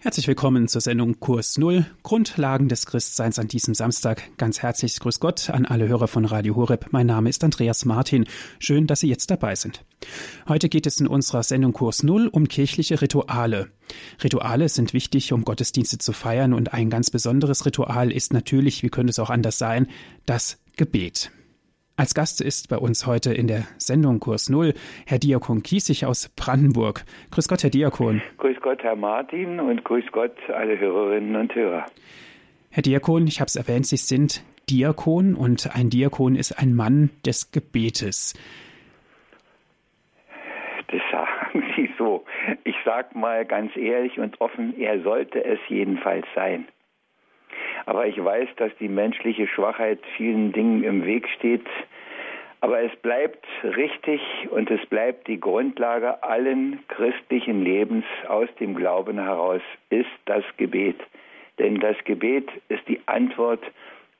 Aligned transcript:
Herzlich 0.00 0.28
willkommen 0.28 0.68
zur 0.68 0.80
Sendung 0.80 1.18
Kurs 1.18 1.58
Null, 1.58 1.84
Grundlagen 2.04 2.68
des 2.68 2.86
Christseins 2.86 3.40
an 3.40 3.48
diesem 3.48 3.74
Samstag. 3.74 4.22
Ganz 4.36 4.62
herzliches 4.62 5.00
Grüß 5.00 5.18
Gott 5.18 5.50
an 5.50 5.66
alle 5.66 5.88
Hörer 5.88 6.06
von 6.06 6.24
Radio 6.24 6.54
Horeb. 6.54 6.86
Mein 6.92 7.06
Name 7.08 7.28
ist 7.28 7.42
Andreas 7.42 7.84
Martin. 7.84 8.24
Schön, 8.60 8.86
dass 8.86 9.00
Sie 9.00 9.08
jetzt 9.08 9.28
dabei 9.28 9.56
sind. 9.56 9.84
Heute 10.46 10.68
geht 10.68 10.86
es 10.86 11.00
in 11.00 11.08
unserer 11.08 11.42
Sendung 11.42 11.72
Kurs 11.72 12.04
Null 12.04 12.28
um 12.28 12.46
kirchliche 12.46 13.02
Rituale. 13.02 13.72
Rituale 14.22 14.68
sind 14.68 14.92
wichtig, 14.92 15.32
um 15.32 15.44
Gottesdienste 15.44 15.98
zu 15.98 16.12
feiern 16.12 16.54
und 16.54 16.72
ein 16.72 16.90
ganz 16.90 17.10
besonderes 17.10 17.66
Ritual 17.66 18.12
ist 18.12 18.32
natürlich, 18.32 18.84
wie 18.84 18.90
könnte 18.90 19.10
es 19.10 19.18
auch 19.18 19.30
anders 19.30 19.58
sein, 19.58 19.88
das 20.26 20.58
Gebet. 20.76 21.32
Als 21.98 22.14
Gast 22.14 22.40
ist 22.40 22.68
bei 22.68 22.76
uns 22.76 23.08
heute 23.08 23.34
in 23.34 23.48
der 23.48 23.64
Sendung 23.76 24.20
Kurs 24.20 24.48
Null 24.48 24.72
Herr 25.04 25.18
Diakon 25.18 25.64
Kiesig 25.64 26.06
aus 26.06 26.28
Brandenburg. 26.28 27.04
Grüß 27.32 27.48
Gott, 27.48 27.64
Herr 27.64 27.70
Diakon. 27.70 28.22
Grüß 28.36 28.60
Gott, 28.60 28.84
Herr 28.84 28.94
Martin 28.94 29.58
und 29.58 29.82
grüß 29.82 30.04
Gott, 30.12 30.36
alle 30.46 30.78
Hörerinnen 30.78 31.34
und 31.34 31.52
Hörer. 31.52 31.86
Herr 32.70 32.84
Diakon, 32.84 33.26
ich 33.26 33.40
habe 33.40 33.48
es 33.48 33.56
erwähnt, 33.56 33.86
Sie 33.86 33.96
sind 33.96 34.44
Diakon 34.70 35.34
und 35.34 35.74
ein 35.74 35.90
Diakon 35.90 36.36
ist 36.36 36.52
ein 36.52 36.76
Mann 36.76 37.10
des 37.26 37.50
Gebetes. 37.50 38.34
Das 40.92 41.00
sagen 41.10 41.64
Sie 41.74 41.90
so. 41.98 42.24
Ich 42.62 42.76
sage 42.84 43.18
mal 43.18 43.44
ganz 43.44 43.76
ehrlich 43.76 44.20
und 44.20 44.40
offen, 44.40 44.78
er 44.78 45.02
sollte 45.02 45.44
es 45.44 45.58
jedenfalls 45.68 46.26
sein. 46.36 46.68
Aber 47.88 48.06
ich 48.06 48.22
weiß, 48.22 48.50
dass 48.56 48.70
die 48.80 48.88
menschliche 48.88 49.46
Schwachheit 49.46 49.98
vielen 50.18 50.52
Dingen 50.52 50.84
im 50.84 51.06
Weg 51.06 51.26
steht. 51.38 51.64
Aber 52.60 52.82
es 52.82 52.94
bleibt 52.96 53.46
richtig 53.62 54.20
und 54.50 54.70
es 54.70 54.84
bleibt 54.90 55.26
die 55.26 55.40
Grundlage 55.40 56.22
allen 56.22 56.80
christlichen 56.88 57.64
Lebens 57.64 58.04
aus 58.28 58.50
dem 58.60 58.74
Glauben 58.74 59.18
heraus, 59.18 59.62
ist 59.88 60.10
das 60.26 60.44
Gebet. 60.58 61.00
Denn 61.58 61.80
das 61.80 61.96
Gebet 62.04 62.50
ist 62.68 62.86
die 62.88 63.00
Antwort 63.06 63.62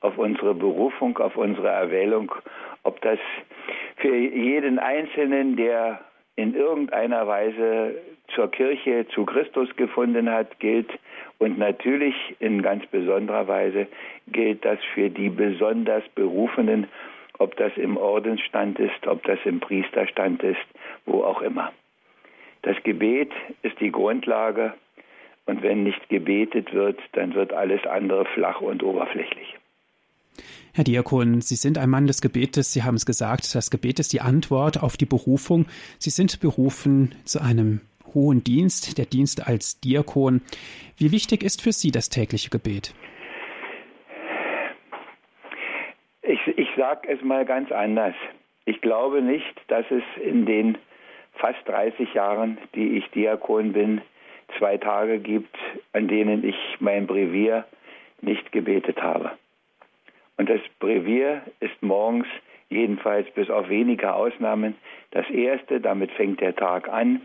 auf 0.01 0.17
unsere 0.17 0.55
Berufung, 0.55 1.19
auf 1.19 1.37
unsere 1.37 1.67
Erwählung, 1.67 2.31
ob 2.81 2.99
das 3.01 3.19
für 3.97 4.15
jeden 4.15 4.79
Einzelnen, 4.79 5.57
der 5.57 6.01
in 6.37 6.55
irgendeiner 6.55 7.27
Weise 7.27 8.01
zur 8.33 8.49
Kirche, 8.49 9.05
zu 9.13 9.25
Christus 9.25 9.69
gefunden 9.75 10.27
hat, 10.31 10.59
gilt. 10.59 10.89
Und 11.39 11.57
natürlich 11.57 12.15
in 12.39 12.61
ganz 12.61 12.85
besonderer 12.87 13.47
Weise 13.47 13.87
gilt 14.27 14.63
das 14.65 14.77
für 14.93 15.09
die 15.09 15.29
besonders 15.29 16.03
Berufenen, 16.13 16.87
ob 17.39 17.55
das 17.55 17.71
im 17.77 17.97
Ordensstand 17.97 18.77
ist, 18.77 19.07
ob 19.07 19.23
das 19.23 19.39
im 19.45 19.61
Priesterstand 19.61 20.43
ist, 20.43 20.59
wo 21.05 21.23
auch 21.23 21.41
immer. 21.41 21.71
Das 22.61 22.75
Gebet 22.83 23.31
ist 23.61 23.79
die 23.79 23.91
Grundlage 23.91 24.73
und 25.45 25.63
wenn 25.63 25.83
nicht 25.83 26.09
gebetet 26.09 26.73
wird, 26.73 26.99
dann 27.13 27.33
wird 27.33 27.53
alles 27.53 27.85
andere 27.85 28.25
flach 28.25 28.59
und 28.59 28.83
oberflächlich. 28.83 29.55
Herr 30.73 30.83
Diakon, 30.83 31.41
Sie 31.41 31.55
sind 31.55 31.77
ein 31.77 31.89
Mann 31.89 32.05
des 32.05 32.21
Gebetes. 32.21 32.73
Sie 32.73 32.83
haben 32.83 32.95
es 32.95 33.05
gesagt, 33.05 33.55
das 33.55 33.71
Gebet 33.71 33.99
ist 33.99 34.13
die 34.13 34.21
Antwort 34.21 34.83
auf 34.83 34.97
die 34.97 35.05
Berufung. 35.05 35.65
Sie 35.97 36.09
sind 36.09 36.39
berufen 36.41 37.15
zu 37.23 37.41
einem 37.41 37.81
hohen 38.13 38.43
Dienst, 38.43 38.97
der 38.97 39.05
Dienst 39.05 39.47
als 39.47 39.79
Diakon. 39.79 40.41
Wie 40.97 41.11
wichtig 41.11 41.43
ist 41.43 41.61
für 41.61 41.71
Sie 41.71 41.91
das 41.91 42.09
tägliche 42.09 42.49
Gebet? 42.49 42.93
Ich, 46.21 46.39
ich 46.57 46.69
sage 46.77 47.07
es 47.07 47.21
mal 47.23 47.45
ganz 47.45 47.71
anders. 47.71 48.15
Ich 48.65 48.81
glaube 48.81 49.21
nicht, 49.21 49.55
dass 49.67 49.85
es 49.89 50.03
in 50.23 50.45
den 50.45 50.77
fast 51.33 51.59
30 51.67 52.13
Jahren, 52.13 52.57
die 52.75 52.97
ich 52.97 53.09
Diakon 53.11 53.73
bin, 53.73 54.01
zwei 54.57 54.77
Tage 54.77 55.19
gibt, 55.19 55.55
an 55.93 56.07
denen 56.07 56.43
ich 56.43 56.55
mein 56.79 57.07
Brevier 57.07 57.65
nicht 58.21 58.51
gebetet 58.51 59.01
habe. 59.01 59.31
Und 60.37 60.49
das 60.49 60.61
Brevier 60.79 61.41
ist 61.59 61.81
morgens, 61.81 62.27
jedenfalls 62.69 63.29
bis 63.31 63.49
auf 63.49 63.69
wenige 63.69 64.13
Ausnahmen, 64.13 64.75
das 65.11 65.29
erste, 65.29 65.81
damit 65.81 66.11
fängt 66.11 66.39
der 66.41 66.55
Tag 66.55 66.87
an. 66.87 67.21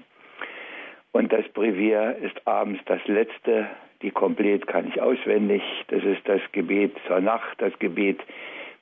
Und 1.15 1.33
das 1.33 1.47
Brevier 1.51 2.17
ist 2.23 2.45
abends 2.45 2.81
das 2.87 2.99
letzte, 3.07 3.69
die 4.03 4.11
Komplett 4.11 4.67
kann 4.67 4.89
ich 4.89 5.01
auswendig. 5.01 5.63
Das 5.87 6.03
ist 6.03 6.29
das 6.29 6.41
Gebet 6.51 6.93
zur 7.07 7.21
Nacht, 7.21 7.55
das 7.59 7.73
Gebet, 7.79 8.19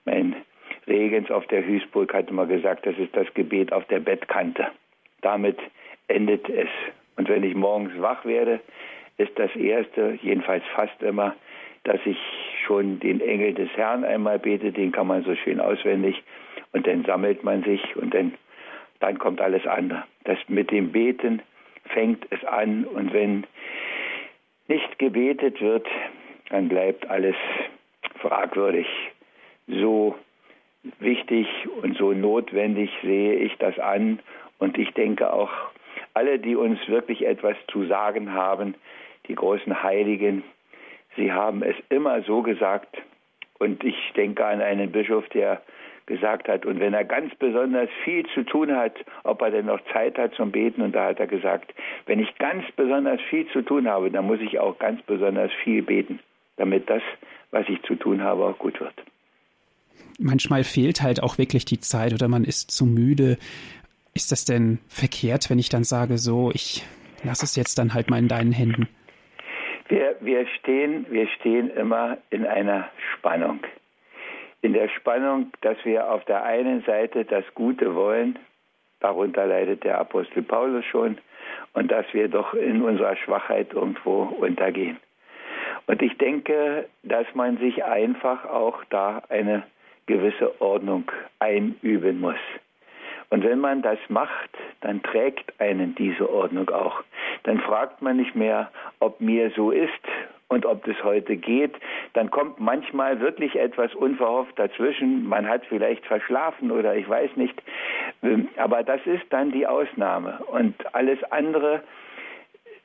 mein 0.06 0.34
Regens 0.88 1.30
auf 1.30 1.46
der 1.48 1.64
Hüßburg 1.64 2.14
hat 2.14 2.30
immer 2.30 2.46
gesagt, 2.46 2.86
das 2.86 2.96
ist 2.96 3.14
das 3.14 3.26
Gebet 3.34 3.70
auf 3.74 3.84
der 3.88 4.00
Bettkante. 4.00 4.68
Damit 5.20 5.58
endet 6.08 6.48
es. 6.48 6.70
Und 7.16 7.28
wenn 7.28 7.44
ich 7.44 7.54
morgens 7.54 7.92
wach 8.00 8.24
werde, 8.24 8.60
ist 9.18 9.38
das 9.38 9.54
erste, 9.54 10.18
jedenfalls 10.22 10.64
fast 10.74 11.02
immer, 11.02 11.36
dass 11.84 12.00
ich 12.06 12.16
schon 12.66 12.98
den 12.98 13.20
Engel 13.20 13.52
des 13.52 13.68
Herrn 13.76 14.04
einmal 14.04 14.38
bete, 14.38 14.72
den 14.72 14.90
kann 14.90 15.06
man 15.06 15.22
so 15.22 15.34
schön 15.34 15.60
auswendig 15.60 16.22
und 16.72 16.86
dann 16.86 17.04
sammelt 17.04 17.44
man 17.44 17.62
sich 17.62 17.94
und 17.94 18.14
dann, 18.14 18.32
dann 19.00 19.18
kommt 19.18 19.42
alles 19.42 19.66
andere. 19.66 20.04
Das 20.24 20.38
mit 20.48 20.70
dem 20.70 20.92
Beten 20.92 21.42
fängt 21.92 22.26
es 22.30 22.44
an 22.44 22.84
und 22.84 23.12
wenn 23.12 23.44
nicht 24.68 24.98
gebetet 24.98 25.60
wird, 25.60 25.86
dann 26.50 26.68
bleibt 26.68 27.08
alles 27.08 27.36
fragwürdig. 28.20 28.86
So 29.66 30.16
wichtig 30.98 31.46
und 31.82 31.96
so 31.96 32.12
notwendig 32.12 32.90
sehe 33.02 33.34
ich 33.34 33.56
das 33.58 33.78
an 33.78 34.18
und 34.58 34.78
ich 34.78 34.90
denke 34.92 35.32
auch, 35.32 35.50
alle, 36.14 36.38
die 36.38 36.56
uns 36.56 36.78
wirklich 36.88 37.24
etwas 37.24 37.56
zu 37.68 37.86
sagen 37.86 38.32
haben, 38.32 38.74
die 39.28 39.34
großen 39.34 39.82
Heiligen, 39.82 40.42
Sie 41.16 41.32
haben 41.32 41.62
es 41.62 41.76
immer 41.90 42.22
so 42.22 42.42
gesagt. 42.42 42.96
Und 43.58 43.84
ich 43.84 43.96
denke 44.16 44.44
an 44.44 44.60
einen 44.60 44.90
Bischof, 44.90 45.28
der 45.30 45.62
gesagt 46.06 46.48
hat, 46.48 46.66
und 46.66 46.80
wenn 46.80 46.94
er 46.94 47.04
ganz 47.04 47.34
besonders 47.36 47.88
viel 48.04 48.24
zu 48.34 48.42
tun 48.44 48.74
hat, 48.74 48.94
ob 49.24 49.42
er 49.42 49.50
denn 49.50 49.66
noch 49.66 49.80
Zeit 49.92 50.18
hat 50.18 50.34
zum 50.34 50.50
Beten, 50.50 50.82
und 50.82 50.94
da 50.94 51.06
hat 51.06 51.20
er 51.20 51.26
gesagt, 51.26 51.72
wenn 52.06 52.20
ich 52.20 52.36
ganz 52.38 52.64
besonders 52.76 53.20
viel 53.30 53.46
zu 53.48 53.62
tun 53.62 53.88
habe, 53.88 54.10
dann 54.10 54.26
muss 54.26 54.40
ich 54.40 54.58
auch 54.58 54.78
ganz 54.78 55.00
besonders 55.02 55.50
viel 55.64 55.82
beten, 55.82 56.20
damit 56.56 56.88
das, 56.90 57.02
was 57.50 57.68
ich 57.68 57.82
zu 57.82 57.94
tun 57.94 58.22
habe, 58.22 58.44
auch 58.44 58.58
gut 58.58 58.80
wird. 58.80 58.94
Manchmal 60.18 60.64
fehlt 60.64 61.02
halt 61.02 61.22
auch 61.22 61.38
wirklich 61.38 61.64
die 61.64 61.80
Zeit 61.80 62.12
oder 62.12 62.28
man 62.28 62.44
ist 62.44 62.70
zu 62.70 62.86
müde. 62.86 63.38
Ist 64.14 64.30
das 64.30 64.44
denn 64.44 64.78
verkehrt, 64.88 65.48
wenn 65.50 65.58
ich 65.58 65.68
dann 65.68 65.84
sage, 65.84 66.18
so, 66.18 66.50
ich 66.52 66.84
lasse 67.24 67.44
es 67.44 67.56
jetzt 67.56 67.78
dann 67.78 67.94
halt 67.94 68.10
mal 68.10 68.18
in 68.18 68.28
deinen 68.28 68.52
Händen? 68.52 68.88
Wir, 69.88 70.16
wir, 70.20 70.46
stehen, 70.58 71.06
wir 71.10 71.28
stehen 71.28 71.70
immer 71.70 72.18
in 72.30 72.46
einer 72.46 72.88
Spannung. 73.14 73.60
In 74.62 74.72
der 74.72 74.88
Spannung, 74.88 75.52
dass 75.60 75.76
wir 75.84 76.10
auf 76.10 76.24
der 76.24 76.44
einen 76.44 76.82
Seite 76.82 77.24
das 77.24 77.44
Gute 77.54 77.94
wollen, 77.94 78.38
darunter 79.00 79.44
leidet 79.44 79.82
der 79.82 79.98
Apostel 79.98 80.42
Paulus 80.42 80.84
schon, 80.84 81.18
und 81.74 81.90
dass 81.90 82.06
wir 82.12 82.28
doch 82.28 82.54
in 82.54 82.82
unserer 82.82 83.16
Schwachheit 83.16 83.72
irgendwo 83.72 84.22
untergehen. 84.22 84.98
Und 85.86 86.00
ich 86.00 86.16
denke, 86.18 86.88
dass 87.02 87.26
man 87.34 87.58
sich 87.58 87.84
einfach 87.84 88.44
auch 88.44 88.84
da 88.90 89.22
eine 89.28 89.64
gewisse 90.06 90.60
Ordnung 90.60 91.10
einüben 91.40 92.20
muss. 92.20 92.36
Und 93.30 93.44
wenn 93.44 93.58
man 93.58 93.82
das 93.82 93.98
macht, 94.08 94.50
dann 94.82 95.02
trägt 95.02 95.58
einen 95.60 95.94
diese 95.94 96.30
Ordnung 96.30 96.68
auch. 96.70 97.02
Dann 97.44 97.60
fragt 97.60 98.02
man 98.02 98.18
nicht 98.18 98.36
mehr, 98.36 98.70
ob 99.00 99.20
mir 99.20 99.50
so 99.56 99.70
ist 99.70 99.90
und 100.52 100.66
ob 100.66 100.84
das 100.84 101.02
heute 101.02 101.36
geht. 101.36 101.74
Dann 102.12 102.30
kommt 102.30 102.60
manchmal 102.60 103.20
wirklich 103.20 103.56
etwas 103.56 103.94
unverhofft 103.94 104.58
dazwischen. 104.58 105.26
Man 105.28 105.48
hat 105.48 105.64
vielleicht 105.66 106.06
verschlafen 106.06 106.70
oder 106.70 106.94
ich 106.94 107.08
weiß 107.08 107.36
nicht. 107.36 107.60
Aber 108.56 108.82
das 108.82 109.00
ist 109.06 109.24
dann 109.30 109.50
die 109.50 109.66
Ausnahme. 109.66 110.40
Und 110.50 110.74
alles 110.94 111.18
andere 111.30 111.82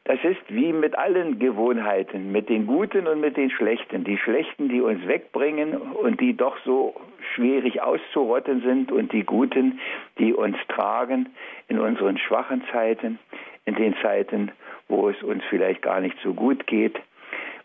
das 0.08 0.24
ist 0.24 0.40
wie 0.48 0.72
mit 0.72 0.98
allen 0.98 1.38
Gewohnheiten, 1.38 2.32
mit 2.32 2.48
den 2.48 2.66
guten 2.66 3.08
und 3.08 3.20
mit 3.20 3.36
den 3.36 3.50
schlechten. 3.50 4.06
Die 4.06 4.18
schlechten, 4.18 4.70
die 4.70 4.80
uns 4.80 5.06
wegbringen 5.06 5.76
und 5.76 6.22
die 6.22 6.34
doch 6.34 6.56
so 6.64 6.96
schwierig 7.36 7.82
auszurotten 7.82 8.62
sind 8.62 8.90
und 8.90 9.12
die 9.12 9.26
guten, 9.26 9.82
die 10.18 10.34
uns 10.34 10.56
tragen 10.70 11.28
in 11.68 11.78
unseren 11.78 12.18
schwachen 12.18 12.64
Zeiten, 12.72 13.20
in 13.66 13.76
den 13.76 13.98
Zeiten, 14.02 14.54
wo 14.88 15.10
es 15.10 15.22
uns 15.24 15.44
vielleicht 15.50 15.82
gar 15.82 16.00
nicht 16.00 16.16
so 16.24 16.34
gut 16.34 16.66
geht, 16.68 16.96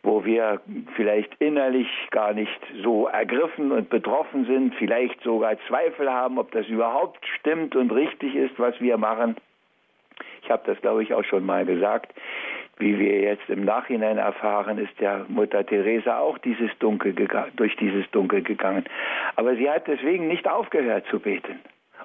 wo 0.03 0.25
wir 0.25 0.61
vielleicht 0.97 1.33
innerlich 1.39 1.89
gar 2.11 2.33
nicht 2.33 2.61
so 2.83 3.07
ergriffen 3.07 3.71
und 3.71 3.89
betroffen 3.89 4.47
sind, 4.47 4.75
vielleicht 4.75 5.21
sogar 5.23 5.57
Zweifel 5.69 6.11
haben, 6.11 6.39
ob 6.39 6.51
das 6.53 6.67
überhaupt 6.67 7.25
stimmt 7.39 7.77
und 7.77 7.93
richtig 7.93 8.35
ist, 8.35 8.59
was 8.59 8.81
wir 8.81 8.99
machen. 8.99 9.37
Ich 10.43 10.51
habe 10.51 10.63
das, 10.67 10.81
glaube 10.81 11.03
ich, 11.05 11.15
auch 11.15 11.25
schon 11.25 11.47
mal 11.47 11.65
gesagt. 11.65 12.13
Wie 12.79 12.99
wir 12.99 13.21
jetzt 13.21 13.49
im 13.49 13.65
Nachhinein 13.65 14.19
erfahren, 14.19 14.79
ist 14.79 14.99
ja 14.99 15.25
Mutter 15.29 15.65
Teresa 15.65 16.19
auch 16.19 16.39
dieses 16.39 16.71
Dunkel 16.81 17.15
durch 17.55 17.77
dieses 17.77 18.11
Dunkel 18.11 18.43
gegangen. 18.43 18.85
Aber 19.37 19.55
sie 19.55 19.71
hat 19.71 19.87
deswegen 19.87 20.27
nicht 20.27 20.49
aufgehört 20.49 21.07
zu 21.07 21.21
beten. 21.21 21.61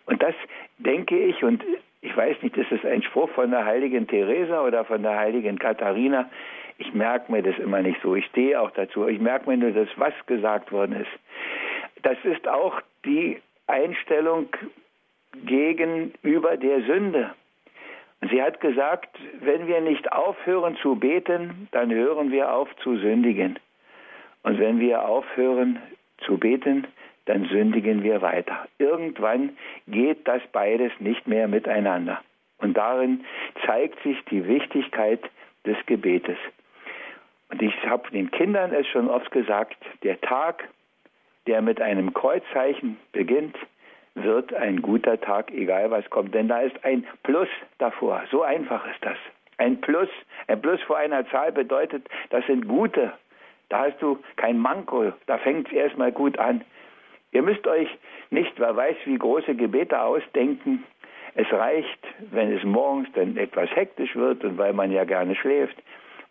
Und 0.05 0.21
das 0.21 0.35
denke 0.77 1.17
ich, 1.17 1.43
und 1.43 1.63
ich 2.01 2.15
weiß 2.15 2.37
nicht, 2.43 2.55
ist 2.57 2.71
es 2.71 2.85
ein 2.85 3.01
Spruch 3.01 3.29
von 3.31 3.49
der 3.49 3.65
heiligen 3.65 4.07
Teresa 4.07 4.63
oder 4.63 4.85
von 4.85 5.01
der 5.01 5.17
heiligen 5.17 5.57
Katharina? 5.57 6.29
Ich 6.77 6.93
merke 6.93 7.31
mir 7.31 7.41
das 7.41 7.57
immer 7.57 7.81
nicht 7.81 8.01
so. 8.01 8.15
Ich 8.15 8.25
stehe 8.27 8.59
auch 8.59 8.71
dazu. 8.71 9.07
Ich 9.07 9.19
merke 9.19 9.49
mir 9.49 9.57
nur 9.57 9.71
das, 9.71 9.89
was 9.95 10.13
gesagt 10.25 10.71
worden 10.71 11.01
ist. 11.01 12.01
Das 12.03 12.17
ist 12.23 12.47
auch 12.47 12.79
die 13.05 13.41
Einstellung 13.67 14.47
gegenüber 15.45 16.57
der 16.57 16.81
Sünde. 16.83 17.31
Sie 18.29 18.41
hat 18.41 18.61
gesagt, 18.61 19.09
wenn 19.41 19.67
wir 19.67 19.81
nicht 19.81 20.11
aufhören 20.11 20.77
zu 20.77 20.95
beten, 20.95 21.67
dann 21.71 21.91
hören 21.93 22.31
wir 22.31 22.51
auf 22.53 22.69
zu 22.77 22.97
sündigen. 22.97 23.59
Und 24.43 24.59
wenn 24.59 24.79
wir 24.79 25.07
aufhören 25.07 25.79
zu 26.19 26.37
beten, 26.37 26.87
dann 27.25 27.45
sündigen 27.45 28.03
wir 28.03 28.21
weiter. 28.21 28.67
Irgendwann 28.79 29.57
geht 29.87 30.27
das 30.27 30.41
beides 30.51 30.91
nicht 30.99 31.27
mehr 31.27 31.47
miteinander. 31.47 32.21
Und 32.57 32.75
darin 32.75 33.25
zeigt 33.65 34.01
sich 34.01 34.17
die 34.25 34.47
Wichtigkeit 34.47 35.21
des 35.65 35.77
Gebetes. 35.85 36.37
Und 37.49 37.61
ich 37.61 37.73
habe 37.85 38.09
den 38.11 38.29
Kindern 38.31 38.73
es 38.73 38.87
schon 38.87 39.09
oft 39.09 39.31
gesagt, 39.31 39.77
der 40.03 40.19
Tag, 40.21 40.67
der 41.47 41.61
mit 41.61 41.81
einem 41.81 42.13
Kreuzzeichen 42.13 42.97
beginnt, 43.13 43.55
wird 44.15 44.53
ein 44.53 44.81
guter 44.81 45.19
Tag, 45.19 45.51
egal 45.51 45.91
was 45.91 46.09
kommt. 46.09 46.33
Denn 46.33 46.47
da 46.47 46.61
ist 46.61 46.83
ein 46.83 47.05
Plus 47.23 47.47
davor. 47.77 48.23
So 48.31 48.43
einfach 48.43 48.85
ist 48.87 49.03
das. 49.03 49.17
Ein 49.57 49.79
Plus, 49.81 50.09
ein 50.47 50.61
Plus 50.61 50.81
vor 50.83 50.97
einer 50.97 51.27
Zahl 51.29 51.51
bedeutet, 51.51 52.07
das 52.29 52.45
sind 52.47 52.67
gute. 52.67 53.13
Da 53.69 53.85
hast 53.85 54.01
du 54.01 54.19
kein 54.35 54.59
Manko. 54.59 55.13
Da 55.25 55.37
fängt 55.37 55.67
es 55.67 55.73
erstmal 55.73 56.11
gut 56.11 56.37
an. 56.37 56.63
Ihr 57.31 57.41
müsst 57.41 57.67
euch 57.67 57.89
nicht, 58.29 58.53
wer 58.59 58.75
weiß, 58.75 58.95
wie 59.05 59.17
große 59.17 59.55
Gebete 59.55 60.01
ausdenken. 60.01 60.83
Es 61.35 61.51
reicht, 61.51 61.99
wenn 62.31 62.55
es 62.55 62.63
morgens 62.63 63.09
dann 63.13 63.37
etwas 63.37 63.69
hektisch 63.75 64.15
wird 64.15 64.43
und 64.43 64.57
weil 64.57 64.73
man 64.73 64.91
ja 64.91 65.03
gerne 65.03 65.35
schläft, 65.35 65.77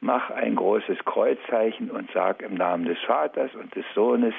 mach 0.00 0.30
ein 0.30 0.56
großes 0.56 0.98
Kreuzzeichen 1.04 1.90
und 1.90 2.10
sag 2.12 2.42
im 2.42 2.54
Namen 2.54 2.84
des 2.84 2.98
Vaters 3.06 3.54
und 3.54 3.74
des 3.74 3.84
Sohnes 3.94 4.34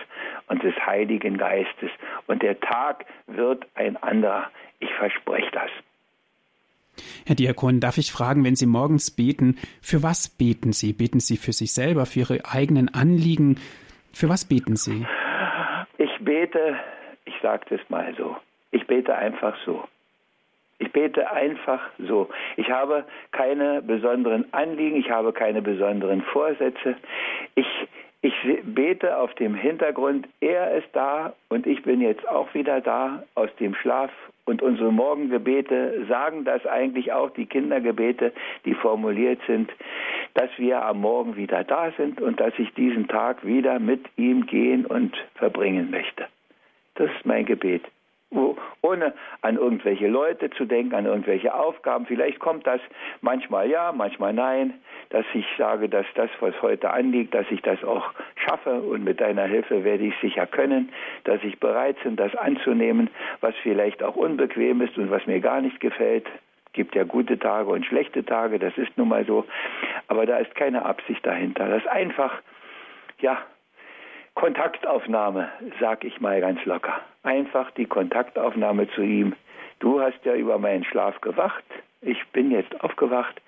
und 0.48 0.63
des 0.63 0.75
Heiligen 0.86 1.38
Geistes. 1.38 1.89
Und 2.27 2.42
der 2.42 2.59
Tag 2.59 3.06
wird 3.27 3.65
ein 3.75 3.98
anderer. 3.98 4.50
Ich 4.80 4.94
verspreche 4.94 5.51
das. 5.51 5.71
Herr 7.25 7.36
Diakon, 7.36 7.80
darf 7.80 7.98
ich 7.98 8.12
fragen, 8.12 8.44
wenn 8.44 8.56
Sie 8.56 8.65
morgens 8.65 9.12
beten, 9.12 9.57
für 9.81 10.01
was 10.04 10.30
beten 10.30 10.71
Sie? 10.71 10.94
Beten 10.94 11.19
Sie 11.19 11.38
für 11.38 11.54
sich 11.54 11.74
selber, 11.74 12.06
für 12.06 12.19
Ihre 12.19 12.45
eigenen 12.45 12.94
Anliegen? 12.94 13.59
Für 14.13 14.30
was 14.30 14.45
beten 14.45 14.75
Sie? 14.75 15.06
Ich 15.98 16.24
bete, 16.24 16.75
ich 17.25 17.36
sage 17.42 17.65
das 17.69 17.81
mal 17.89 18.13
so, 18.18 18.36
ich 18.71 18.86
bete 18.88 19.15
einfach 19.15 19.56
so. 19.65 19.83
Ich 20.79 20.91
bete 20.91 21.31
einfach 21.31 21.81
so. 21.97 22.29
Ich 22.56 22.69
habe 22.69 23.06
keine 23.31 23.81
besonderen 23.81 24.45
Anliegen, 24.53 24.97
ich 24.97 25.09
habe 25.09 25.33
keine 25.33 25.62
besonderen 25.62 26.21
Vorsätze. 26.21 26.95
Ich, 27.56 27.68
ich 28.21 28.33
bete 28.63 29.18
auf 29.18 29.33
dem 29.35 29.56
Hintergrund, 29.56 30.27
er 30.39 30.75
ist 30.75 30.89
da 30.94 31.33
und 31.50 31.65
ich 31.65 31.81
bin 31.81 32.01
jetzt 32.01 32.27
auch 32.27 32.53
wieder 32.53 32.81
da 32.81 33.24
aus 33.33 33.50
dem 33.59 33.74
Schlaf. 33.74 34.12
Und 34.45 34.62
unsere 34.62 34.94
Morgengebete 34.94 36.06
sagen 36.07 36.45
das 36.45 36.65
eigentlich 36.65 37.12
auch, 37.12 37.31
die 37.31 37.47
Kindergebete, 37.47 38.31
die 38.63 38.75
formuliert 38.75 39.41
sind, 39.47 39.71
dass 40.35 40.50
wir 40.57 40.85
am 40.85 41.01
Morgen 41.01 41.35
wieder 41.35 41.63
da 41.63 41.91
sind 41.97 42.21
und 42.21 42.39
dass 42.39 42.53
ich 42.57 42.73
diesen 42.75 43.07
Tag 43.07 43.45
wieder 43.45 43.80
mit 43.80 44.06
ihm 44.15 44.45
gehen 44.45 44.85
und 44.85 45.18
verbringen 45.35 45.89
möchte. 45.89 46.27
Das 46.95 47.09
ist 47.12 47.25
mein 47.25 47.45
Gebet 47.45 47.83
ohne 48.29 49.13
an 49.41 49.57
irgendwelche 49.57 50.07
Leute 50.07 50.50
zu 50.51 50.65
denken, 50.65 50.95
an 50.95 51.06
irgendwelche 51.06 51.53
Aufgaben. 51.53 52.06
Vielleicht 52.06 52.39
kommt 52.39 52.68
das 52.68 52.81
manchmal 53.21 53.69
ja, 53.69 53.91
manchmal 53.91 54.33
nein, 54.33 54.74
dass 55.09 55.25
ich 55.33 55.45
sage, 55.57 55.88
dass 55.88 56.06
das, 56.15 56.29
was 56.39 56.62
heute 56.62 56.91
anliegt, 56.91 57.33
dass 57.33 57.45
ich 57.50 57.62
das 57.62 57.83
auch 57.83 58.12
schaffe 58.35 58.81
und 58.81 59.03
mit 59.03 59.21
deiner 59.21 59.45
Hilfe 59.45 59.83
werde 59.83 60.06
ich 60.06 60.13
sicher 60.21 60.45
können, 60.45 60.89
dass 61.24 61.41
ich 61.44 61.59
bereit 61.59 61.97
bin, 62.03 62.15
das 62.15 62.35
anzunehmen, 62.35 63.09
was 63.41 63.56
vielleicht 63.63 64.03
auch 64.03 64.15
unbequem 64.15 64.81
ist 64.81 64.97
und 64.97 65.09
was 65.09 65.25
mir 65.25 65.39
gar 65.39 65.62
nicht 65.62 65.80
gefällt. 65.80 66.25
Gibt 66.73 66.95
ja 66.95 67.03
gute 67.06 67.39
Tage 67.39 67.69
und 67.69 67.85
schlechte 67.85 68.23
Tage, 68.23 68.59
das 68.59 68.77
ist 68.77 68.97
nun 68.97 69.07
mal 69.07 69.25
so. 69.25 69.45
Aber 70.07 70.25
da 70.25 70.38
ist 70.38 70.53
keine 70.56 70.85
Absicht 70.85 71.25
dahinter. 71.25 71.68
Das 71.69 71.80
ist 71.81 71.88
einfach, 71.88 72.41
ja, 73.19 73.38
Kontaktaufnahme, 74.37 75.49
sag 75.79 76.03
ich 76.03 76.21
mal 76.21 76.39
ganz 76.41 76.63
locker. 76.63 77.01
Einfach 77.23 77.71
die 77.71 77.87
Kontaktaufnahme 77.87 78.87
zu 78.91 79.01
ihm. 79.01 79.33
Du 79.79 79.99
hast 79.99 80.23
ja 80.25 80.35
über 80.35 80.59
meinen 80.59 80.83
Schlaf 80.83 81.19
gewacht. 81.21 81.63
Ich 82.01 82.23
bin 82.33 82.51
jetzt 82.51 82.79
aufgewacht. 82.81 83.41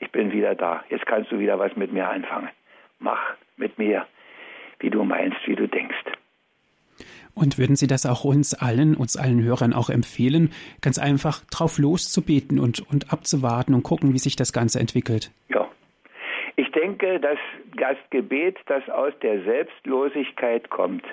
Ich 0.00 0.12
bin 0.12 0.32
wieder 0.32 0.54
da. 0.54 0.84
Jetzt 0.90 1.06
kannst 1.06 1.32
du 1.32 1.38
wieder 1.38 1.58
was 1.58 1.74
mit 1.76 1.94
mir 1.94 2.10
anfangen. 2.10 2.50
Mach 2.98 3.22
mit 3.56 3.78
mir, 3.78 4.06
wie 4.80 4.90
du 4.90 5.02
meinst, 5.02 5.38
wie 5.46 5.56
du 5.56 5.66
denkst. 5.66 6.04
Und 7.32 7.56
würden 7.56 7.74
Sie 7.74 7.86
das 7.86 8.04
auch 8.04 8.24
uns 8.24 8.52
allen, 8.52 8.96
uns 8.96 9.16
allen 9.16 9.42
Hörern 9.42 9.72
auch 9.72 9.88
empfehlen, 9.88 10.52
ganz 10.82 10.98
einfach 10.98 11.40
drauf 11.46 11.78
loszubeten 11.78 12.60
und, 12.60 12.86
und 12.90 13.14
abzuwarten 13.14 13.72
und 13.72 13.82
gucken, 13.82 14.12
wie 14.12 14.18
sich 14.18 14.36
das 14.36 14.52
Ganze 14.52 14.78
entwickelt? 14.78 15.30
Ja, 15.48 15.63
denke, 16.84 17.18
dass 17.18 17.38
das 17.76 17.96
Gebet, 18.10 18.58
das 18.66 18.88
aus 18.90 19.12
der 19.22 19.40
Selbstlosigkeit 19.42 20.68
kommt, 20.68 21.04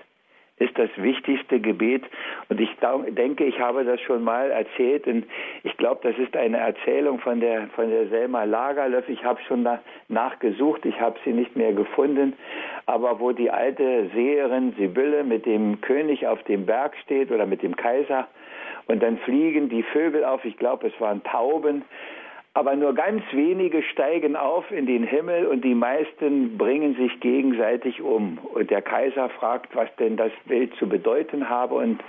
ist 0.58 0.78
das 0.78 0.90
wichtigste 0.98 1.60
Gebet. 1.60 2.04
Und 2.50 2.60
ich 2.60 2.70
denke, 3.16 3.46
ich 3.46 3.60
habe 3.60 3.84
das 3.84 4.00
schon 4.02 4.24
mal 4.24 4.52
erzählt. 4.52 5.08
Und 5.08 5.26
ich 5.64 5.76
glaube, 5.78 6.02
das 6.04 6.18
ist 6.20 6.36
eine 6.36 6.58
Erzählung 6.58 7.20
von 7.20 7.40
der, 7.40 7.68
von 7.70 7.90
der 7.90 8.08
Selma 8.10 8.44
Lagerlöf. 8.44 9.08
Ich 9.08 9.24
habe 9.24 9.40
schon 9.48 9.68
nachgesucht, 10.10 10.86
ich 10.86 11.00
habe 11.00 11.18
sie 11.24 11.32
nicht 11.32 11.56
mehr 11.56 11.74
gefunden. 11.74 12.34
Aber 12.86 13.20
wo 13.20 13.32
die 13.32 13.50
alte 13.50 14.10
Seherin 14.14 14.74
Sibylle 14.78 15.24
mit 15.24 15.46
dem 15.46 15.80
König 15.82 16.28
auf 16.28 16.44
dem 16.44 16.66
Berg 16.66 16.96
steht 17.04 17.32
oder 17.32 17.46
mit 17.46 17.64
dem 17.64 17.76
Kaiser 17.76 18.28
und 18.88 19.02
dann 19.02 19.18
fliegen 19.20 19.70
die 19.70 19.84
Vögel 19.84 20.26
auf, 20.26 20.44
ich 20.44 20.58
glaube, 20.58 20.88
es 20.88 21.00
waren 21.00 21.24
Tauben 21.24 21.84
aber 22.54 22.76
nur 22.76 22.94
ganz 22.94 23.24
wenige 23.32 23.82
steigen 23.84 24.36
auf 24.36 24.70
in 24.72 24.86
den 24.86 25.04
Himmel 25.04 25.48
und 25.48 25.64
die 25.64 25.76
meisten 25.76 26.58
bringen 26.58 26.96
sich 26.96 27.20
gegenseitig 27.22 28.02
um. 28.02 28.40
Und 28.54 28.70
der 28.70 28.82
Kaiser 28.82 29.30
fragt, 29.30 29.74
was 29.76 29.88
denn 29.98 30.18
das 30.18 30.32
Bild 30.46 30.76
zu 30.76 30.88
bedeuten 30.90 31.48
habe 31.48 31.76
und 31.76 32.02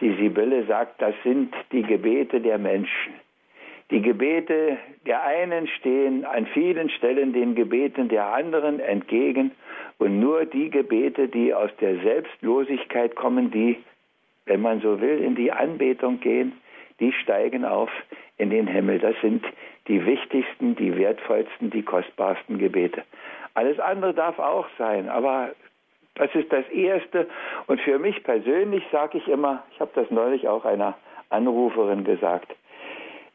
die 0.00 0.12
Sibylle 0.14 0.64
sagt, 0.66 1.00
das 1.00 1.14
sind 1.22 1.54
die 1.72 1.82
Gebete 1.82 2.40
der 2.40 2.58
Menschen. 2.58 3.14
Die 3.90 4.02
Gebete 4.02 4.76
der 5.06 5.22
einen 5.22 5.68
stehen 5.68 6.24
an 6.24 6.46
vielen 6.46 6.90
Stellen 6.90 7.32
den 7.32 7.54
Gebeten 7.54 8.08
der 8.08 8.34
anderen 8.34 8.80
entgegen 8.80 9.52
und 9.98 10.18
nur 10.18 10.44
die 10.44 10.70
Gebete, 10.70 11.28
die 11.28 11.54
aus 11.54 11.70
der 11.80 11.96
Selbstlosigkeit 11.98 13.14
kommen, 13.14 13.52
die, 13.52 13.76
wenn 14.46 14.60
man 14.60 14.80
so 14.80 15.00
will, 15.00 15.20
in 15.22 15.36
die 15.36 15.52
Anbetung 15.52 16.18
gehen, 16.18 16.52
die 16.98 17.12
steigen 17.12 17.64
auf 17.64 17.90
in 18.38 18.50
den 18.50 18.66
Himmel. 18.66 18.98
Das 18.98 19.14
sind 19.22 19.44
die 19.88 20.04
wichtigsten, 20.04 20.76
die 20.76 20.96
wertvollsten, 20.96 21.70
die 21.70 21.82
kostbarsten 21.82 22.58
Gebete. 22.58 23.02
Alles 23.54 23.78
andere 23.78 24.14
darf 24.14 24.38
auch 24.38 24.66
sein, 24.78 25.08
aber 25.08 25.50
das 26.14 26.34
ist 26.34 26.52
das 26.52 26.68
Erste. 26.68 27.28
Und 27.66 27.80
für 27.80 27.98
mich 27.98 28.22
persönlich 28.24 28.84
sage 28.90 29.18
ich 29.18 29.28
immer, 29.28 29.62
ich 29.72 29.80
habe 29.80 29.90
das 29.94 30.10
neulich 30.10 30.48
auch 30.48 30.64
einer 30.64 30.94
Anruferin 31.30 32.04
gesagt, 32.04 32.54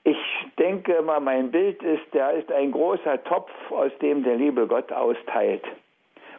ich 0.03 0.17
denke 0.57 0.93
immer, 0.93 1.19
mein 1.19 1.51
Bild 1.51 1.81
ist, 1.83 2.03
da 2.13 2.31
ist 2.31 2.51
ein 2.51 2.71
großer 2.71 3.23
Topf, 3.23 3.51
aus 3.69 3.91
dem 4.01 4.23
der 4.23 4.35
liebe 4.35 4.65
Gott 4.65 4.91
austeilt. 4.91 5.63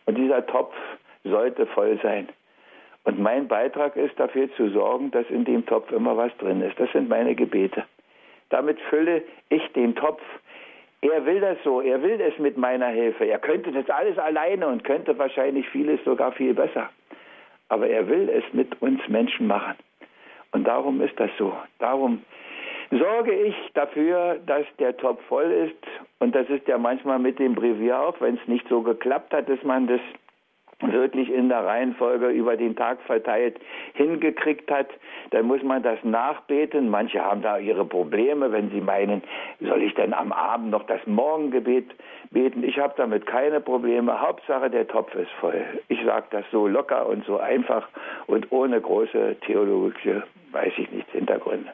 Und 0.04 0.18
dieser 0.18 0.44
Topf 0.46 0.74
sollte 1.22 1.66
voll 1.66 1.98
sein. 2.02 2.28
Und 3.04 3.20
mein 3.20 3.46
Beitrag 3.46 3.96
ist 3.96 4.18
dafür 4.18 4.52
zu 4.56 4.68
sorgen, 4.70 5.12
dass 5.12 5.28
in 5.30 5.44
dem 5.44 5.64
Topf 5.66 5.92
immer 5.92 6.16
was 6.16 6.36
drin 6.38 6.60
ist. 6.60 6.78
Das 6.78 6.90
sind 6.92 7.08
meine 7.08 7.34
Gebete. 7.36 7.84
Damit 8.52 8.78
fülle 8.90 9.22
ich 9.48 9.66
den 9.72 9.94
Topf. 9.94 10.20
Er 11.00 11.24
will 11.24 11.40
das 11.40 11.56
so, 11.64 11.80
er 11.80 12.02
will 12.02 12.20
es 12.20 12.38
mit 12.38 12.58
meiner 12.58 12.88
Hilfe. 12.88 13.24
Er 13.24 13.38
könnte 13.38 13.72
das 13.72 13.88
alles 13.88 14.18
alleine 14.18 14.68
und 14.68 14.84
könnte 14.84 15.18
wahrscheinlich 15.18 15.66
vieles 15.70 16.04
sogar 16.04 16.32
viel 16.32 16.52
besser. 16.52 16.90
Aber 17.70 17.88
er 17.88 18.06
will 18.08 18.28
es 18.28 18.44
mit 18.52 18.80
uns 18.82 19.00
Menschen 19.08 19.46
machen. 19.46 19.74
Und 20.52 20.68
darum 20.68 21.00
ist 21.00 21.18
das 21.18 21.30
so. 21.38 21.56
Darum 21.78 22.22
sorge 22.90 23.32
ich 23.32 23.54
dafür, 23.72 24.38
dass 24.44 24.66
der 24.78 24.98
Topf 24.98 25.24
voll 25.28 25.50
ist. 25.50 25.86
Und 26.18 26.34
das 26.34 26.46
ist 26.50 26.68
ja 26.68 26.76
manchmal 26.76 27.18
mit 27.18 27.38
dem 27.38 27.54
Brevier 27.54 27.98
auch, 27.98 28.20
wenn 28.20 28.34
es 28.34 28.46
nicht 28.48 28.68
so 28.68 28.82
geklappt 28.82 29.32
hat, 29.32 29.48
dass 29.48 29.62
man 29.62 29.86
das 29.86 30.00
wirklich 30.82 31.32
in 31.32 31.48
der 31.48 31.64
Reihenfolge 31.64 32.28
über 32.28 32.56
den 32.56 32.74
Tag 32.74 33.00
verteilt 33.02 33.60
hingekriegt 33.94 34.70
hat, 34.70 34.88
dann 35.30 35.46
muss 35.46 35.62
man 35.62 35.82
das 35.82 35.98
nachbeten. 36.02 36.88
Manche 36.88 37.24
haben 37.24 37.42
da 37.42 37.58
ihre 37.58 37.84
Probleme, 37.84 38.50
wenn 38.52 38.70
sie 38.70 38.80
meinen, 38.80 39.22
soll 39.60 39.82
ich 39.82 39.94
denn 39.94 40.12
am 40.12 40.32
Abend 40.32 40.70
noch 40.70 40.86
das 40.86 41.00
Morgengebet 41.06 41.90
beten? 42.30 42.64
Ich 42.64 42.78
habe 42.78 42.94
damit 42.96 43.26
keine 43.26 43.60
Probleme. 43.60 44.20
Hauptsache, 44.20 44.70
der 44.70 44.88
Topf 44.88 45.14
ist 45.14 45.30
voll. 45.40 45.64
Ich 45.88 46.02
sage 46.04 46.26
das 46.30 46.44
so 46.50 46.66
locker 46.66 47.06
und 47.06 47.24
so 47.24 47.38
einfach 47.38 47.88
und 48.26 48.50
ohne 48.50 48.80
große 48.80 49.36
theologische, 49.46 50.24
weiß 50.50 50.72
ich 50.78 50.90
nicht, 50.90 51.10
Hintergründe. 51.10 51.70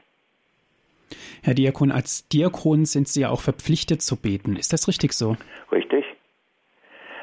Herr 1.43 1.55
Diakon, 1.55 1.91
als 1.93 2.29
Diakon 2.29 2.85
sind 2.85 3.09
Sie 3.09 3.23
ja 3.23 3.31
auch 3.31 3.41
verpflichtet 3.41 4.03
zu 4.03 4.21
beten. 4.21 4.57
Ist 4.57 4.73
das 4.73 4.89
richtig 4.89 5.13
so? 5.13 5.37
Richtig. 5.73 6.05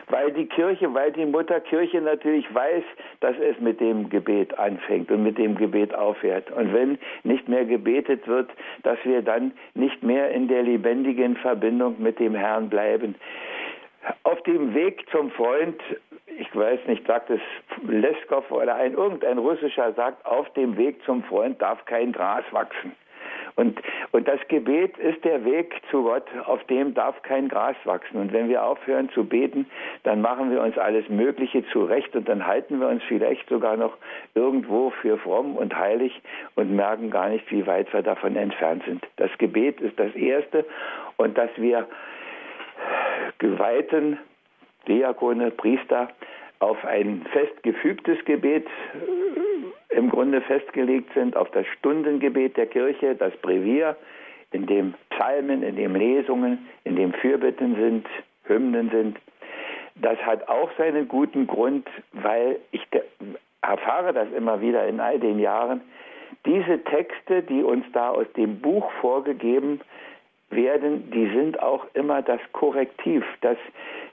Weil 0.08 0.32
die 0.32 0.46
Kirche, 0.46 0.94
weil 0.94 1.12
die 1.12 1.26
Mutterkirche 1.26 2.02
natürlich 2.02 2.46
weiß, 2.54 2.84
dass 3.22 3.36
es 3.38 3.60
mit 3.60 3.80
dem 3.80 4.10
Gebet 4.10 4.58
anfängt 4.58 5.12
und 5.12 5.24
mit 5.24 5.38
dem 5.38 5.56
Gebet 5.56 5.94
aufhört. 5.94 6.52
Und 6.52 6.74
wenn 6.74 6.98
nicht 7.24 7.48
mehr 7.48 7.66
gebetet 7.66 8.28
wird, 8.28 8.50
dass 8.84 8.98
wir 9.04 9.22
dann 9.22 9.52
nicht 9.74 10.04
mehr 10.04 10.32
in 10.32 10.48
der 10.48 10.64
lebendigen 10.64 11.36
Verbindung 11.38 11.96
mit 12.00 12.20
dem 12.20 12.36
Herrn 12.36 12.70
bleiben. 12.70 13.16
Auf 14.24 14.42
dem 14.44 14.76
Weg 14.76 15.06
zum 15.10 15.32
Freund, 15.32 15.82
ich 16.38 16.56
weiß 16.56 16.80
nicht, 16.88 17.08
sagt 17.08 17.30
es 17.32 17.42
Leskov 17.88 18.52
oder 18.52 18.76
ein 18.76 18.94
irgendein 18.94 19.40
russischer 19.40 19.94
sagt, 19.94 20.24
auf 20.26 20.52
dem 20.54 20.78
Weg 20.78 21.04
zum 21.04 21.24
Freund 21.24 21.60
darf 21.62 21.84
kein 21.86 22.12
Gras 22.12 22.44
wachsen. 22.52 22.92
Und, 23.56 23.80
und 24.12 24.28
das 24.28 24.40
Gebet 24.50 24.98
ist 24.98 25.24
der 25.24 25.46
Weg 25.46 25.82
zu 25.90 26.04
Gott, 26.04 26.28
auf 26.46 26.64
dem 26.66 26.94
darf 26.94 27.22
kein 27.22 27.48
Gras 27.48 27.76
wachsen. 27.86 28.18
Und 28.18 28.34
wenn 28.34 28.50
wir 28.50 28.64
aufhören 28.64 29.10
zu 29.10 29.24
beten, 29.24 29.66
dann 30.04 30.22
machen 30.22 30.52
wir 30.52 30.62
uns 30.62 30.78
alles 30.78 31.08
Mögliche 31.08 31.66
zurecht 31.72 32.16
und 32.16 32.28
dann 32.28 32.46
halten 32.46 32.82
wir 32.82 32.90
uns 32.90 33.02
vielleicht 33.08 33.48
sogar 33.48 33.78
noch 33.78 33.98
irgendwo 34.34 34.90
für 35.02 35.18
fromm 35.18 35.56
und 35.56 35.76
heilig 35.76 36.22
und 36.56 36.76
merken 36.76 37.12
gar 37.12 37.30
nicht, 37.30 37.50
wie 37.50 37.66
weit 37.66 37.92
wir 37.94 38.02
davon 38.02 38.36
entfernt 38.36 38.84
sind. 38.86 39.06
Das 39.16 39.32
Gebet 39.38 39.80
ist 39.80 39.98
das 39.98 40.14
Erste 40.16 40.66
und 41.16 41.38
dass 41.38 41.50
wir 41.56 41.88
geweihten 43.38 44.20
Diakone, 44.88 45.52
Priester 45.52 46.10
auf 46.60 46.84
ein 46.86 47.26
festgefügtes 47.32 48.24
Gebet 48.26 48.68
im 49.96 50.10
Grunde 50.10 50.42
festgelegt 50.42 51.14
sind, 51.14 51.36
auf 51.36 51.50
das 51.52 51.66
Stundengebet 51.80 52.58
der 52.58 52.68
Kirche, 52.68 53.16
das 53.16 53.36
Brevier, 53.38 53.96
in 54.52 54.66
dem 54.68 54.94
Psalmen, 55.10 55.64
in 55.64 55.76
dem 55.76 55.96
Lesungen, 55.96 56.68
in 56.84 56.96
dem 56.96 57.14
Fürbitten 57.14 57.76
sind, 57.76 58.08
Hymnen 58.44 58.90
sind. 58.90 59.18
Das 59.96 60.18
hat 60.20 60.48
auch 60.50 60.70
seinen 60.78 61.08
guten 61.08 61.48
Grund, 61.48 61.88
weil 62.12 62.60
ich 62.72 62.86
erfahre 63.62 64.14
das 64.14 64.32
immer 64.36 64.62
wieder 64.62 64.88
in 64.88 65.00
all 65.00 65.20
den 65.20 65.40
Jahren. 65.40 65.82
Diese 66.46 66.84
Texte, 66.84 67.42
die 67.42 67.64
uns 67.64 67.86
da 67.94 68.10
aus 68.10 68.28
dem 68.36 68.60
Buch 68.60 68.90
vorgegeben 69.02 69.82
werden, 70.50 71.10
die 71.12 71.28
sind 71.34 71.62
auch 71.62 71.86
immer 71.94 72.22
das 72.22 72.40
Korrektiv, 72.52 73.24
dass, 73.42 73.58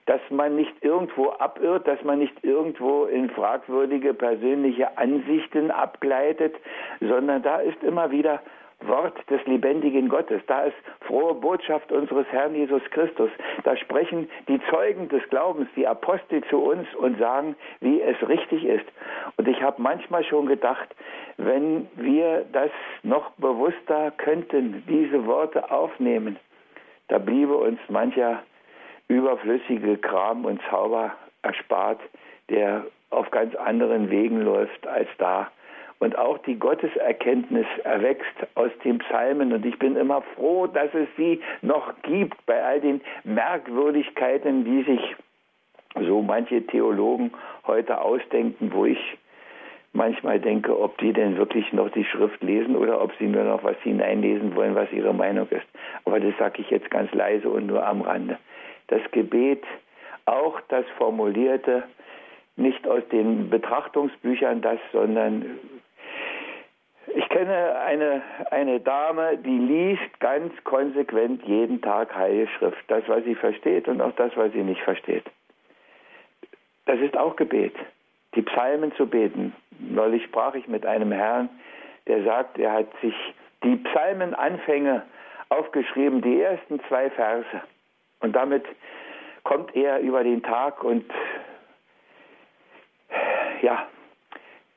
dass 0.06 0.21
man 0.30 0.56
nicht 0.56 0.73
irgendwo 0.82 1.30
abirrt, 1.30 1.87
dass 1.87 2.02
man 2.02 2.18
nicht 2.18 2.44
irgendwo 2.44 3.04
in 3.04 3.30
fragwürdige 3.30 4.14
persönliche 4.14 4.99
Ansichten 4.99 5.71
abgleitet, 5.71 6.54
sondern 7.00 7.42
da 7.42 7.59
ist 7.59 7.82
immer 7.82 8.11
wieder 8.11 8.40
Wort 8.87 9.18
des 9.30 9.44
lebendigen 9.47 10.09
Gottes. 10.09 10.42
Da 10.47 10.64
ist 10.64 10.76
frohe 11.06 11.35
Botschaft 11.35 11.92
unseres 11.92 12.26
Herrn 12.30 12.54
Jesus 12.54 12.82
Christus. 12.90 13.30
Da 13.64 13.76
sprechen 13.76 14.28
die 14.49 14.61
Zeugen 14.71 15.09
des 15.09 15.23
Glaubens, 15.30 15.68
die 15.76 15.87
Apostel 15.87 16.42
zu 16.44 16.59
uns 16.59 16.87
und 16.97 17.18
sagen, 17.18 17.56
wie 17.80 18.00
es 18.00 18.16
richtig 18.28 18.64
ist. 18.64 18.87
Und 19.37 19.49
ich 19.49 19.62
habe 19.62 19.80
manchmal 19.80 20.25
schon 20.25 20.47
gedacht, 20.47 20.94
wenn 21.37 21.88
wir 21.97 22.44
das 22.52 22.71
noch 23.02 23.30
bewusster 23.32 24.11
könnten, 24.16 24.82
diese 24.88 25.26
Worte 25.26 25.71
aufnehmen, 25.71 26.38
da 27.09 27.18
bliebe 27.18 27.56
uns 27.56 27.78
mancher 27.88 28.42
überflüssige 29.09 29.99
Kram 29.99 30.44
und 30.44 30.61
Zauber 30.71 31.12
erspart, 31.42 32.00
der 32.49 32.85
auf 33.11 33.30
ganz 33.30 33.54
anderen 33.56 34.11
Wegen 34.11 34.40
läuft 34.42 34.87
als 34.87 35.09
da 35.18 35.50
und 36.02 36.18
auch 36.18 36.38
die 36.38 36.59
Gotteserkenntnis 36.59 37.66
erwächst 37.85 38.35
aus 38.56 38.73
den 38.82 38.99
Psalmen. 38.99 39.52
Und 39.52 39.64
ich 39.64 39.78
bin 39.78 39.94
immer 39.94 40.21
froh, 40.35 40.66
dass 40.66 40.92
es 40.94 41.06
sie 41.16 41.40
noch 41.61 41.92
gibt 42.02 42.44
bei 42.44 42.61
all 42.61 42.80
den 42.80 43.00
Merkwürdigkeiten, 43.23 44.64
die 44.64 44.82
sich 44.82 45.16
so 46.04 46.21
manche 46.21 46.66
Theologen 46.66 47.30
heute 47.68 48.00
ausdenken, 48.00 48.73
wo 48.75 48.85
ich 48.85 48.99
manchmal 49.92 50.40
denke, 50.40 50.76
ob 50.76 50.99
die 50.99 51.12
denn 51.12 51.37
wirklich 51.37 51.73
noch 51.73 51.90
die 51.90 52.04
Schrift 52.04 52.42
lesen 52.42 52.75
oder 52.75 53.00
ob 53.00 53.12
sie 53.21 53.28
nur 53.28 53.44
noch 53.44 53.62
was 53.62 53.76
hineinlesen 53.82 54.56
wollen, 54.56 54.75
was 54.75 54.90
ihre 54.90 55.14
Meinung 55.14 55.47
ist. 55.50 55.66
Aber 56.04 56.18
das 56.18 56.37
sage 56.37 56.62
ich 56.62 56.71
jetzt 56.71 56.90
ganz 56.90 57.12
leise 57.12 57.49
und 57.49 57.66
nur 57.66 57.87
am 57.87 58.00
Rande. 58.00 58.38
Das 58.88 59.02
Gebet, 59.12 59.64
auch 60.26 60.60
das 60.68 60.84
Formulierte, 60.98 61.84
nicht 62.56 62.86
aus 62.86 63.02
den 63.10 63.48
Betrachtungsbüchern 63.50 64.60
das, 64.60 64.78
sondern 64.92 65.58
ich 67.14 67.28
kenne 67.28 67.78
eine, 67.80 68.22
eine 68.50 68.80
Dame, 68.80 69.36
die 69.38 69.58
liest 69.58 70.20
ganz 70.20 70.52
konsequent 70.64 71.42
jeden 71.44 71.80
Tag 71.82 72.14
Heilige 72.14 72.48
Schrift. 72.48 72.84
Das, 72.88 73.02
was 73.08 73.24
sie 73.24 73.34
versteht 73.34 73.88
und 73.88 74.00
auch 74.00 74.12
das, 74.12 74.32
was 74.36 74.52
sie 74.52 74.62
nicht 74.62 74.80
versteht. 74.82 75.24
Das 76.86 76.98
ist 77.00 77.16
auch 77.16 77.36
Gebet. 77.36 77.74
Die 78.34 78.42
Psalmen 78.42 78.92
zu 78.94 79.06
beten. 79.06 79.54
Neulich 79.78 80.24
sprach 80.24 80.54
ich 80.54 80.68
mit 80.68 80.86
einem 80.86 81.12
Herrn, 81.12 81.48
der 82.06 82.22
sagt, 82.24 82.58
er 82.58 82.72
hat 82.72 82.88
sich 83.00 83.14
die 83.62 83.76
Psalmenanfänge 83.76 85.02
aufgeschrieben, 85.50 86.22
die 86.22 86.40
ersten 86.40 86.80
zwei 86.88 87.10
Verse. 87.10 87.62
Und 88.22 88.32
damit 88.32 88.64
kommt 89.42 89.74
er 89.74 90.00
über 90.00 90.24
den 90.24 90.42
Tag 90.42 90.82
und 90.82 91.04
ja, 93.62 93.86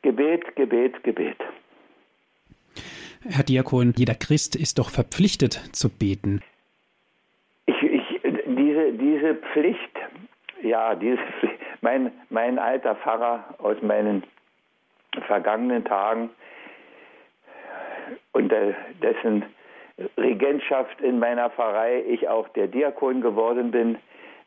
Gebet, 0.01 0.55
Gebet, 0.55 1.03
Gebet. 1.03 1.37
Herr 3.27 3.43
Diakon, 3.43 3.93
jeder 3.95 4.13
Christ 4.13 4.55
ist 4.55 4.77
doch 4.77 4.89
verpflichtet 4.89 5.53
zu 5.71 5.89
beten. 5.89 6.41
Ich, 7.65 7.81
ich, 7.81 8.21
diese, 8.23 8.93
diese 8.93 9.35
Pflicht, 9.35 9.97
ja, 10.61 10.93
diese, 10.93 11.19
mein, 11.81 12.11
mein 12.29 12.59
alter 12.59 12.95
Pfarrer 12.95 13.55
aus 13.57 13.81
meinen 13.81 14.23
vergangenen 15.25 15.83
Tagen, 15.85 16.29
unter 18.33 18.75
dessen 19.01 19.43
Regentschaft 20.17 21.01
in 21.01 21.19
meiner 21.19 21.49
Pfarrei 21.49 22.03
ich 22.07 22.27
auch 22.27 22.47
der 22.49 22.67
Diakon 22.67 23.21
geworden 23.21 23.71
bin, 23.71 23.97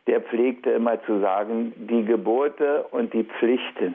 der 0.07 0.21
pflegte 0.21 0.71
immer 0.71 1.03
zu 1.05 1.21
sagen, 1.21 1.73
die 1.77 2.05
Gebote 2.05 2.85
und 2.91 3.13
die 3.13 3.25
Pflichten 3.25 3.95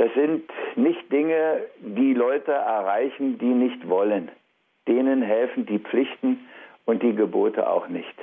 das 0.00 0.08
sind 0.14 0.50
nicht 0.76 1.12
Dinge, 1.12 1.60
die 1.78 2.14
Leute 2.14 2.52
erreichen, 2.52 3.36
die 3.36 3.52
nicht 3.52 3.86
wollen. 3.86 4.30
Denen 4.88 5.20
helfen 5.20 5.66
die 5.66 5.78
Pflichten 5.78 6.48
und 6.86 7.02
die 7.02 7.14
Gebote 7.14 7.68
auch 7.68 7.86
nicht. 7.88 8.14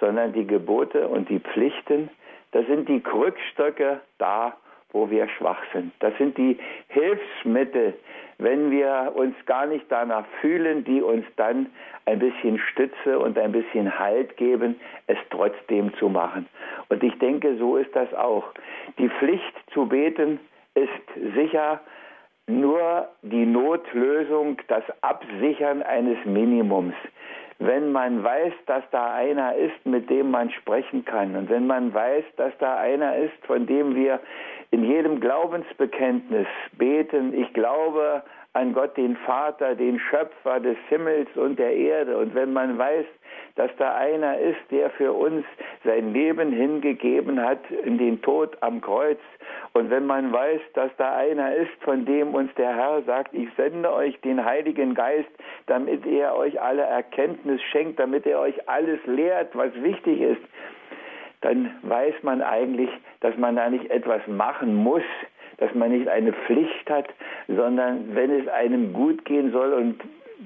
Sondern 0.00 0.32
die 0.32 0.48
Gebote 0.48 1.06
und 1.06 1.28
die 1.28 1.38
Pflichten, 1.38 2.10
das 2.50 2.66
sind 2.66 2.88
die 2.88 3.00
Krückstöcke 3.00 4.00
da, 4.18 4.56
wo 4.92 5.10
wir 5.10 5.28
schwach 5.28 5.62
sind. 5.72 5.92
Das 6.00 6.16
sind 6.18 6.36
die 6.38 6.58
Hilfsmittel, 6.88 7.94
wenn 8.38 8.70
wir 8.70 9.12
uns 9.14 9.34
gar 9.46 9.66
nicht 9.66 9.86
danach 9.88 10.26
fühlen, 10.40 10.84
die 10.84 11.02
uns 11.02 11.24
dann 11.36 11.66
ein 12.04 12.18
bisschen 12.18 12.58
Stütze 12.58 13.18
und 13.18 13.38
ein 13.38 13.52
bisschen 13.52 13.98
Halt 13.98 14.36
geben, 14.36 14.76
es 15.06 15.18
trotzdem 15.30 15.94
zu 15.96 16.08
machen. 16.08 16.46
Und 16.88 17.02
ich 17.02 17.18
denke, 17.18 17.56
so 17.56 17.76
ist 17.76 17.94
das 17.94 18.12
auch. 18.14 18.44
Die 18.98 19.08
Pflicht 19.08 19.54
zu 19.72 19.86
beten, 19.86 20.38
ist 20.76 21.34
sicher 21.34 21.80
nur 22.46 23.08
die 23.22 23.46
Notlösung, 23.46 24.58
das 24.68 24.84
Absichern 25.00 25.82
eines 25.82 26.18
Minimums. 26.24 26.94
Wenn 27.58 27.90
man 27.90 28.22
weiß, 28.22 28.52
dass 28.66 28.84
da 28.90 29.14
einer 29.14 29.54
ist, 29.54 29.86
mit 29.86 30.10
dem 30.10 30.30
man 30.30 30.50
sprechen 30.50 31.04
kann 31.04 31.34
und 31.36 31.48
wenn 31.48 31.66
man 31.66 31.92
weiß, 31.94 32.24
dass 32.36 32.52
da 32.58 32.76
einer 32.76 33.16
ist, 33.16 33.46
von 33.46 33.66
dem 33.66 33.94
wir 33.94 34.20
in 34.70 34.84
jedem 34.84 35.20
Glaubensbekenntnis 35.20 36.46
beten, 36.76 37.32
ich 37.32 37.52
glaube 37.54 38.22
an 38.56 38.72
Gott 38.72 38.96
den 38.96 39.16
Vater, 39.18 39.74
den 39.74 40.00
Schöpfer 40.00 40.60
des 40.60 40.78
Himmels 40.88 41.28
und 41.36 41.58
der 41.58 41.76
Erde. 41.76 42.16
Und 42.16 42.34
wenn 42.34 42.54
man 42.54 42.78
weiß, 42.78 43.04
dass 43.54 43.70
da 43.76 43.94
einer 43.96 44.38
ist, 44.38 44.60
der 44.70 44.88
für 44.90 45.12
uns 45.12 45.44
sein 45.84 46.14
Leben 46.14 46.52
hingegeben 46.52 47.38
hat 47.38 47.70
in 47.84 47.98
den 47.98 48.22
Tod 48.22 48.56
am 48.62 48.80
Kreuz. 48.80 49.18
Und 49.74 49.90
wenn 49.90 50.06
man 50.06 50.32
weiß, 50.32 50.60
dass 50.72 50.90
da 50.96 51.16
einer 51.16 51.54
ist, 51.54 51.72
von 51.82 52.06
dem 52.06 52.34
uns 52.34 52.52
der 52.54 52.74
Herr 52.74 53.02
sagt, 53.02 53.34
ich 53.34 53.48
sende 53.58 53.92
euch 53.92 54.18
den 54.22 54.42
Heiligen 54.42 54.94
Geist, 54.94 55.28
damit 55.66 56.06
er 56.06 56.34
euch 56.34 56.58
alle 56.58 56.82
Erkenntnis 56.82 57.60
schenkt, 57.70 57.98
damit 58.00 58.26
er 58.26 58.40
euch 58.40 58.68
alles 58.70 59.00
lehrt, 59.04 59.54
was 59.54 59.74
wichtig 59.82 60.18
ist, 60.22 60.42
dann 61.42 61.76
weiß 61.82 62.14
man 62.22 62.40
eigentlich, 62.40 62.90
dass 63.20 63.36
man 63.36 63.54
da 63.54 63.68
nicht 63.68 63.90
etwas 63.90 64.26
machen 64.26 64.74
muss, 64.74 65.02
dass 65.58 65.74
man 65.74 65.90
nicht 65.90 66.08
eine 66.08 66.32
Pflicht 66.32 66.90
hat, 66.90 67.06
sondern 67.48 68.14
wenn 68.14 68.30
es 68.30 68.48
einem 68.48 68.92
gut 68.92 69.24
gehen 69.24 69.52
soll 69.52 69.72
und 69.72 70.00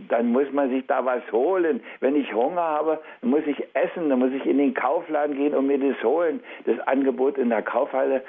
dann 0.09 0.33
muss 0.33 0.51
man 0.53 0.71
sich 0.71 0.87
da 0.87 1.05
was 1.05 1.23
holen. 1.33 1.81
Wenn 2.01 2.17
ich 2.17 2.33
Hunger 2.33 2.63
habe, 2.63 3.01
muss 3.23 3.47
ich 3.47 3.63
essen, 3.75 4.09
dann 4.09 4.21
muss 4.21 4.33
ich 4.33 4.47
in 4.47 4.59
den 4.59 4.75
Kaufladen 4.75 5.37
gehen 5.37 5.55
und 5.55 5.67
mir 5.67 5.79
das 5.79 6.03
holen. 6.03 6.41
Das 6.65 6.79
Angebot 6.87 7.39
in 7.39 7.51
der 7.51 7.63
Kaufhalle 7.63 8.23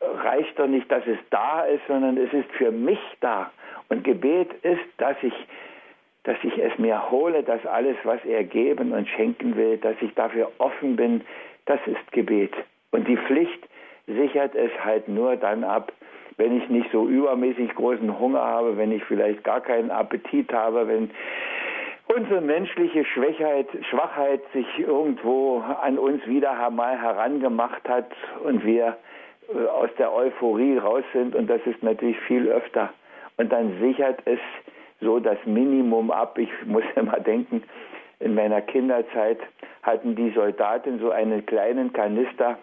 reicht 0.00 0.58
doch 0.58 0.66
nicht, 0.66 0.90
dass 0.90 1.06
es 1.06 1.18
da 1.30 1.64
ist, 1.64 1.82
sondern 1.88 2.16
es 2.16 2.32
ist 2.32 2.50
für 2.52 2.70
mich 2.70 3.00
da. 3.20 3.50
Und 3.88 4.04
Gebet 4.04 4.52
ist, 4.62 4.80
dass 4.98 5.16
ich, 5.22 5.34
dass 6.22 6.36
ich 6.42 6.56
es 6.58 6.78
mir 6.78 7.10
hole, 7.10 7.42
dass 7.42 7.64
alles, 7.66 7.96
was 8.04 8.24
er 8.24 8.44
geben 8.44 8.92
und 8.92 9.08
schenken 9.08 9.56
will, 9.56 9.76
dass 9.78 9.96
ich 10.00 10.14
dafür 10.14 10.50
offen 10.58 10.96
bin, 10.96 11.22
das 11.66 11.80
ist 11.86 12.12
Gebet. 12.12 12.54
Und 12.92 13.06
die 13.08 13.16
Pflicht 13.16 13.68
sichert 14.06 14.54
es 14.54 14.70
halt 14.84 15.08
nur 15.08 15.36
dann 15.36 15.64
ab, 15.64 15.92
wenn 16.40 16.56
ich 16.56 16.70
nicht 16.70 16.90
so 16.90 17.06
übermäßig 17.06 17.74
großen 17.74 18.18
Hunger 18.18 18.40
habe, 18.40 18.78
wenn 18.78 18.90
ich 18.92 19.04
vielleicht 19.04 19.44
gar 19.44 19.60
keinen 19.60 19.90
Appetit 19.90 20.50
habe, 20.54 20.88
wenn 20.88 21.10
unsere 22.06 22.40
menschliche 22.40 23.04
Schwachheit, 23.04 23.68
Schwachheit 23.90 24.40
sich 24.54 24.66
irgendwo 24.78 25.58
an 25.82 25.98
uns 25.98 26.26
wieder 26.26 26.70
mal 26.70 26.98
herangemacht 26.98 27.86
hat 27.86 28.10
und 28.42 28.64
wir 28.64 28.96
äh, 29.54 29.66
aus 29.66 29.90
der 29.98 30.14
Euphorie 30.14 30.78
raus 30.78 31.04
sind 31.12 31.34
und 31.34 31.48
das 31.48 31.60
ist 31.66 31.82
natürlich 31.82 32.18
viel 32.20 32.48
öfter. 32.48 32.88
Und 33.36 33.52
dann 33.52 33.78
sichert 33.78 34.20
es 34.24 34.40
so 35.02 35.20
das 35.20 35.38
Minimum 35.44 36.10
ab. 36.10 36.38
Ich 36.38 36.50
muss 36.64 36.84
immer 36.96 37.20
denken, 37.20 37.62
in 38.18 38.34
meiner 38.34 38.62
Kinderzeit 38.62 39.40
hatten 39.82 40.16
die 40.16 40.30
Soldaten 40.30 41.00
so 41.00 41.10
einen 41.10 41.44
kleinen 41.44 41.92
Kanister 41.92 42.56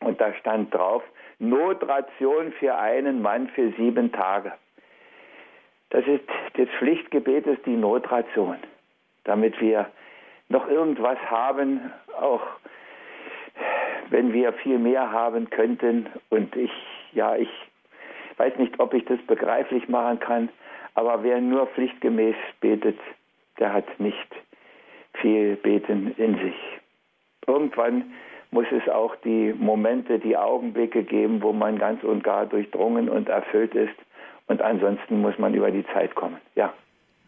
und 0.00 0.20
da 0.20 0.32
stand 0.34 0.72
drauf, 0.72 1.02
Notration 1.40 2.52
für 2.52 2.76
einen 2.76 3.22
Mann 3.22 3.48
für 3.48 3.72
sieben 3.72 4.12
Tage. 4.12 4.52
Das 5.88 6.06
ist 6.06 6.24
das 6.54 6.68
Pflichtgebet 6.78 7.46
ist 7.46 7.64
die 7.66 7.76
Notration, 7.76 8.56
damit 9.24 9.60
wir 9.60 9.90
noch 10.48 10.68
irgendwas 10.68 11.18
haben, 11.30 11.92
auch 12.20 12.42
wenn 14.10 14.32
wir 14.32 14.52
viel 14.52 14.78
mehr 14.78 15.10
haben 15.10 15.48
könnten. 15.50 16.08
Und 16.28 16.54
ich, 16.56 16.72
ja, 17.12 17.36
ich 17.36 17.50
weiß 18.36 18.56
nicht, 18.56 18.78
ob 18.78 18.92
ich 18.94 19.04
das 19.06 19.20
begreiflich 19.26 19.88
machen 19.88 20.20
kann, 20.20 20.48
aber 20.94 21.22
wer 21.22 21.40
nur 21.40 21.66
pflichtgemäß 21.68 22.36
betet, 22.60 22.98
der 23.58 23.72
hat 23.72 23.98
nicht 23.98 24.28
viel 25.14 25.56
Beten 25.56 26.14
in 26.18 26.38
sich. 26.38 26.56
Irgendwann 27.46 28.12
muss 28.50 28.66
es 28.72 28.88
auch 28.88 29.14
die 29.16 29.54
Momente, 29.56 30.18
die 30.18 30.36
Augenblicke 30.36 31.04
geben, 31.04 31.42
wo 31.42 31.52
man 31.52 31.78
ganz 31.78 32.02
und 32.02 32.24
gar 32.24 32.46
durchdrungen 32.46 33.08
und 33.08 33.28
erfüllt 33.28 33.74
ist. 33.74 33.94
Und 34.46 34.60
ansonsten 34.60 35.20
muss 35.20 35.38
man 35.38 35.54
über 35.54 35.70
die 35.70 35.84
Zeit 35.92 36.14
kommen. 36.14 36.38
Ja. 36.56 36.72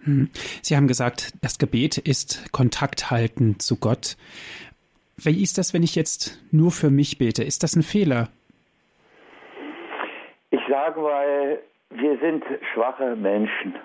Hm. 0.05 0.31
Sie 0.63 0.77
haben 0.77 0.89
gesagt, 0.89 1.33
das 1.43 1.59
Gebet 1.59 1.99
ist 1.99 2.53
Kontakt 2.53 3.11
halten 3.11 3.61
zu 3.61 3.79
Gott. 3.79 4.17
Wie 5.17 5.43
ist 5.43 5.59
das, 5.59 5.73
wenn 5.73 5.85
ich 5.85 5.95
jetzt 5.95 6.43
nur 6.51 6.73
für 6.73 6.91
mich 6.91 7.19
bete? 7.19 7.45
Ist 7.45 7.63
das 7.63 7.77
ein 7.77 7.83
Fehler? 7.83 8.29
Ich 10.51 10.61
sage 10.69 11.01
mal, 11.01 11.59
wir 11.91 12.19
sind 12.19 12.43
schwache 12.75 13.15
Menschen. 13.15 13.77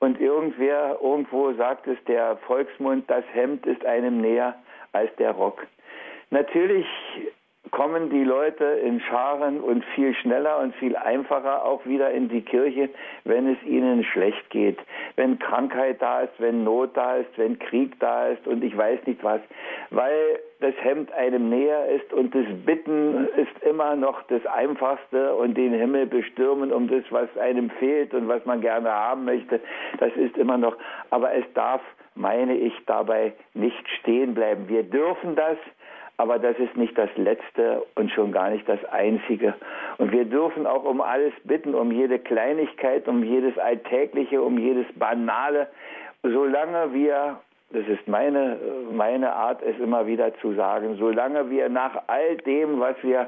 Und 0.00 0.20
irgendwer, 0.20 0.98
irgendwo 1.02 1.52
sagt 1.54 1.86
es 1.86 1.98
der 2.06 2.36
Volksmund, 2.46 3.08
das 3.08 3.24
Hemd 3.32 3.66
ist 3.66 3.84
einem 3.84 4.20
näher 4.20 4.54
als 4.92 5.14
der 5.16 5.32
Rock. 5.32 5.66
Natürlich 6.30 6.86
kommen 7.70 8.10
die 8.10 8.24
Leute 8.24 8.64
in 8.64 9.00
Scharen 9.00 9.60
und 9.60 9.84
viel 9.94 10.14
schneller 10.14 10.58
und 10.58 10.74
viel 10.76 10.96
einfacher 10.96 11.64
auch 11.64 11.84
wieder 11.86 12.10
in 12.10 12.28
die 12.28 12.42
Kirche, 12.42 12.88
wenn 13.24 13.52
es 13.52 13.62
ihnen 13.64 14.02
schlecht 14.04 14.50
geht, 14.50 14.78
wenn 15.16 15.38
Krankheit 15.38 16.00
da 16.02 16.22
ist, 16.22 16.32
wenn 16.38 16.64
Not 16.64 16.96
da 16.96 17.16
ist, 17.16 17.30
wenn 17.36 17.58
Krieg 17.58 17.98
da 18.00 18.28
ist 18.28 18.46
und 18.46 18.64
ich 18.64 18.76
weiß 18.76 19.06
nicht 19.06 19.22
was, 19.22 19.40
weil 19.90 20.40
das 20.60 20.74
Hemd 20.82 21.12
einem 21.12 21.48
näher 21.48 21.86
ist 21.88 22.12
und 22.12 22.34
das 22.34 22.46
Bitten 22.64 23.28
ist 23.36 23.62
immer 23.62 23.94
noch 23.96 24.22
das 24.24 24.44
Einfachste 24.46 25.34
und 25.34 25.56
den 25.56 25.72
Himmel 25.72 26.06
bestürmen 26.06 26.72
um 26.72 26.88
das, 26.88 27.04
was 27.10 27.28
einem 27.38 27.70
fehlt 27.70 28.14
und 28.14 28.28
was 28.28 28.44
man 28.46 28.60
gerne 28.60 28.90
haben 28.90 29.24
möchte, 29.24 29.60
das 29.98 30.14
ist 30.16 30.36
immer 30.36 30.58
noch, 30.58 30.76
aber 31.10 31.34
es 31.34 31.44
darf, 31.54 31.82
meine 32.14 32.56
ich, 32.56 32.74
dabei 32.86 33.32
nicht 33.54 33.88
stehen 34.00 34.34
bleiben. 34.34 34.68
Wir 34.68 34.82
dürfen 34.82 35.36
das, 35.36 35.56
aber 36.20 36.38
das 36.38 36.58
ist 36.58 36.76
nicht 36.76 36.96
das 36.98 37.08
Letzte 37.16 37.82
und 37.94 38.10
schon 38.10 38.30
gar 38.30 38.50
nicht 38.50 38.68
das 38.68 38.84
Einzige. 38.92 39.54
Und 39.96 40.12
wir 40.12 40.26
dürfen 40.26 40.66
auch 40.66 40.84
um 40.84 41.00
alles 41.00 41.32
bitten, 41.44 41.74
um 41.74 41.90
jede 41.90 42.18
Kleinigkeit, 42.18 43.08
um 43.08 43.24
jedes 43.24 43.56
Alltägliche, 43.56 44.42
um 44.42 44.58
jedes 44.58 44.84
Banale, 44.96 45.68
solange 46.22 46.92
wir, 46.92 47.38
das 47.72 47.86
ist 47.88 48.06
meine, 48.06 48.58
meine 48.92 49.32
Art, 49.32 49.62
es 49.62 49.78
immer 49.78 50.06
wieder 50.06 50.34
zu 50.40 50.52
sagen, 50.52 50.96
solange 50.98 51.48
wir 51.48 51.70
nach 51.70 52.02
all 52.08 52.36
dem, 52.36 52.80
was 52.80 52.96
wir 53.02 53.26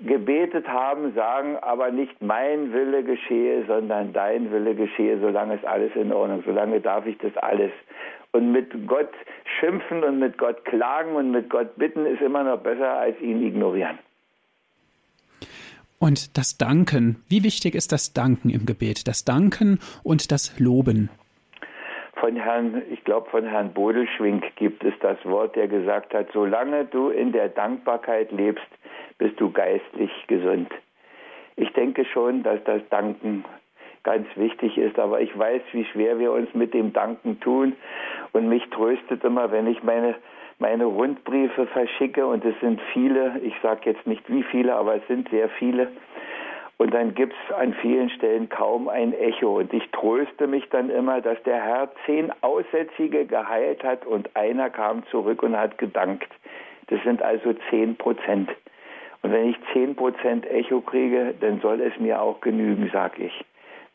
gebetet 0.00 0.68
haben, 0.68 1.14
sagen, 1.14 1.56
aber 1.62 1.90
nicht 1.90 2.20
mein 2.20 2.74
Wille 2.74 3.04
geschehe, 3.04 3.64
sondern 3.66 4.12
dein 4.12 4.52
Wille 4.52 4.74
geschehe, 4.74 5.18
solange 5.18 5.54
ist 5.54 5.64
alles 5.64 5.96
in 5.96 6.12
Ordnung, 6.12 6.42
solange 6.44 6.78
darf 6.80 7.06
ich 7.06 7.16
das 7.18 7.34
alles. 7.38 7.72
Und 8.38 8.52
mit 8.52 8.86
Gott 8.86 9.10
schimpfen 9.58 10.04
und 10.04 10.20
mit 10.20 10.38
Gott 10.38 10.64
klagen 10.64 11.16
und 11.16 11.32
mit 11.32 11.50
Gott 11.50 11.74
bitten 11.74 12.06
ist 12.06 12.22
immer 12.22 12.44
noch 12.44 12.60
besser 12.60 12.92
als 12.92 13.20
ihn 13.20 13.42
ignorieren. 13.42 13.98
Und 15.98 16.38
das 16.38 16.56
Danken, 16.56 17.16
wie 17.28 17.42
wichtig 17.42 17.74
ist 17.74 17.90
das 17.90 18.12
Danken 18.12 18.50
im 18.50 18.64
Gebet? 18.64 19.08
Das 19.08 19.24
Danken 19.24 19.80
und 20.04 20.30
das 20.30 20.56
Loben. 20.60 21.10
Von 22.14 22.36
Herrn, 22.36 22.80
ich 22.92 23.02
glaube, 23.02 23.28
von 23.28 23.44
Herrn 23.44 23.72
Bodelschwing 23.72 24.40
gibt 24.54 24.84
es 24.84 24.94
das 25.00 25.18
Wort, 25.24 25.56
der 25.56 25.66
gesagt 25.66 26.14
hat, 26.14 26.28
solange 26.32 26.84
du 26.84 27.08
in 27.08 27.32
der 27.32 27.48
Dankbarkeit 27.48 28.30
lebst, 28.30 28.68
bist 29.18 29.40
du 29.40 29.50
geistlich 29.50 30.12
gesund. 30.28 30.70
Ich 31.56 31.72
denke 31.72 32.04
schon, 32.04 32.44
dass 32.44 32.62
das 32.62 32.82
Danken 32.88 33.44
ganz 34.04 34.26
wichtig 34.36 34.78
ist, 34.78 34.98
aber 34.98 35.20
ich 35.20 35.36
weiß, 35.36 35.62
wie 35.72 35.84
schwer 35.84 36.18
wir 36.18 36.32
uns 36.32 36.52
mit 36.54 36.74
dem 36.74 36.92
Danken 36.92 37.40
tun 37.40 37.74
und 38.32 38.48
mich 38.48 38.68
tröstet 38.70 39.24
immer, 39.24 39.50
wenn 39.50 39.66
ich 39.66 39.82
meine 39.82 40.14
meine 40.58 40.86
Rundbriefe 40.86 41.66
verschicke 41.66 42.26
und 42.26 42.44
es 42.44 42.58
sind 42.60 42.80
viele, 42.92 43.38
ich 43.42 43.54
sage 43.62 43.90
jetzt 43.90 44.06
nicht 44.06 44.28
wie 44.28 44.42
viele, 44.42 44.74
aber 44.74 44.96
es 44.96 45.06
sind 45.06 45.28
sehr 45.30 45.48
viele. 45.50 45.88
Und 46.78 46.94
dann 46.94 47.14
gibt 47.14 47.34
es 47.34 47.54
an 47.54 47.74
vielen 47.74 48.08
Stellen 48.10 48.48
kaum 48.48 48.88
ein 48.88 49.12
Echo. 49.12 49.58
Und 49.58 49.72
ich 49.72 49.88
tröste 49.90 50.46
mich 50.46 50.68
dann 50.70 50.90
immer, 50.90 51.20
dass 51.20 51.42
der 51.42 51.60
Herr 51.60 51.88
zehn 52.06 52.32
Aussätzige 52.40 53.26
geheilt 53.26 53.82
hat 53.82 54.06
und 54.06 54.34
einer 54.36 54.70
kam 54.70 55.04
zurück 55.06 55.42
und 55.42 55.56
hat 55.56 55.76
gedankt. 55.78 56.32
Das 56.86 57.02
sind 57.02 57.20
also 57.20 57.52
zehn 57.68 57.96
Prozent. 57.96 58.50
Und 59.22 59.32
wenn 59.32 59.50
ich 59.50 59.56
zehn 59.72 59.96
Prozent 59.96 60.46
Echo 60.46 60.80
kriege, 60.80 61.34
dann 61.40 61.60
soll 61.60 61.80
es 61.80 61.98
mir 61.98 62.22
auch 62.22 62.40
genügen, 62.40 62.88
sag 62.92 63.18
ich. 63.18 63.44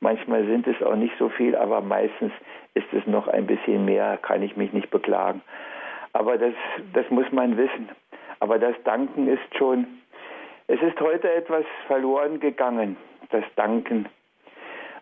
Manchmal 0.03 0.45
sind 0.47 0.67
es 0.67 0.83
auch 0.83 0.97
nicht 0.97 1.13
so 1.17 1.29
viel, 1.29 1.55
aber 1.55 1.79
meistens 1.79 2.33
ist 2.73 2.91
es 2.91 3.07
noch 3.07 3.29
ein 3.29 3.47
bisschen 3.47 3.85
mehr, 3.85 4.19
kann 4.21 4.43
ich 4.43 4.57
mich 4.57 4.73
nicht 4.73 4.89
beklagen. 4.91 5.41
Aber 6.11 6.37
das, 6.37 6.53
das 6.93 7.09
muss 7.09 7.31
man 7.31 7.55
wissen. 7.55 7.87
Aber 8.41 8.59
das 8.59 8.75
Danken 8.83 9.29
ist 9.29 9.55
schon, 9.57 9.87
es 10.67 10.81
ist 10.81 10.99
heute 10.99 11.31
etwas 11.31 11.63
verloren 11.87 12.41
gegangen, 12.41 12.97
das 13.29 13.45
Danken. 13.55 14.09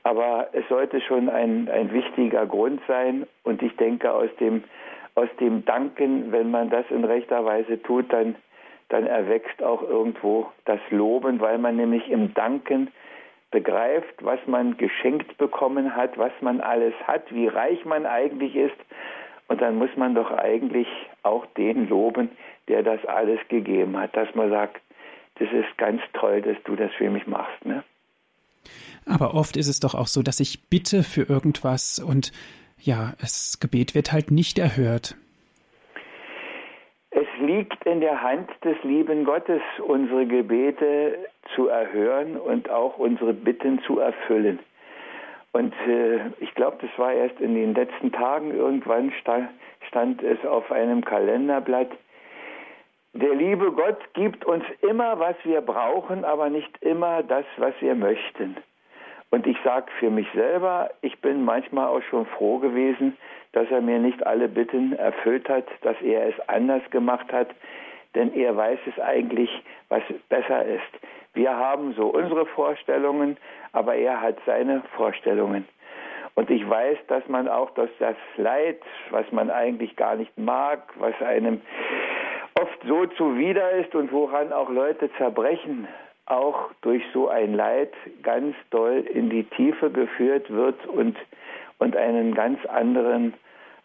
Aber 0.03 0.49
es 0.53 0.67
sollte 0.69 1.01
schon 1.01 1.29
ein, 1.29 1.67
ein 1.67 1.91
wichtiger 1.91 2.45
Grund 2.45 2.79
sein. 2.87 3.25
Und 3.41 3.63
ich 3.63 3.75
denke, 3.77 4.13
aus 4.13 4.29
dem, 4.39 4.63
aus 5.15 5.29
dem 5.39 5.65
Danken, 5.65 6.31
wenn 6.31 6.51
man 6.51 6.69
das 6.69 6.85
in 6.91 7.05
rechter 7.05 7.43
Weise 7.43 7.81
tut, 7.81 8.13
dann, 8.13 8.35
dann 8.89 9.07
erwächst 9.07 9.63
auch 9.63 9.81
irgendwo 9.81 10.51
das 10.65 10.79
Loben, 10.91 11.41
weil 11.41 11.57
man 11.57 11.77
nämlich 11.77 12.07
im 12.11 12.35
Danken 12.35 12.91
begreift, 13.51 14.23
was 14.23 14.39
man 14.47 14.77
geschenkt 14.77 15.37
bekommen 15.37 15.95
hat, 15.95 16.17
was 16.17 16.31
man 16.41 16.61
alles 16.61 16.93
hat, 17.05 17.31
wie 17.33 17.47
reich 17.47 17.83
man 17.85 18.05
eigentlich 18.05 18.55
ist. 18.55 18.77
Und 19.47 19.61
dann 19.61 19.75
muss 19.75 19.89
man 19.97 20.15
doch 20.15 20.31
eigentlich 20.31 20.87
auch 21.23 21.45
den 21.57 21.89
loben, 21.89 22.29
der 22.69 22.83
das 22.83 23.05
alles 23.05 23.39
gegeben 23.49 23.97
hat, 23.97 24.15
dass 24.15 24.33
man 24.33 24.49
sagt, 24.49 24.81
das 25.35 25.49
ist 25.51 25.77
ganz 25.77 26.01
toll, 26.13 26.41
dass 26.41 26.57
du 26.63 26.75
das 26.75 26.91
für 26.93 27.09
mich 27.09 27.27
machst. 27.27 27.65
Ne? 27.65 27.83
Aber 29.05 29.33
oft 29.33 29.57
ist 29.57 29.67
es 29.67 29.79
doch 29.79 29.95
auch 29.95 30.07
so, 30.07 30.21
dass 30.21 30.39
ich 30.39 30.69
bitte 30.69 31.03
für 31.03 31.23
irgendwas 31.23 31.99
und 31.99 32.31
ja, 32.77 33.13
das 33.19 33.59
Gebet 33.59 33.93
wird 33.93 34.11
halt 34.11 34.31
nicht 34.31 34.57
erhört. 34.57 35.15
Es 37.11 37.27
liegt 37.39 37.85
in 37.85 37.99
der 37.99 38.21
Hand 38.21 38.49
des 38.63 38.77
lieben 38.83 39.25
Gottes, 39.25 39.61
unsere 39.85 40.25
Gebete 40.25 41.17
zu 41.55 41.67
erhören 41.67 42.37
und 42.37 42.69
auch 42.69 42.97
unsere 42.97 43.33
Bitten 43.33 43.81
zu 43.83 43.99
erfüllen. 43.99 44.59
Und 45.53 45.73
äh, 45.87 46.19
ich 46.39 46.53
glaube, 46.55 46.77
das 46.81 46.97
war 46.97 47.13
erst 47.13 47.39
in 47.41 47.55
den 47.55 47.73
letzten 47.73 48.11
Tagen 48.11 48.51
irgendwann 48.51 49.11
stand, 49.19 49.49
stand 49.87 50.23
es 50.23 50.43
auf 50.45 50.71
einem 50.71 51.03
Kalenderblatt. 51.03 51.91
Der 53.13 53.35
liebe 53.35 53.71
Gott 53.73 53.99
gibt 54.13 54.45
uns 54.45 54.63
immer, 54.81 55.19
was 55.19 55.35
wir 55.43 55.59
brauchen, 55.59 56.23
aber 56.23 56.49
nicht 56.49 56.71
immer 56.81 57.23
das, 57.23 57.43
was 57.57 57.73
wir 57.81 57.95
möchten. 57.95 58.55
Und 59.31 59.47
ich 59.47 59.57
sage 59.63 59.87
für 59.99 60.09
mich 60.09 60.27
selber, 60.33 60.91
ich 61.01 61.19
bin 61.19 61.43
manchmal 61.43 61.87
auch 61.87 62.03
schon 62.03 62.25
froh 62.25 62.59
gewesen, 62.59 63.17
dass 63.51 63.69
er 63.69 63.81
mir 63.81 63.99
nicht 63.99 64.25
alle 64.25 64.47
Bitten 64.47 64.93
erfüllt 64.93 65.49
hat, 65.49 65.65
dass 65.81 66.01
er 66.01 66.27
es 66.27 66.35
anders 66.47 66.83
gemacht 66.91 67.31
hat, 67.33 67.49
denn 68.15 68.33
er 68.33 68.55
weiß 68.55 68.79
es 68.87 68.99
eigentlich, 68.99 69.49
was 69.89 70.03
besser 70.29 70.65
ist. 70.65 70.99
Wir 71.33 71.55
haben 71.55 71.93
so 71.93 72.07
unsere 72.07 72.45
Vorstellungen, 72.45 73.37
aber 73.71 73.95
er 73.95 74.21
hat 74.21 74.37
seine 74.45 74.81
Vorstellungen. 74.95 75.65
Und 76.35 76.49
ich 76.49 76.67
weiß, 76.67 76.97
dass 77.07 77.27
man 77.27 77.47
auch 77.47 77.71
durch 77.71 77.91
das 77.99 78.15
Leid, 78.37 78.81
was 79.09 79.29
man 79.31 79.49
eigentlich 79.49 79.95
gar 79.95 80.15
nicht 80.15 80.37
mag, 80.37 80.81
was 80.97 81.13
einem 81.21 81.61
oft 82.59 82.79
so 82.87 83.05
zuwider 83.17 83.71
ist 83.71 83.93
und 83.95 84.11
woran 84.11 84.53
auch 84.53 84.69
Leute 84.69 85.09
zerbrechen, 85.17 85.87
auch 86.25 86.69
durch 86.81 87.03
so 87.13 87.27
ein 87.27 87.53
Leid 87.53 87.93
ganz 88.23 88.55
doll 88.69 89.05
in 89.13 89.29
die 89.29 89.43
Tiefe 89.43 89.89
geführt 89.89 90.49
wird 90.49 90.85
und, 90.87 91.17
und 91.79 91.97
einen 91.97 92.33
ganz 92.33 92.65
anderen 92.65 93.33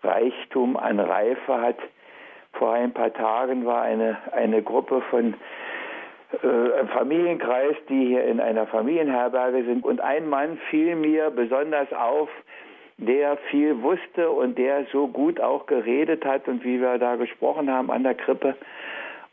Reichtum 0.03 0.77
an 0.77 1.01
Reife 1.01 1.61
hat. 1.61 1.79
Vor 2.53 2.73
ein 2.73 2.93
paar 2.93 3.13
Tagen 3.13 3.67
war 3.67 3.83
eine, 3.83 4.17
eine 4.33 4.63
Gruppe 4.63 5.03
von 5.11 5.35
äh, 6.33 6.87
Familienkreis, 6.89 7.77
die 7.89 8.07
hier 8.07 8.25
in 8.25 8.41
einer 8.41 8.67
Familienherberge 8.67 9.65
sind. 9.65 9.85
Und 9.85 10.01
ein 10.01 10.29
Mann 10.29 10.59
fiel 10.71 10.97
mir 10.97 11.31
besonders 11.31 11.93
auf, 11.93 12.29
der 12.99 13.37
viel 13.51 13.83
wusste 13.83 14.31
und 14.31 14.57
der 14.57 14.87
so 14.91 15.07
gut 15.07 15.41
auch 15.41 15.67
geredet 15.67 16.25
hat 16.25 16.49
und 16.49 16.65
wie 16.65 16.81
wir 16.81 16.99
da 16.99 17.17
gesprochen 17.17 17.71
haben 17.71 17.91
an 17.91 18.03
der 18.03 18.15
Krippe. 18.15 18.57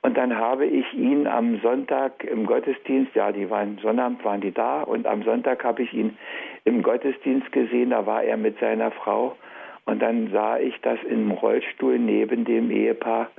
Und 0.01 0.17
dann 0.17 0.37
habe 0.37 0.65
ich 0.65 0.93
ihn 0.93 1.27
am 1.27 1.61
Sonntag 1.61 2.25
im 2.25 2.45
Gottesdienst, 2.45 3.15
ja, 3.15 3.31
die 3.31 3.49
waren, 3.49 3.79
Sonnabend 3.81 4.23
waren 4.25 4.41
die 4.41 4.51
da 4.51 4.81
und 4.81 5.07
am 5.07 5.23
Sonntag 5.23 5.63
habe 5.63 5.83
ich 5.83 5.93
ihn 5.93 6.17
im 6.65 6.83
Gottesdienst 6.83 7.53
gesehen, 7.53 7.91
da 7.91 8.05
war 8.05 8.21
er 8.21 8.35
mit 8.35 8.59
seiner 8.59 8.91
Frau 8.91 9.37
und 9.85 10.01
dann 10.01 10.29
sah 10.31 10.59
ich, 10.59 10.79
dass 10.81 11.01
im 11.03 11.31
Rollstuhl 11.31 11.97
neben 11.99 12.43
dem 12.43 12.69
Ehepaar 12.69 13.29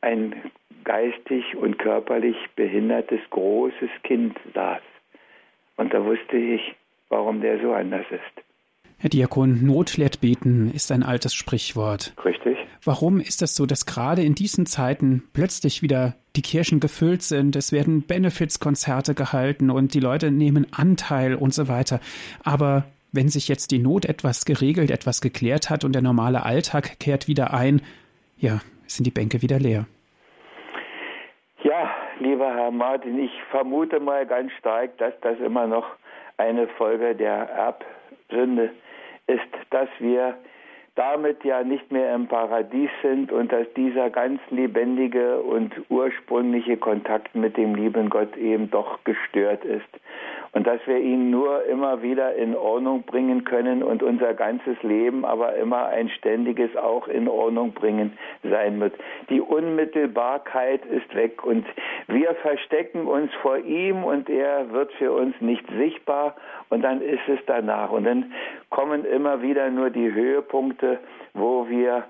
ein 0.00 0.34
geistig 0.84 1.56
und 1.56 1.78
körperlich 1.78 2.36
behindertes 2.56 3.20
großes 3.30 3.90
Kind 4.02 4.38
saß. 4.54 4.82
Und 5.76 5.92
da 5.92 6.04
wusste 6.04 6.36
ich, 6.36 6.60
warum 7.08 7.40
der 7.40 7.60
so 7.60 7.72
anders 7.72 8.06
ist. 8.10 8.44
Herr 8.98 9.10
Diakon, 9.10 9.64
Not 9.66 9.96
lehrt 9.96 10.20
beten 10.20 10.70
ist 10.72 10.92
ein 10.92 11.02
altes 11.02 11.34
Sprichwort. 11.34 12.14
Richtig. 12.24 12.56
Warum 12.84 13.20
ist 13.20 13.42
das 13.42 13.56
so, 13.56 13.66
dass 13.66 13.86
gerade 13.86 14.22
in 14.22 14.34
diesen 14.34 14.64
Zeiten 14.66 15.24
plötzlich 15.32 15.82
wieder 15.82 16.14
die 16.36 16.42
Kirchen 16.42 16.78
gefüllt 16.78 17.22
sind, 17.22 17.56
es 17.56 17.72
werden 17.72 18.02
Benefizkonzerte 18.02 19.14
gehalten 19.14 19.70
und 19.70 19.94
die 19.94 20.00
Leute 20.00 20.30
nehmen 20.30 20.66
Anteil 20.72 21.34
und 21.34 21.52
so 21.52 21.68
weiter. 21.68 22.00
Aber 22.44 22.84
wenn 23.12 23.28
sich 23.28 23.48
jetzt 23.48 23.70
die 23.70 23.78
Not 23.78 24.04
etwas 24.04 24.44
geregelt, 24.44 24.90
etwas 24.90 25.20
geklärt 25.20 25.68
hat 25.68 25.84
und 25.84 25.92
der 25.92 26.02
normale 26.02 26.44
Alltag 26.44 26.98
kehrt 26.98 27.28
wieder 27.28 27.52
ein, 27.52 27.82
ja, 28.38 28.60
sind 28.86 29.04
die 29.04 29.10
Bänke 29.10 29.42
wieder 29.42 29.58
leer. 29.58 29.86
Lieber 32.22 32.54
Herr 32.54 32.70
Martin, 32.70 33.18
ich 33.18 33.32
vermute 33.50 33.98
mal 33.98 34.24
ganz 34.26 34.52
stark, 34.52 34.96
dass 34.98 35.12
das 35.22 35.40
immer 35.40 35.66
noch 35.66 35.86
eine 36.36 36.68
Folge 36.68 37.16
der 37.16 37.48
Erbsünde 37.50 38.70
ist, 39.26 39.40
dass 39.70 39.88
wir 39.98 40.36
damit 40.94 41.42
ja 41.42 41.64
nicht 41.64 41.90
mehr 41.90 42.14
im 42.14 42.28
Paradies 42.28 42.90
sind 43.02 43.32
und 43.32 43.50
dass 43.50 43.66
dieser 43.74 44.08
ganz 44.08 44.40
lebendige 44.50 45.40
und 45.40 45.72
ursprüngliche 45.88 46.76
Kontakt 46.76 47.34
mit 47.34 47.56
dem 47.56 47.74
lieben 47.74 48.08
Gott 48.08 48.36
eben 48.36 48.70
doch 48.70 49.02
gestört 49.02 49.64
ist 49.64 49.88
und 50.52 50.66
dass 50.66 50.80
wir 50.86 50.98
ihn 50.98 51.30
nur 51.30 51.64
immer 51.64 52.02
wieder 52.02 52.34
in 52.34 52.54
Ordnung 52.54 53.02
bringen 53.02 53.44
können 53.44 53.82
und 53.82 54.02
unser 54.02 54.34
ganzes 54.34 54.80
Leben 54.82 55.24
aber 55.24 55.54
immer 55.56 55.86
ein 55.86 56.08
ständiges 56.10 56.76
auch 56.76 57.08
in 57.08 57.26
Ordnung 57.28 57.72
bringen 57.72 58.18
sein 58.42 58.78
wird. 58.80 58.94
Die 59.30 59.40
Unmittelbarkeit 59.40 60.84
ist 60.86 61.14
weg 61.14 61.44
und 61.44 61.64
wir 62.06 62.34
verstecken 62.36 63.06
uns 63.06 63.32
vor 63.40 63.58
ihm 63.58 64.04
und 64.04 64.28
er 64.28 64.70
wird 64.72 64.92
für 64.94 65.12
uns 65.12 65.34
nicht 65.40 65.64
sichtbar 65.78 66.36
und 66.68 66.82
dann 66.82 67.00
ist 67.00 67.26
es 67.28 67.38
danach 67.46 67.90
und 67.90 68.04
dann 68.04 68.32
kommen 68.68 69.04
immer 69.04 69.42
wieder 69.42 69.70
nur 69.70 69.90
die 69.90 70.12
Höhepunkte, 70.12 70.98
wo 71.34 71.68
wir 71.68 72.04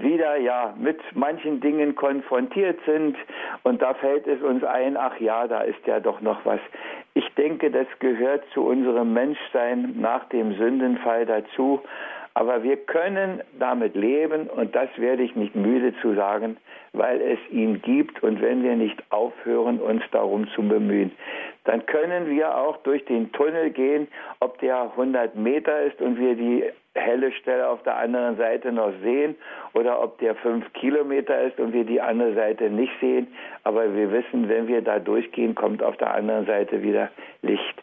wieder 0.00 0.36
ja 0.36 0.74
mit 0.78 1.00
manchen 1.14 1.60
Dingen 1.60 1.94
konfrontiert 1.94 2.78
sind. 2.86 3.16
Und 3.62 3.82
da 3.82 3.94
fällt 3.94 4.26
es 4.26 4.40
uns 4.42 4.64
ein, 4.64 4.96
ach 4.96 5.18
ja, 5.20 5.46
da 5.46 5.60
ist 5.62 5.86
ja 5.86 6.00
doch 6.00 6.20
noch 6.20 6.44
was. 6.44 6.60
Ich 7.14 7.28
denke, 7.34 7.70
das 7.70 7.86
gehört 7.98 8.44
zu 8.54 8.64
unserem 8.64 9.12
Menschsein 9.12 9.94
nach 10.00 10.24
dem 10.30 10.56
Sündenfall 10.56 11.26
dazu, 11.26 11.82
aber 12.34 12.62
wir 12.62 12.78
können 12.78 13.42
damit 13.58 13.94
leben 13.94 14.48
und 14.48 14.74
das 14.74 14.88
werde 14.96 15.22
ich 15.22 15.36
nicht 15.36 15.54
müde 15.54 15.92
zu 16.00 16.14
sagen, 16.14 16.56
weil 16.94 17.20
es 17.20 17.38
ihn 17.50 17.82
gibt. 17.82 18.22
Und 18.22 18.40
wenn 18.40 18.62
wir 18.62 18.74
nicht 18.74 19.02
aufhören, 19.10 19.78
uns 19.80 20.02
darum 20.12 20.48
zu 20.54 20.62
bemühen, 20.62 21.12
dann 21.64 21.84
können 21.84 22.30
wir 22.30 22.56
auch 22.56 22.78
durch 22.78 23.04
den 23.04 23.30
Tunnel 23.32 23.70
gehen, 23.70 24.08
ob 24.40 24.58
der 24.60 24.82
100 24.82 25.36
Meter 25.36 25.82
ist 25.82 26.00
und 26.00 26.18
wir 26.18 26.34
die 26.34 26.64
helle 26.94 27.32
Stelle 27.32 27.68
auf 27.68 27.82
der 27.82 27.96
anderen 27.96 28.36
Seite 28.36 28.72
noch 28.72 28.92
sehen 29.02 29.36
oder 29.74 30.02
ob 30.02 30.18
der 30.18 30.34
fünf 30.36 30.70
Kilometer 30.74 31.40
ist 31.42 31.58
und 31.58 31.72
wir 31.72 31.84
die 31.84 32.00
andere 32.00 32.34
Seite 32.34 32.70
nicht 32.70 32.92
sehen. 33.00 33.28
Aber 33.64 33.94
wir 33.94 34.12
wissen, 34.12 34.48
wenn 34.48 34.68
wir 34.68 34.82
da 34.82 34.98
durchgehen, 34.98 35.54
kommt 35.54 35.82
auf 35.82 35.96
der 35.96 36.14
anderen 36.14 36.46
Seite 36.46 36.82
wieder 36.82 37.10
Licht. 37.42 37.82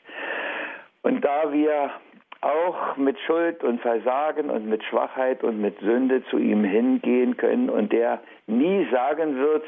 Und 1.01 1.23
da 1.25 1.51
wir 1.51 1.91
auch 2.41 2.95
mit 2.97 3.19
Schuld 3.19 3.63
und 3.63 3.81
Versagen 3.81 4.49
und 4.49 4.67
mit 4.67 4.83
Schwachheit 4.83 5.43
und 5.43 5.59
mit 5.59 5.77
Sünde 5.79 6.23
zu 6.25 6.37
ihm 6.37 6.63
hingehen 6.63 7.35
können 7.35 7.69
und 7.69 7.91
der 7.91 8.19
nie 8.47 8.87
sagen 8.91 9.37
wird, 9.37 9.65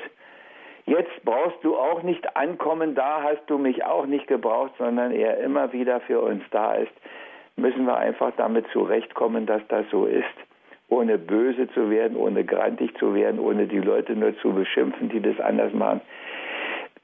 jetzt 0.85 1.25
brauchst 1.25 1.63
du 1.63 1.75
auch 1.75 2.03
nicht 2.03 2.37
ankommen, 2.37 2.95
da 2.95 3.23
hast 3.23 3.43
du 3.47 3.57
mich 3.57 3.83
auch 3.83 4.05
nicht 4.05 4.27
gebraucht, 4.27 4.71
sondern 4.77 5.11
er 5.11 5.39
immer 5.39 5.73
wieder 5.73 5.99
für 6.01 6.21
uns 6.21 6.43
da 6.51 6.75
ist, 6.75 6.93
müssen 7.61 7.85
wir 7.85 7.97
einfach 7.97 8.31
damit 8.37 8.65
zurechtkommen, 8.71 9.45
dass 9.45 9.61
das 9.67 9.85
so 9.91 10.05
ist, 10.05 10.25
ohne 10.89 11.17
böse 11.17 11.69
zu 11.73 11.89
werden, 11.89 12.17
ohne 12.17 12.43
grantig 12.43 12.97
zu 12.97 13.13
werden, 13.13 13.39
ohne 13.39 13.67
die 13.67 13.79
Leute 13.79 14.15
nur 14.15 14.37
zu 14.39 14.51
beschimpfen, 14.53 15.09
die 15.09 15.21
das 15.21 15.39
anders 15.39 15.73
machen. 15.73 16.01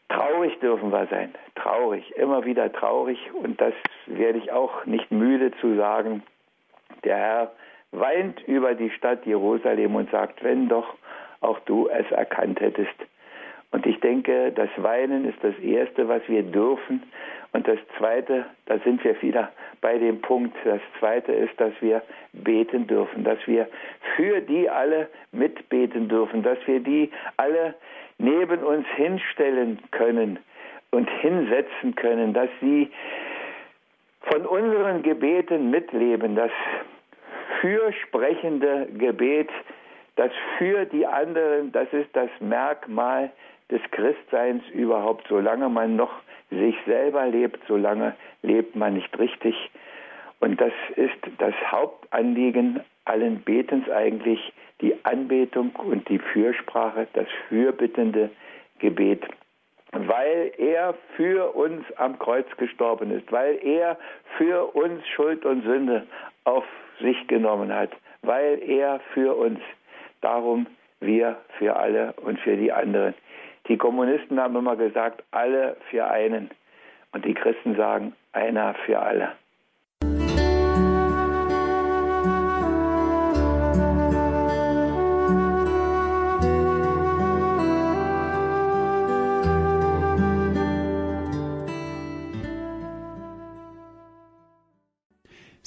Traurig 0.10 0.60
dürfen 0.60 0.91
wir 0.91 1.06
sein, 1.08 1.34
traurig, 1.56 2.15
immer 2.17 2.46
wieder 2.46 2.72
traurig 2.72 3.20
und 3.34 3.60
das 3.62 3.74
werde 4.06 4.39
ich 4.39 4.52
auch 4.52 4.86
nicht 4.86 5.12
müde 5.12 5.52
zu 5.62 5.76
sagen. 5.76 6.24
Der 7.04 7.17
Herr 7.17 7.52
weint 7.91 8.41
über 8.48 8.74
die 8.74 8.89
Stadt 8.89 9.26
Jerusalem 9.26 9.96
und 9.96 10.10
sagt, 10.12 10.43
wenn 10.43 10.70
doch 10.70 10.96
auch 11.41 11.60
du 11.60 11.88
es 11.88 12.10
erkannt 12.12 12.60
hättest. 12.60 12.96
Und 13.72 13.86
ich 13.86 14.00
denke, 14.00 14.52
das 14.54 14.70
Weinen 14.78 15.26
ist 15.26 15.38
das 15.42 15.58
Erste, 15.60 16.08
was 16.08 16.22
wir 16.28 16.44
dürfen. 16.44 17.04
Und 17.54 17.68
das 17.68 17.80
Zweite, 17.98 18.46
da 18.66 18.78
sind 18.80 19.04
wir 19.04 19.22
wieder 19.22 19.52
bei 19.82 19.98
dem 19.98 20.22
Punkt, 20.22 20.56
das 20.64 20.82
Zweite 21.00 21.32
ist, 21.32 21.60
dass 21.60 21.74
wir 21.82 22.02
beten 22.34 22.88
dürfen, 22.88 23.24
dass 23.24 23.40
wir 23.46 23.68
für 24.16 24.42
die 24.42 24.70
alle 24.70 25.10
mitbeten 25.32 26.08
dürfen, 26.08 26.44
dass 26.44 26.58
wir 26.66 26.80
die 26.80 27.10
alle 27.38 27.76
neben 28.18 28.64
uns 28.64 28.88
hinstellen 28.96 29.80
können 29.92 30.40
und 30.92 31.10
hinsetzen 31.22 31.96
können, 31.96 32.34
dass 32.34 32.50
sie 32.62 32.90
von 34.22 34.46
unseren 34.46 35.04
Gebeten 35.04 35.70
mitleben, 35.72 36.36
das 36.36 36.52
fürsprechende 37.62 38.88
Gebet, 38.98 39.50
das 40.16 40.32
für 40.58 40.86
die 40.86 41.06
anderen, 41.06 41.72
das 41.72 41.92
ist 41.94 42.10
das 42.14 42.30
Merkmal 42.40 43.32
des 43.72 43.82
Christseins 43.92 44.64
überhaupt. 44.74 45.26
Solange 45.28 45.70
man 45.70 45.96
noch 45.96 46.12
sich 46.50 46.76
selber 46.86 47.26
lebt, 47.28 47.60
solange 47.68 48.16
lebt 48.42 48.76
man 48.76 48.94
nicht 48.94 49.18
richtig. 49.20 49.56
Und 50.40 50.62
das 50.62 50.74
ist 50.96 51.18
das 51.40 51.54
Hauptanliegen 51.72 52.82
allen 53.06 53.42
Betens 53.42 53.90
eigentlich, 53.90 54.54
die 54.82 54.94
Anbetung 55.04 55.72
und 55.76 56.08
die 56.10 56.20
Fürsprache, 56.20 57.08
das 57.14 57.28
fürbittende 57.48 58.30
Gebet. 58.80 59.24
Weil 59.92 60.52
er 60.58 60.94
für 61.16 61.56
uns 61.56 61.84
am 61.96 62.20
Kreuz 62.20 62.46
gestorben 62.58 63.12
ist, 63.12 63.32
weil 63.32 63.58
er 63.64 63.98
für 64.38 64.76
uns 64.76 65.08
Schuld 65.08 65.46
und 65.46 65.64
Sünde 65.64 66.06
auf 66.44 66.66
sich 67.00 67.28
genommen 67.28 67.74
hat, 67.74 67.92
weil 68.22 68.62
er 68.62 69.00
für 69.14 69.36
uns, 69.36 69.60
darum 70.22 70.68
wir 71.00 71.38
für 71.58 71.76
alle 71.76 72.14
und 72.24 72.40
für 72.40 72.58
die 72.58 72.72
anderen. 72.72 73.14
Die 73.68 73.78
Kommunisten 73.78 74.40
haben 74.40 74.56
immer 74.56 74.76
gesagt, 74.76 75.24
alle 75.32 75.78
für 75.90 76.08
einen. 76.08 76.50
Und 77.12 77.26
die 77.26 77.34
Christen 77.34 77.76
sagen, 77.76 78.14
einer 78.32 78.76
für 78.86 79.00
alle. 79.00 79.34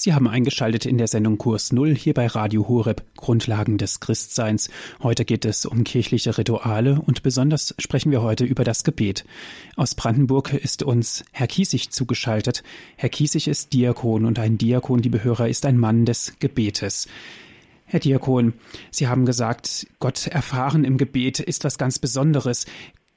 Sie 0.00 0.14
haben 0.14 0.28
eingeschaltet 0.28 0.86
in 0.86 0.96
der 0.96 1.08
Sendung 1.08 1.36
Kurs 1.36 1.74
Null 1.74 1.94
hier 1.94 2.14
bei 2.14 2.26
Radio 2.26 2.66
Horeb 2.66 3.04
Grundlagen 3.18 3.76
des 3.76 4.00
Christseins. 4.00 4.70
Heute 5.02 5.26
geht 5.26 5.44
es 5.44 5.66
um 5.66 5.84
kirchliche 5.84 6.38
Rituale 6.38 7.02
und 7.04 7.22
besonders 7.22 7.74
sprechen 7.76 8.10
wir 8.10 8.22
heute 8.22 8.46
über 8.46 8.64
das 8.64 8.82
Gebet. 8.82 9.26
Aus 9.76 9.94
Brandenburg 9.94 10.54
ist 10.54 10.82
uns 10.82 11.22
Herr 11.32 11.48
Kiesig 11.48 11.90
zugeschaltet. 11.90 12.62
Herr 12.96 13.10
Kiesig 13.10 13.46
ist 13.46 13.74
Diakon 13.74 14.24
und 14.24 14.38
ein 14.38 14.56
Diakon, 14.56 15.02
liebe 15.02 15.22
Hörer, 15.22 15.50
ist 15.50 15.66
ein 15.66 15.76
Mann 15.76 16.06
des 16.06 16.32
Gebetes. 16.38 17.06
Herr 17.84 18.00
Diakon, 18.00 18.54
Sie 18.90 19.06
haben 19.06 19.26
gesagt, 19.26 19.86
Gott 19.98 20.28
erfahren 20.28 20.84
im 20.84 20.96
Gebet 20.96 21.40
ist 21.40 21.62
was 21.64 21.76
ganz 21.76 21.98
Besonderes. 21.98 22.64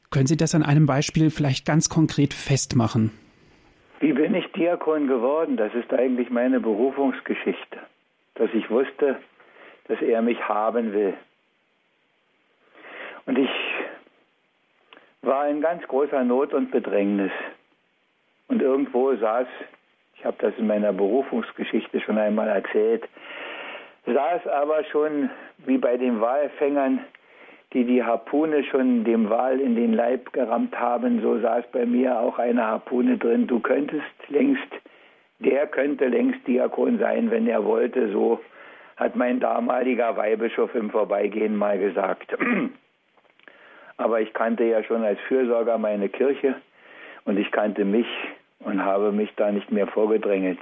Können 0.10 0.28
Sie 0.28 0.36
das 0.36 0.54
an 0.54 0.64
einem 0.64 0.86
Beispiel 0.86 1.30
vielleicht 1.30 1.64
ganz 1.64 1.88
konkret 1.88 2.34
festmachen? 2.34 3.12
Wie 4.04 4.12
bin 4.12 4.36
ich 4.36 4.52
Diakon 4.52 5.08
geworden? 5.08 5.56
Das 5.56 5.74
ist 5.74 5.94
eigentlich 5.94 6.30
meine 6.30 6.60
Berufungsgeschichte, 6.60 7.80
dass 8.36 8.54
ich 8.54 8.70
wusste, 8.70 9.16
dass 9.88 10.02
er 10.02 10.22
mich 10.22 10.46
haben 10.46 10.92
will. 10.92 11.14
Und 13.26 13.40
ich 13.40 13.50
war 15.22 15.48
in 15.48 15.62
ganz 15.62 15.88
großer 15.88 16.22
Not 16.26 16.54
und 16.54 16.70
Bedrängnis. 16.70 17.32
Und 18.50 18.62
irgendwo 18.62 19.16
saß, 19.16 19.48
ich 20.18 20.26
habe 20.26 20.36
das 20.40 20.54
in 20.58 20.68
meiner 20.68 20.92
Berufungsgeschichte 20.92 22.02
schon 22.02 22.18
einmal 22.18 22.50
erzählt, 22.50 23.08
saß 24.06 24.46
aber 24.48 24.84
schon 24.84 25.30
wie 25.60 25.78
bei 25.78 25.96
den 25.96 26.20
Walfängern, 26.20 27.06
die 27.74 27.86
die 27.86 28.04
Harpune 28.04 28.64
schon 28.66 29.04
dem 29.04 29.30
Wal 29.30 29.60
in 29.60 29.76
den 29.76 29.94
Leib 29.94 30.32
gerammt 30.34 30.80
haben, 30.80 31.22
so 31.22 31.40
saß 31.40 31.66
bei 31.72 31.86
mir 31.86 32.20
auch 32.20 32.38
eine 32.38 32.66
Harpune 32.66 33.18
drin. 33.18 33.48
Du 33.48 33.60
könntest 33.60 34.04
längst, 34.28 34.68
der 35.40 35.68
könnte 35.68 36.08
längst 36.08 36.48
Diakon 36.48 37.00
sein, 37.00 37.32
wenn 37.32 37.48
er 37.48 37.66
wollte, 37.66 38.12
so 38.12 38.40
hat 38.96 39.16
mein 39.16 39.40
damaliger 39.40 40.16
Weihbischof 40.16 40.76
im 40.76 40.92
Vorbeigehen 40.92 41.56
mal 41.56 41.80
gesagt. 41.80 42.38
Aber 43.98 44.22
ich 44.22 44.34
kannte 44.34 44.64
ja 44.64 44.84
schon 44.84 45.04
als 45.04 45.20
Fürsorger 45.28 45.78
meine 45.78 46.10
Kirche 46.10 46.56
und 47.26 47.38
ich 47.40 47.52
kannte 47.52 47.86
mich 47.86 48.08
und 48.60 48.84
habe 48.84 49.12
mich 49.12 49.34
da 49.36 49.52
nicht 49.52 49.72
mehr 49.72 49.88
vorgedrängelt. 49.88 50.60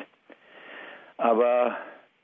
Aber 1.17 1.77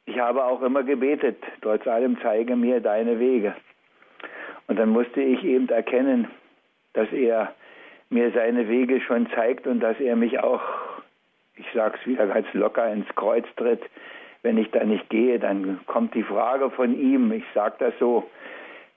ich 0.05 0.17
habe 0.19 0.45
auch 0.45 0.61
immer 0.61 0.83
gebetet, 0.83 1.37
trotz 1.61 1.85
allem 1.87 2.17
zeige 2.21 2.55
mir 2.55 2.79
deine 2.79 3.19
Wege. 3.19 3.53
Und 4.67 4.77
dann 4.77 4.89
musste 4.89 5.21
ich 5.21 5.43
eben 5.43 5.69
erkennen, 5.69 6.27
dass 6.93 7.11
er 7.11 7.53
mir 8.09 8.31
seine 8.31 8.67
Wege 8.67 9.01
schon 9.01 9.29
zeigt 9.31 9.67
und 9.67 9.79
dass 9.79 9.99
er 9.99 10.15
mich 10.15 10.39
auch, 10.39 10.61
ich 11.55 11.65
sage 11.73 11.97
es 11.99 12.07
wieder 12.07 12.27
ganz 12.27 12.47
locker, 12.53 12.91
ins 12.91 13.07
Kreuz 13.15 13.45
tritt. 13.55 13.81
Wenn 14.43 14.57
ich 14.57 14.69
da 14.71 14.83
nicht 14.83 15.09
gehe, 15.09 15.39
dann 15.39 15.79
kommt 15.87 16.13
die 16.13 16.23
Frage 16.23 16.69
von 16.69 16.97
ihm, 16.97 17.31
ich 17.31 17.43
sage 17.53 17.75
das 17.79 17.93
so, 17.99 18.29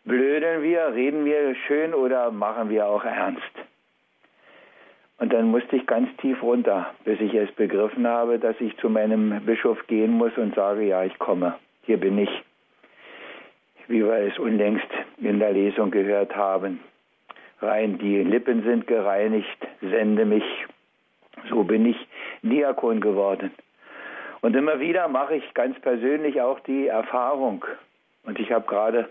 blödeln 0.04 0.62
wir, 0.62 0.92
reden 0.94 1.24
wir 1.24 1.54
schön 1.66 1.94
oder 1.94 2.30
machen 2.30 2.68
wir 2.70 2.86
auch 2.86 3.04
ernst? 3.04 3.42
Und 5.18 5.32
dann 5.32 5.50
musste 5.50 5.76
ich 5.76 5.86
ganz 5.86 6.08
tief 6.16 6.42
runter, 6.42 6.94
bis 7.04 7.20
ich 7.20 7.34
es 7.34 7.50
begriffen 7.52 8.06
habe, 8.06 8.38
dass 8.38 8.58
ich 8.60 8.76
zu 8.78 8.88
meinem 8.88 9.44
Bischof 9.44 9.86
gehen 9.86 10.12
muss 10.12 10.36
und 10.36 10.54
sage, 10.54 10.82
ja, 10.82 11.04
ich 11.04 11.18
komme, 11.18 11.56
hier 11.82 11.98
bin 11.98 12.16
ich, 12.18 12.30
wie 13.88 14.02
wir 14.04 14.14
es 14.14 14.38
unlängst 14.38 14.88
in 15.20 15.38
der 15.38 15.52
Lesung 15.52 15.90
gehört 15.90 16.34
haben. 16.34 16.80
Rein 17.60 17.98
die 17.98 18.22
Lippen 18.22 18.62
sind 18.62 18.86
gereinigt, 18.86 19.66
sende 19.80 20.24
mich. 20.24 20.44
So 21.48 21.64
bin 21.64 21.86
ich 21.86 21.96
Diakon 22.42 23.00
geworden. 23.00 23.50
Und 24.40 24.56
immer 24.56 24.80
wieder 24.80 25.08
mache 25.08 25.36
ich 25.36 25.54
ganz 25.54 25.78
persönlich 25.80 26.40
auch 26.40 26.60
die 26.60 26.86
Erfahrung. 26.86 27.64
Und 28.24 28.38
ich 28.38 28.50
habe 28.50 28.66
gerade 28.66 29.08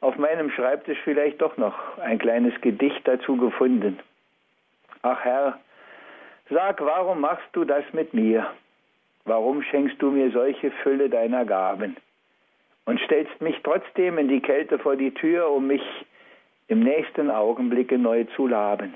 auf 0.00 0.16
meinem 0.16 0.50
Schreibtisch 0.50 0.98
vielleicht 1.04 1.40
doch 1.40 1.56
noch 1.56 1.98
ein 1.98 2.18
kleines 2.18 2.60
Gedicht 2.60 3.06
dazu 3.06 3.36
gefunden. 3.36 3.98
Ach 5.02 5.20
Herr, 5.24 5.58
sag, 6.50 6.80
warum 6.80 7.20
machst 7.20 7.48
du 7.52 7.64
das 7.64 7.84
mit 7.92 8.12
mir? 8.12 8.46
Warum 9.24 9.62
schenkst 9.62 10.00
du 10.02 10.10
mir 10.10 10.30
solche 10.30 10.70
Fülle 10.82 11.08
deiner 11.08 11.44
Gaben? 11.44 11.96
Und 12.86 13.00
stellst 13.00 13.40
mich 13.42 13.56
trotzdem 13.62 14.16
in 14.16 14.28
die 14.28 14.40
Kälte 14.40 14.78
vor 14.78 14.96
die 14.96 15.12
Tür, 15.12 15.50
um 15.50 15.66
mich 15.66 15.82
im 16.68 16.80
nächsten 16.80 17.30
Augenblicke 17.30 17.98
neu 17.98 18.24
zu 18.36 18.46
laben. 18.46 18.94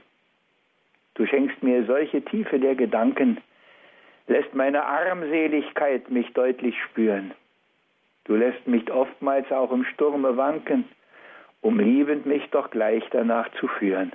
Du 1.14 1.26
schenkst 1.26 1.62
mir 1.62 1.84
solche 1.84 2.22
Tiefe 2.24 2.58
der 2.58 2.74
Gedanken, 2.74 3.38
lässt 4.26 4.54
meine 4.54 4.84
Armseligkeit 4.84 6.10
mich 6.10 6.32
deutlich 6.32 6.74
spüren. 6.84 7.32
Du 8.24 8.36
lässt 8.36 8.66
mich 8.66 8.90
oftmals 8.90 9.50
auch 9.50 9.72
im 9.72 9.84
Sturme 9.84 10.36
wanken, 10.36 10.88
um 11.62 11.78
liebend 11.78 12.26
mich 12.26 12.48
doch 12.50 12.70
gleich 12.70 13.02
danach 13.10 13.50
zu 13.58 13.66
führen. 13.66 14.12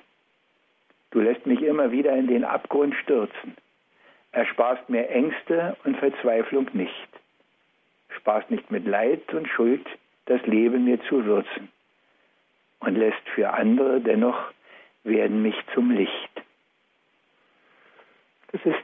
Du 1.12 1.20
lässt 1.20 1.46
mich 1.46 1.62
immer 1.62 1.92
wieder 1.92 2.16
in 2.16 2.28
den 2.28 2.44
Abgrund 2.44 2.96
stürzen. 2.96 3.56
Ersparst 4.32 4.90
mir 4.90 5.10
Ängste 5.10 5.78
und 5.84 5.98
Verzweiflung 5.98 6.70
nicht. 6.74 7.10
Sparst 8.26 8.50
nicht 8.50 8.72
mit 8.72 8.88
Leid 8.88 9.32
und 9.36 9.48
Schuld 9.48 9.86
das 10.26 10.44
Leben 10.48 10.86
mir 10.86 11.00
zu 11.04 11.26
würzen. 11.26 11.70
Und 12.80 12.96
lässt 12.96 13.22
für 13.36 13.54
andere 13.54 14.02
dennoch 14.02 14.52
werden 15.04 15.44
mich 15.44 15.54
zum 15.76 15.92
Licht. 15.92 16.32
Das 18.52 18.66
ist 18.66 18.84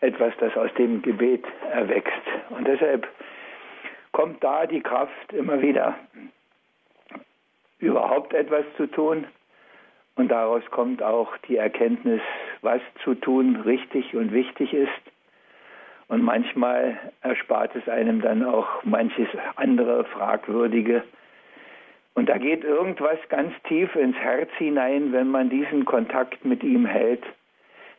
etwas, 0.00 0.32
das 0.40 0.56
aus 0.56 0.72
dem 0.78 1.02
Gebet 1.02 1.44
erwächst. 1.70 2.22
Und 2.48 2.66
deshalb 2.66 3.06
kommt 4.12 4.42
da 4.42 4.64
die 4.64 4.80
Kraft 4.80 5.30
immer 5.34 5.60
wieder, 5.60 5.98
überhaupt 7.80 8.32
etwas 8.32 8.64
zu 8.78 8.86
tun 8.86 9.26
und 10.14 10.28
daraus 10.28 10.64
kommt 10.70 11.02
auch 11.02 11.36
die 11.48 11.58
Erkenntnis, 11.58 12.22
was 12.62 12.80
zu 13.04 13.14
tun 13.14 13.56
richtig 13.56 14.16
und 14.16 14.32
wichtig 14.32 14.72
ist. 14.72 15.17
Und 16.08 16.22
manchmal 16.22 16.98
erspart 17.20 17.76
es 17.76 17.88
einem 17.88 18.20
dann 18.20 18.44
auch 18.44 18.82
manches 18.82 19.28
andere 19.56 20.04
Fragwürdige. 20.04 21.04
Und 22.14 22.28
da 22.28 22.38
geht 22.38 22.64
irgendwas 22.64 23.18
ganz 23.28 23.52
tief 23.64 23.94
ins 23.94 24.16
Herz 24.16 24.50
hinein, 24.56 25.12
wenn 25.12 25.28
man 25.28 25.50
diesen 25.50 25.84
Kontakt 25.84 26.44
mit 26.44 26.64
ihm 26.64 26.86
hält, 26.86 27.22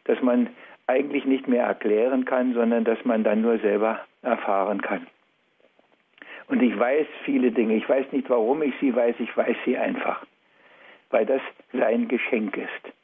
dass 0.06 0.22
man 0.22 0.50
eigentlich 0.88 1.26
nicht 1.26 1.48
mehr 1.48 1.64
erklären 1.64 2.26
kann, 2.26 2.54
sondern 2.54 2.84
dass 2.84 3.04
man 3.06 3.24
dann 3.24 3.42
nur 3.42 3.60
selber 3.60 4.00
erfahren 4.24 4.82
kann. 4.82 5.06
Und 6.48 6.64
ich 6.64 6.78
weiß 6.78 7.06
viele 7.26 7.52
Dinge. 7.52 7.76
Ich 7.76 7.88
weiß 7.88 8.12
nicht, 8.12 8.30
warum 8.30 8.64
ich 8.64 8.74
sie 8.82 8.96
weiß. 8.96 9.16
Ich 9.20 9.38
weiß 9.38 9.56
sie 9.66 9.78
einfach 9.78 10.26
weil 11.10 11.26
das 11.26 11.42
sein 11.74 12.08
Geschenk 12.08 12.58
ist. 12.58 12.96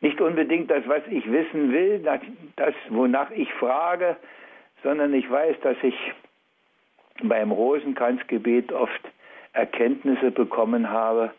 Nicht 0.00 0.20
unbedingt 0.20 0.70
das, 0.70 0.86
was 0.86 1.02
ich 1.10 1.30
wissen 1.30 1.72
will, 1.72 2.00
das, 2.56 2.74
wonach 2.88 3.30
ich 3.30 3.52
frage, 3.54 4.16
sondern 4.82 5.12
ich 5.12 5.30
weiß, 5.30 5.56
dass 5.60 5.76
ich 5.82 5.94
beim 7.22 7.52
Rosenkranzgebet 7.52 8.72
oft 8.72 9.00
Erkenntnisse 9.52 10.30
bekommen 10.30 10.88
habe, 10.90 11.32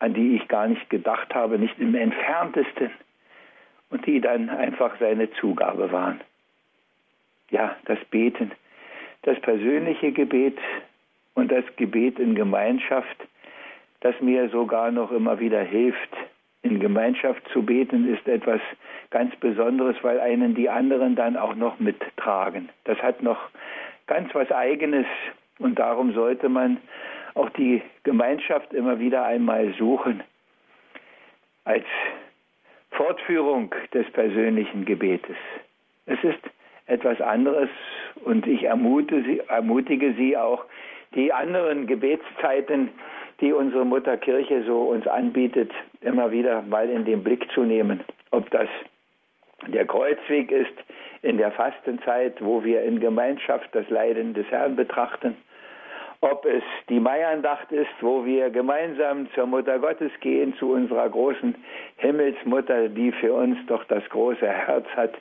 an 0.00 0.14
die 0.14 0.36
ich 0.36 0.48
gar 0.48 0.66
nicht 0.66 0.90
gedacht 0.90 1.34
habe, 1.34 1.58
nicht 1.58 1.78
im 1.78 1.94
entferntesten, 1.94 2.90
und 3.90 4.04
die 4.06 4.20
dann 4.20 4.50
einfach 4.50 4.98
seine 4.98 5.30
Zugabe 5.32 5.90
waren. 5.92 6.20
Ja, 7.50 7.76
das 7.86 7.98
Beten, 8.10 8.52
das 9.22 9.40
persönliche 9.40 10.12
Gebet 10.12 10.58
und 11.34 11.50
das 11.50 11.64
Gebet 11.76 12.18
in 12.18 12.34
Gemeinschaft, 12.34 13.16
das 14.00 14.20
mir 14.20 14.48
sogar 14.50 14.90
noch 14.90 15.10
immer 15.10 15.40
wieder 15.40 15.62
hilft. 15.62 16.14
In 16.68 16.80
Gemeinschaft 16.80 17.42
zu 17.50 17.62
beten 17.62 18.14
ist 18.14 18.28
etwas 18.28 18.60
ganz 19.08 19.34
Besonderes, 19.36 19.96
weil 20.02 20.20
einen 20.20 20.54
die 20.54 20.68
anderen 20.68 21.16
dann 21.16 21.38
auch 21.38 21.54
noch 21.54 21.78
mittragen. 21.78 22.68
Das 22.84 22.98
hat 22.98 23.22
noch 23.22 23.38
ganz 24.06 24.34
was 24.34 24.52
Eigenes 24.52 25.06
und 25.58 25.78
darum 25.78 26.12
sollte 26.12 26.50
man 26.50 26.76
auch 27.34 27.48
die 27.50 27.80
Gemeinschaft 28.02 28.74
immer 28.74 28.98
wieder 28.98 29.24
einmal 29.24 29.72
suchen 29.78 30.22
als 31.64 31.86
Fortführung 32.90 33.74
des 33.94 34.10
persönlichen 34.10 34.84
Gebetes. 34.84 35.36
Es 36.04 36.22
ist 36.22 36.40
etwas 36.84 37.18
anderes 37.22 37.70
und 38.26 38.46
ich 38.46 38.64
ermutige 38.64 39.22
Sie, 39.22 39.38
ermutige 39.48 40.12
Sie 40.12 40.36
auch, 40.36 40.66
die 41.14 41.32
anderen 41.32 41.86
Gebetszeiten 41.86 42.90
die 43.40 43.52
unsere 43.52 43.84
Mutter 43.84 44.16
Kirche 44.16 44.64
so 44.64 44.82
uns 44.82 45.06
anbietet, 45.06 45.70
immer 46.00 46.30
wieder 46.30 46.62
mal 46.62 46.88
in 46.88 47.04
den 47.04 47.22
Blick 47.22 47.50
zu 47.52 47.62
nehmen. 47.62 48.00
Ob 48.30 48.50
das 48.50 48.68
der 49.66 49.86
Kreuzweg 49.86 50.50
ist 50.50 50.72
in 51.22 51.38
der 51.38 51.50
Fastenzeit, 51.52 52.34
wo 52.40 52.62
wir 52.62 52.82
in 52.82 53.00
Gemeinschaft 53.00 53.68
das 53.72 53.88
Leiden 53.90 54.34
des 54.34 54.46
Herrn 54.50 54.76
betrachten, 54.76 55.36
ob 56.20 56.44
es 56.46 56.62
die 56.88 56.98
Maiandacht 56.98 57.70
ist, 57.70 57.90
wo 58.00 58.24
wir 58.24 58.50
gemeinsam 58.50 59.28
zur 59.34 59.46
Mutter 59.46 59.78
Gottes 59.78 60.10
gehen, 60.20 60.54
zu 60.56 60.72
unserer 60.72 61.08
großen 61.08 61.54
Himmelsmutter, 61.96 62.88
die 62.88 63.12
für 63.12 63.32
uns 63.32 63.56
doch 63.66 63.84
das 63.84 64.02
große 64.08 64.46
Herz 64.46 64.86
hat. 64.96 65.14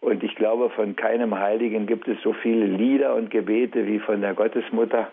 Und 0.00 0.24
ich 0.24 0.34
glaube, 0.34 0.70
von 0.70 0.96
keinem 0.96 1.38
Heiligen 1.38 1.86
gibt 1.86 2.08
es 2.08 2.20
so 2.22 2.32
viele 2.32 2.64
Lieder 2.64 3.14
und 3.14 3.30
Gebete 3.30 3.86
wie 3.86 3.98
von 3.98 4.22
der 4.22 4.34
Gottesmutter 4.34 5.08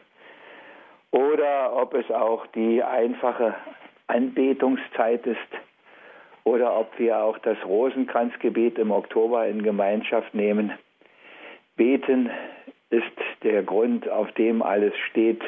oder 1.11 1.75
ob 1.75 1.93
es 1.93 2.09
auch 2.11 2.45
die 2.47 2.83
einfache 2.83 3.55
Anbetungszeit 4.07 5.25
ist 5.25 5.37
oder 6.43 6.79
ob 6.79 6.97
wir 6.97 7.19
auch 7.19 7.37
das 7.39 7.57
Rosenkranzgebet 7.65 8.77
im 8.77 8.91
Oktober 8.91 9.47
in 9.47 9.63
Gemeinschaft 9.63 10.33
nehmen. 10.33 10.71
Beten 11.75 12.29
ist 12.89 13.05
der 13.43 13.63
Grund, 13.63 14.09
auf 14.09 14.31
dem 14.33 14.61
alles 14.61 14.93
steht 15.09 15.41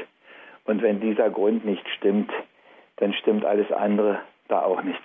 Und 0.66 0.82
wenn 0.82 1.00
dieser 1.02 1.30
Grund 1.30 1.66
nicht 1.66 1.86
stimmt, 1.98 2.32
dann 2.98 3.14
stimmt 3.14 3.46
alles 3.46 3.72
andere 3.72 4.20
da 4.48 4.62
auch 4.62 4.84
nicht. 4.84 5.02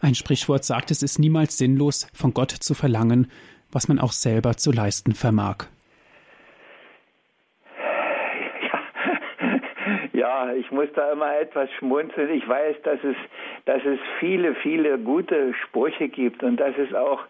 Ein 0.00 0.14
Sprichwort 0.14 0.64
sagt, 0.64 0.90
es 0.90 1.02
ist 1.02 1.18
niemals 1.18 1.58
sinnlos, 1.58 2.08
von 2.14 2.32
Gott 2.32 2.50
zu 2.52 2.74
verlangen, 2.74 3.30
was 3.70 3.88
man 3.88 3.98
auch 3.98 4.12
selber 4.12 4.56
zu 4.56 4.72
leisten 4.72 5.12
vermag. 5.12 5.66
Ich 10.54 10.70
muss 10.70 10.88
da 10.94 11.12
immer 11.12 11.38
etwas 11.38 11.70
schmunzeln. 11.72 12.30
Ich 12.30 12.48
weiß, 12.48 12.76
dass 12.82 13.02
es, 13.04 13.16
dass 13.64 13.84
es 13.84 13.98
viele, 14.18 14.54
viele 14.56 14.98
gute 14.98 15.54
Sprüche 15.54 16.08
gibt 16.08 16.42
und 16.42 16.58
dass 16.58 16.76
es 16.78 16.94
auch 16.94 17.22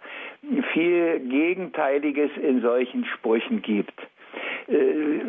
viel 0.72 1.20
Gegenteiliges 1.20 2.30
in 2.36 2.60
solchen 2.60 3.04
Sprüchen 3.04 3.62
gibt. 3.62 3.94
Äh, 4.68 5.24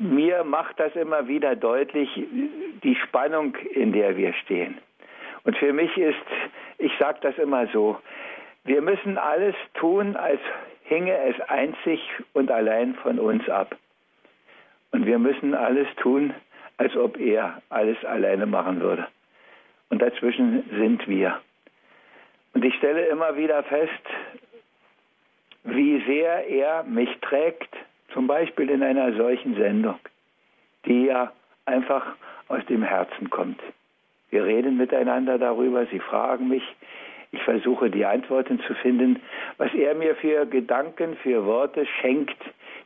mir 0.00 0.44
macht 0.44 0.78
das 0.78 0.94
immer 0.96 1.28
wieder 1.28 1.56
deutlich, 1.56 2.08
die 2.82 2.94
Spannung, 2.96 3.54
in 3.74 3.92
der 3.92 4.16
wir 4.16 4.32
stehen. 4.34 4.78
Und 5.44 5.56
für 5.58 5.72
mich 5.72 5.96
ist, 5.96 6.16
ich 6.78 6.92
sage 6.98 7.18
das 7.22 7.38
immer 7.38 7.66
so, 7.68 7.98
wir 8.64 8.82
müssen 8.82 9.16
alles 9.16 9.54
tun, 9.74 10.16
als 10.16 10.40
hinge 10.84 11.16
es 11.28 11.40
einzig 11.48 12.00
und 12.32 12.50
allein 12.50 12.94
von 12.96 13.18
uns 13.18 13.48
ab. 13.48 13.76
Und 14.92 15.06
wir 15.06 15.18
müssen 15.18 15.54
alles 15.54 15.86
tun, 15.96 16.34
als 16.78 16.96
ob 16.96 17.18
er 17.18 17.62
alles 17.68 18.02
alleine 18.04 18.46
machen 18.46 18.80
würde. 18.80 19.06
Und 19.88 20.02
dazwischen 20.02 20.64
sind 20.78 21.06
wir. 21.08 21.40
Und 22.54 22.64
ich 22.64 22.74
stelle 22.76 23.06
immer 23.06 23.36
wieder 23.36 23.62
fest, 23.64 23.92
wie 25.64 26.02
sehr 26.06 26.48
er 26.48 26.84
mich 26.84 27.10
trägt, 27.20 27.74
zum 28.12 28.26
Beispiel 28.26 28.70
in 28.70 28.82
einer 28.82 29.12
solchen 29.14 29.56
Sendung, 29.56 29.98
die 30.86 31.06
ja 31.06 31.32
einfach 31.64 32.14
aus 32.48 32.64
dem 32.66 32.82
Herzen 32.82 33.30
kommt. 33.30 33.60
Wir 34.30 34.44
reden 34.44 34.76
miteinander 34.76 35.38
darüber, 35.38 35.86
Sie 35.86 36.00
fragen 36.00 36.48
mich, 36.48 36.62
ich 37.32 37.42
versuche 37.42 37.90
die 37.90 38.04
Antworten 38.04 38.60
zu 38.60 38.74
finden, 38.74 39.20
was 39.58 39.72
er 39.74 39.94
mir 39.94 40.14
für 40.16 40.46
Gedanken, 40.46 41.16
für 41.16 41.44
Worte 41.44 41.86
schenkt, 42.00 42.38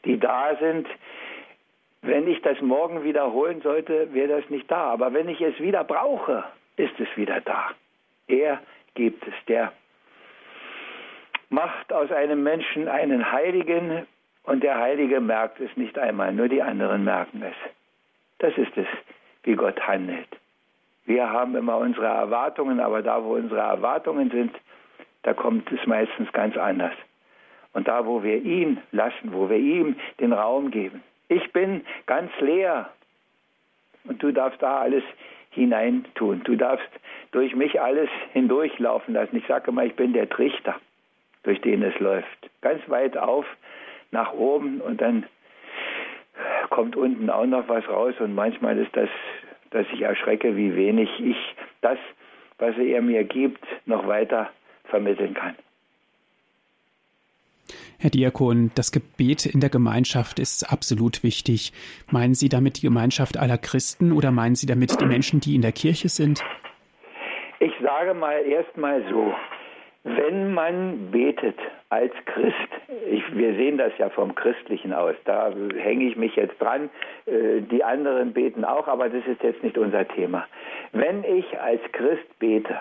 die 0.04 0.18
da 0.18 0.56
sind. 0.60 0.88
Wenn 2.02 2.26
ich 2.28 2.40
das 2.42 2.60
morgen 2.60 3.04
wiederholen 3.04 3.60
sollte, 3.60 4.12
wäre 4.14 4.40
das 4.40 4.50
nicht 4.50 4.70
da. 4.70 4.90
Aber 4.92 5.12
wenn 5.12 5.28
ich 5.28 5.40
es 5.40 5.58
wieder 5.60 5.84
brauche, 5.84 6.44
ist 6.76 6.98
es 6.98 7.08
wieder 7.16 7.40
da. 7.40 7.70
Er 8.26 8.60
gibt 8.94 9.26
es, 9.26 9.34
der 9.48 9.72
macht 11.50 11.92
aus 11.92 12.10
einem 12.10 12.42
Menschen 12.42 12.88
einen 12.88 13.32
Heiligen 13.32 14.06
und 14.44 14.62
der 14.62 14.78
Heilige 14.78 15.20
merkt 15.20 15.60
es 15.60 15.76
nicht 15.76 15.98
einmal, 15.98 16.32
nur 16.32 16.48
die 16.48 16.62
anderen 16.62 17.04
merken 17.04 17.42
es. 17.42 17.56
Das 18.38 18.56
ist 18.56 18.76
es, 18.76 18.86
wie 19.42 19.54
Gott 19.54 19.80
handelt. 19.86 20.28
Wir 21.04 21.28
haben 21.28 21.56
immer 21.56 21.76
unsere 21.78 22.06
Erwartungen, 22.06 22.80
aber 22.80 23.02
da, 23.02 23.22
wo 23.22 23.34
unsere 23.34 23.60
Erwartungen 23.60 24.30
sind, 24.30 24.54
da 25.22 25.34
kommt 25.34 25.70
es 25.72 25.84
meistens 25.86 26.32
ganz 26.32 26.56
anders. 26.56 26.94
Und 27.72 27.88
da, 27.88 28.06
wo 28.06 28.22
wir 28.22 28.42
ihn 28.42 28.80
lassen, 28.92 29.32
wo 29.32 29.50
wir 29.50 29.58
ihm 29.58 29.96
den 30.18 30.32
Raum 30.32 30.70
geben. 30.70 31.02
Ich 31.30 31.52
bin 31.52 31.86
ganz 32.06 32.30
leer 32.40 32.90
und 34.04 34.22
du 34.22 34.32
darfst 34.32 34.60
da 34.60 34.80
alles 34.80 35.04
hineintun. 35.50 36.42
Du 36.44 36.56
darfst 36.56 36.90
durch 37.32 37.54
mich 37.54 37.80
alles 37.80 38.10
hindurchlaufen 38.32 39.14
lassen. 39.14 39.36
Ich 39.36 39.46
sage 39.46 39.70
immer, 39.70 39.84
ich 39.84 39.94
bin 39.94 40.12
der 40.12 40.28
Trichter, 40.28 40.74
durch 41.44 41.60
den 41.60 41.82
es 41.82 41.98
läuft. 42.00 42.50
Ganz 42.60 42.82
weit 42.88 43.16
auf, 43.16 43.46
nach 44.10 44.32
oben 44.32 44.80
und 44.80 45.00
dann 45.00 45.24
kommt 46.68 46.96
unten 46.96 47.30
auch 47.30 47.46
noch 47.46 47.68
was 47.68 47.88
raus 47.88 48.14
und 48.18 48.34
manchmal 48.34 48.76
ist 48.78 48.94
das 48.96 49.08
dass 49.70 49.86
ich 49.92 50.02
erschrecke, 50.02 50.56
wie 50.56 50.74
wenig 50.74 51.08
ich 51.20 51.36
das, 51.80 51.98
was 52.58 52.76
er 52.76 53.00
mir 53.02 53.24
gibt, 53.24 53.64
noch 53.86 54.06
weiter 54.06 54.50
vermitteln 54.84 55.34
kann. 55.34 55.54
Herr 58.02 58.08
Diakon, 58.08 58.70
das 58.74 58.92
Gebet 58.92 59.44
in 59.44 59.60
der 59.60 59.68
Gemeinschaft 59.68 60.38
ist 60.38 60.72
absolut 60.72 61.22
wichtig. 61.22 61.74
Meinen 62.10 62.32
Sie 62.32 62.48
damit 62.48 62.78
die 62.78 62.86
Gemeinschaft 62.86 63.36
aller 63.36 63.58
Christen 63.58 64.12
oder 64.12 64.30
meinen 64.30 64.54
Sie 64.54 64.66
damit 64.66 64.98
die 64.98 65.04
Menschen, 65.04 65.40
die 65.40 65.54
in 65.54 65.60
der 65.60 65.72
Kirche 65.72 66.08
sind? 66.08 66.42
Ich 67.58 67.72
sage 67.82 68.14
mal 68.14 68.42
erst 68.46 68.74
mal 68.78 69.04
so, 69.10 69.34
wenn 70.04 70.54
man 70.54 71.10
betet 71.10 71.58
als 71.90 72.12
Christ, 72.24 72.56
ich, 73.10 73.22
wir 73.36 73.54
sehen 73.56 73.76
das 73.76 73.92
ja 73.98 74.08
vom 74.08 74.34
Christlichen 74.34 74.94
aus, 74.94 75.14
da 75.26 75.52
hänge 75.76 76.06
ich 76.06 76.16
mich 76.16 76.36
jetzt 76.36 76.58
dran, 76.58 76.88
äh, 77.26 77.60
die 77.60 77.84
anderen 77.84 78.32
beten 78.32 78.64
auch, 78.64 78.88
aber 78.88 79.10
das 79.10 79.26
ist 79.26 79.42
jetzt 79.42 79.62
nicht 79.62 79.76
unser 79.76 80.08
Thema. 80.08 80.46
Wenn 80.92 81.22
ich 81.24 81.60
als 81.60 81.82
Christ 81.92 82.38
bete, 82.38 82.80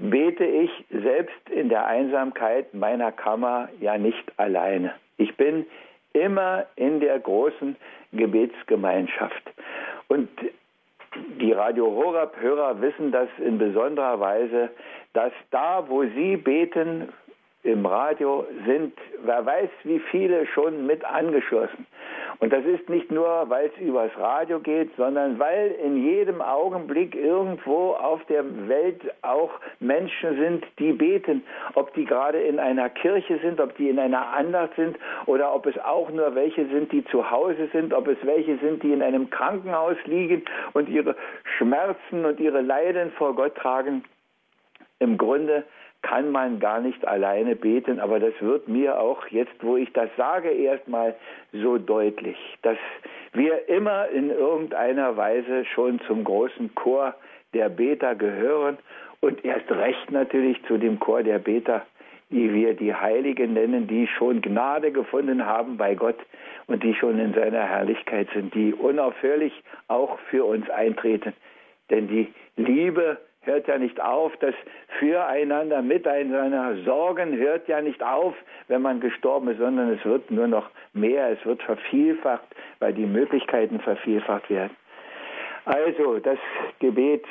bete 0.00 0.44
ich 0.44 0.70
selbst 0.90 1.50
in 1.50 1.68
der 1.68 1.86
Einsamkeit 1.86 2.72
meiner 2.72 3.12
Kammer 3.12 3.68
ja 3.80 3.98
nicht 3.98 4.32
alleine. 4.38 4.94
Ich 5.18 5.36
bin 5.36 5.66
immer 6.14 6.66
in 6.76 7.00
der 7.00 7.18
großen 7.18 7.76
Gebetsgemeinschaft. 8.12 9.52
Und 10.08 10.28
die 11.40 11.52
Radio 11.52 11.86
Horab-Hörer 11.86 12.80
wissen 12.80 13.12
das 13.12 13.28
in 13.38 13.58
besonderer 13.58 14.18
Weise, 14.20 14.70
dass 15.12 15.32
da, 15.50 15.84
wo 15.88 16.04
sie 16.04 16.36
beten, 16.36 17.08
im 17.62 17.84
Radio 17.84 18.46
sind, 18.66 18.94
wer 19.22 19.44
weiß, 19.44 19.68
wie 19.84 19.98
viele 20.10 20.46
schon 20.46 20.86
mit 20.86 21.04
angeschlossen. 21.04 21.86
Und 22.38 22.54
das 22.54 22.64
ist 22.64 22.88
nicht 22.88 23.10
nur, 23.10 23.44
weil 23.48 23.66
es 23.66 23.82
übers 23.82 24.16
Radio 24.18 24.60
geht, 24.60 24.90
sondern 24.96 25.38
weil 25.38 25.72
in 25.84 26.02
jedem 26.02 26.40
Augenblick 26.40 27.14
irgendwo 27.14 27.92
auf 27.92 28.24
der 28.24 28.44
Welt 28.66 29.02
auch 29.20 29.50
Menschen 29.78 30.36
sind, 30.38 30.64
die 30.78 30.92
beten. 30.92 31.42
Ob 31.74 31.92
die 31.92 32.06
gerade 32.06 32.40
in 32.40 32.58
einer 32.58 32.88
Kirche 32.88 33.38
sind, 33.40 33.60
ob 33.60 33.76
die 33.76 33.90
in 33.90 33.98
einer 33.98 34.28
Andacht 34.28 34.74
sind 34.76 34.96
oder 35.26 35.54
ob 35.54 35.66
es 35.66 35.76
auch 35.80 36.08
nur 36.10 36.34
welche 36.34 36.66
sind, 36.68 36.90
die 36.92 37.04
zu 37.04 37.30
Hause 37.30 37.68
sind, 37.72 37.92
ob 37.92 38.08
es 38.08 38.16
welche 38.22 38.56
sind, 38.56 38.82
die 38.82 38.92
in 38.92 39.02
einem 39.02 39.28
Krankenhaus 39.28 39.96
liegen 40.06 40.42
und 40.72 40.88
ihre 40.88 41.16
Schmerzen 41.58 42.24
und 42.24 42.40
ihre 42.40 42.62
Leiden 42.62 43.12
vor 43.12 43.34
Gott 43.34 43.54
tragen. 43.54 44.02
Im 44.98 45.18
Grunde 45.18 45.64
kann 46.02 46.30
man 46.30 46.60
gar 46.60 46.80
nicht 46.80 47.06
alleine 47.06 47.56
beten, 47.56 48.00
aber 48.00 48.18
das 48.20 48.32
wird 48.40 48.68
mir 48.68 48.98
auch 48.98 49.26
jetzt, 49.28 49.52
wo 49.62 49.76
ich 49.76 49.92
das 49.92 50.08
sage, 50.16 50.50
erstmal 50.50 51.14
so 51.52 51.78
deutlich, 51.78 52.38
dass 52.62 52.78
wir 53.32 53.68
immer 53.68 54.08
in 54.08 54.30
irgendeiner 54.30 55.16
Weise 55.16 55.64
schon 55.66 56.00
zum 56.06 56.24
großen 56.24 56.74
Chor 56.74 57.14
der 57.52 57.68
Beter 57.68 58.14
gehören 58.14 58.78
und 59.20 59.44
erst 59.44 59.70
recht 59.70 60.10
natürlich 60.10 60.62
zu 60.64 60.78
dem 60.78 60.98
Chor 60.98 61.22
der 61.22 61.38
Beter, 61.38 61.84
die 62.30 62.52
wir 62.54 62.74
die 62.74 62.94
Heiligen 62.94 63.52
nennen, 63.54 63.86
die 63.86 64.06
schon 64.06 64.40
Gnade 64.40 64.92
gefunden 64.92 65.44
haben 65.44 65.76
bei 65.76 65.94
Gott 65.94 66.18
und 66.66 66.82
die 66.82 66.94
schon 66.94 67.18
in 67.18 67.34
seiner 67.34 67.62
Herrlichkeit 67.62 68.28
sind, 68.32 68.54
die 68.54 68.72
unaufhörlich 68.72 69.52
auch 69.88 70.18
für 70.30 70.44
uns 70.44 70.70
eintreten. 70.70 71.34
Denn 71.90 72.06
die 72.08 72.32
Liebe 72.56 73.18
hört 73.42 73.68
ja 73.68 73.78
nicht 73.78 74.00
auf, 74.00 74.36
das 74.38 74.54
Füreinander, 74.98 75.82
Miteinander, 75.82 76.76
Sorgen 76.84 77.36
hört 77.36 77.68
ja 77.68 77.80
nicht 77.80 78.02
auf, 78.02 78.34
wenn 78.68 78.82
man 78.82 79.00
gestorben 79.00 79.48
ist, 79.48 79.58
sondern 79.58 79.90
es 79.90 80.04
wird 80.04 80.30
nur 80.30 80.46
noch 80.46 80.70
mehr, 80.92 81.30
es 81.30 81.44
wird 81.46 81.62
vervielfacht, 81.62 82.44
weil 82.80 82.92
die 82.92 83.06
Möglichkeiten 83.06 83.80
vervielfacht 83.80 84.50
werden. 84.50 84.76
Also 85.64 86.18
das 86.18 86.38
Gebet, 86.78 87.24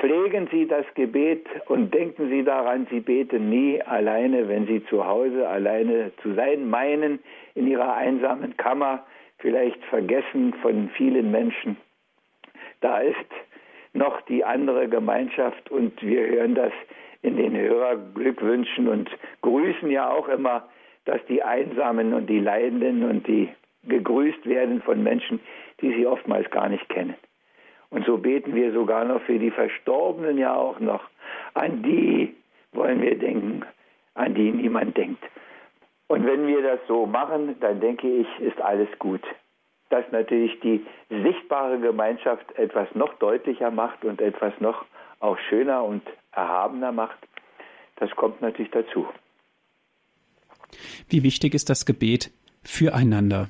pflegen 0.00 0.48
Sie 0.50 0.66
das 0.66 0.84
Gebet 0.94 1.46
und 1.66 1.92
denken 1.92 2.28
Sie 2.28 2.44
daran, 2.44 2.86
Sie 2.90 3.00
beten 3.00 3.48
nie 3.48 3.80
alleine, 3.82 4.48
wenn 4.48 4.66
Sie 4.66 4.84
zu 4.86 5.06
Hause 5.06 5.48
alleine 5.48 6.12
zu 6.22 6.34
sein 6.34 6.68
meinen, 6.68 7.18
in 7.54 7.66
Ihrer 7.66 7.94
einsamen 7.94 8.56
Kammer, 8.56 9.04
vielleicht 9.38 9.82
vergessen 9.86 10.54
von 10.62 10.90
vielen 10.96 11.30
Menschen. 11.30 11.76
Da 12.80 12.98
ist 13.00 13.16
noch 13.92 14.20
die 14.22 14.44
andere 14.44 14.88
Gemeinschaft 14.88 15.70
und 15.70 16.00
wir 16.02 16.26
hören 16.26 16.54
das 16.54 16.72
in 17.22 17.36
den 17.36 17.56
Hörerglückwünschen 17.56 18.88
und 18.88 19.10
grüßen 19.42 19.90
ja 19.90 20.10
auch 20.10 20.28
immer, 20.28 20.68
dass 21.04 21.24
die 21.26 21.42
Einsamen 21.42 22.12
und 22.12 22.28
die 22.28 22.40
Leidenden 22.40 23.08
und 23.08 23.26
die 23.26 23.48
gegrüßt 23.84 24.46
werden 24.46 24.82
von 24.82 25.02
Menschen, 25.02 25.40
die 25.80 25.92
sie 25.94 26.06
oftmals 26.06 26.50
gar 26.50 26.68
nicht 26.68 26.88
kennen. 26.88 27.16
Und 27.90 28.04
so 28.04 28.18
beten 28.18 28.54
wir 28.54 28.72
sogar 28.72 29.04
noch 29.04 29.22
für 29.22 29.38
die 29.38 29.50
Verstorbenen 29.50 30.36
ja 30.36 30.54
auch 30.54 30.78
noch. 30.78 31.02
An 31.54 31.82
die 31.82 32.34
wollen 32.72 33.00
wir 33.00 33.18
denken, 33.18 33.62
an 34.14 34.34
die 34.34 34.50
niemand 34.50 34.96
denkt. 34.96 35.24
Und 36.08 36.26
wenn 36.26 36.46
wir 36.46 36.62
das 36.62 36.80
so 36.86 37.06
machen, 37.06 37.56
dann 37.60 37.80
denke 37.80 38.08
ich, 38.08 38.26
ist 38.40 38.60
alles 38.60 38.88
gut 38.98 39.22
das 39.90 40.04
natürlich 40.10 40.58
die 40.60 40.84
sichtbare 41.08 41.78
Gemeinschaft 41.78 42.46
etwas 42.56 42.88
noch 42.94 43.14
deutlicher 43.14 43.70
macht 43.70 44.04
und 44.04 44.20
etwas 44.20 44.52
noch 44.60 44.84
auch 45.20 45.38
schöner 45.48 45.84
und 45.84 46.02
erhabener 46.32 46.92
macht. 46.92 47.18
Das 47.96 48.10
kommt 48.12 48.40
natürlich 48.40 48.70
dazu. 48.70 49.06
Wie 51.08 51.22
wichtig 51.22 51.54
ist 51.54 51.70
das 51.70 51.86
Gebet 51.86 52.30
füreinander? 52.62 53.48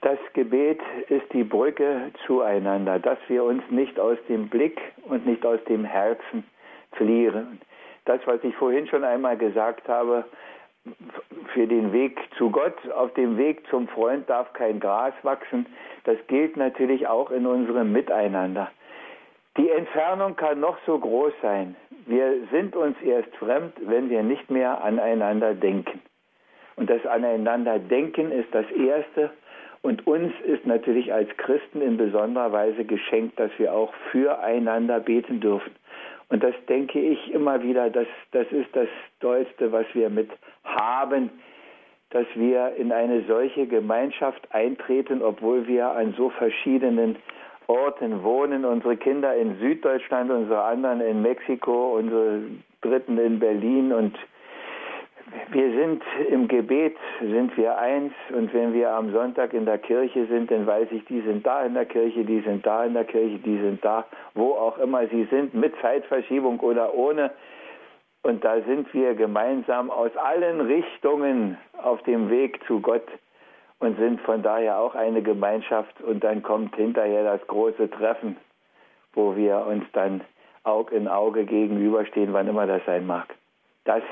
Das 0.00 0.18
Gebet 0.34 0.80
ist 1.08 1.32
die 1.32 1.44
Brücke 1.44 2.12
zueinander, 2.26 2.98
dass 2.98 3.18
wir 3.28 3.44
uns 3.44 3.62
nicht 3.70 3.98
aus 3.98 4.18
dem 4.28 4.48
Blick 4.48 4.80
und 5.08 5.26
nicht 5.26 5.44
aus 5.44 5.58
dem 5.68 5.84
Herzen 5.84 6.44
verlieren. 6.92 7.60
Das, 8.04 8.20
was 8.26 8.42
ich 8.44 8.54
vorhin 8.54 8.86
schon 8.86 9.04
einmal 9.04 9.36
gesagt 9.36 9.88
habe, 9.88 10.24
für 11.52 11.66
den 11.66 11.92
Weg 11.92 12.18
zu 12.36 12.50
Gott, 12.50 12.76
auf 12.90 13.12
dem 13.14 13.38
Weg 13.38 13.66
zum 13.68 13.88
Freund 13.88 14.28
darf 14.28 14.52
kein 14.52 14.80
Gras 14.80 15.14
wachsen. 15.22 15.66
Das 16.04 16.16
gilt 16.28 16.56
natürlich 16.56 17.06
auch 17.06 17.30
in 17.30 17.46
unserem 17.46 17.92
Miteinander. 17.92 18.70
Die 19.56 19.70
Entfernung 19.70 20.36
kann 20.36 20.60
noch 20.60 20.76
so 20.84 20.98
groß 20.98 21.32
sein. 21.40 21.76
Wir 22.06 22.46
sind 22.52 22.76
uns 22.76 23.00
erst 23.00 23.34
fremd, 23.36 23.72
wenn 23.80 24.10
wir 24.10 24.22
nicht 24.22 24.50
mehr 24.50 24.84
aneinander 24.84 25.54
denken. 25.54 26.02
Und 26.76 26.90
das 26.90 27.04
Aneinander 27.06 27.78
denken 27.78 28.32
ist 28.32 28.54
das 28.54 28.70
Erste. 28.70 29.30
Und 29.80 30.06
uns 30.06 30.32
ist 30.44 30.66
natürlich 30.66 31.12
als 31.12 31.34
Christen 31.38 31.80
in 31.80 31.96
besonderer 31.96 32.52
Weise 32.52 32.84
geschenkt, 32.84 33.40
dass 33.40 33.50
wir 33.56 33.72
auch 33.72 33.94
füreinander 34.10 35.00
beten 35.00 35.40
dürfen. 35.40 35.74
Und 36.28 36.42
das 36.42 36.54
denke 36.68 37.00
ich 37.00 37.32
immer 37.32 37.62
wieder, 37.62 37.88
das, 37.90 38.06
das 38.32 38.50
ist 38.50 38.74
das 38.74 38.88
Tollste, 39.20 39.70
was 39.70 39.86
wir 39.94 40.10
mit 40.10 40.30
haben, 40.64 41.30
dass 42.10 42.26
wir 42.34 42.74
in 42.76 42.92
eine 42.92 43.22
solche 43.26 43.66
Gemeinschaft 43.66 44.52
eintreten, 44.52 45.22
obwohl 45.22 45.66
wir 45.66 45.90
an 45.90 46.14
so 46.16 46.30
verschiedenen 46.30 47.16
Orten 47.66 48.22
wohnen. 48.22 48.64
Unsere 48.64 48.96
Kinder 48.96 49.34
in 49.36 49.58
Süddeutschland, 49.58 50.30
unsere 50.30 50.62
anderen 50.62 51.00
in 51.00 51.22
Mexiko, 51.22 51.96
unsere 51.96 52.42
Dritten 52.80 53.18
in 53.18 53.38
Berlin 53.38 53.92
und 53.92 54.16
wir 55.50 55.70
sind 55.72 56.02
im 56.30 56.48
Gebet, 56.48 56.96
sind 57.20 57.56
wir 57.56 57.78
eins 57.78 58.12
und 58.30 58.52
wenn 58.54 58.72
wir 58.72 58.90
am 58.92 59.12
Sonntag 59.12 59.52
in 59.54 59.64
der 59.64 59.78
Kirche 59.78 60.26
sind, 60.26 60.50
dann 60.50 60.66
weiß 60.66 60.88
ich, 60.90 61.04
die 61.06 61.20
sind 61.20 61.46
da 61.46 61.64
in 61.64 61.74
der 61.74 61.86
Kirche, 61.86 62.24
die 62.24 62.40
sind 62.40 62.66
da 62.66 62.84
in 62.84 62.94
der 62.94 63.04
Kirche, 63.04 63.38
die 63.38 63.58
sind 63.58 63.84
da, 63.84 64.06
wo 64.34 64.52
auch 64.52 64.78
immer 64.78 65.06
sie 65.08 65.24
sind, 65.30 65.54
mit 65.54 65.74
Zeitverschiebung 65.80 66.60
oder 66.60 66.94
ohne. 66.94 67.30
Und 68.22 68.44
da 68.44 68.60
sind 68.62 68.92
wir 68.92 69.14
gemeinsam 69.14 69.90
aus 69.90 70.10
allen 70.16 70.60
Richtungen 70.60 71.58
auf 71.80 72.02
dem 72.02 72.28
Weg 72.28 72.60
zu 72.66 72.80
Gott 72.80 73.06
und 73.78 73.96
sind 73.98 74.20
von 74.22 74.42
daher 74.42 74.78
auch 74.78 74.94
eine 74.94 75.22
Gemeinschaft. 75.22 76.00
Und 76.00 76.24
dann 76.24 76.42
kommt 76.42 76.74
hinterher 76.74 77.22
das 77.22 77.46
große 77.46 77.88
Treffen, 77.90 78.36
wo 79.12 79.36
wir 79.36 79.66
uns 79.66 79.84
dann 79.92 80.22
Auge 80.64 80.96
in 80.96 81.06
Auge 81.06 81.44
gegenüberstehen, 81.44 82.32
wann 82.32 82.48
immer 82.48 82.66
das 82.66 82.84
sein 82.84 83.06
mag. 83.06 83.28
Das 83.84 84.02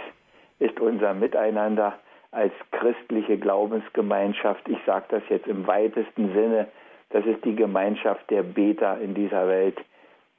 ist 0.58 0.78
unser 0.80 1.14
Miteinander 1.14 1.98
als 2.30 2.52
christliche 2.72 3.38
Glaubensgemeinschaft. 3.38 4.68
Ich 4.68 4.78
sage 4.84 5.06
das 5.08 5.22
jetzt 5.28 5.46
im 5.46 5.66
weitesten 5.66 6.32
Sinne. 6.32 6.68
Das 7.10 7.24
ist 7.26 7.44
die 7.44 7.54
Gemeinschaft 7.54 8.28
der 8.30 8.42
Beter 8.42 8.98
in 9.00 9.14
dieser 9.14 9.46
Welt, 9.46 9.78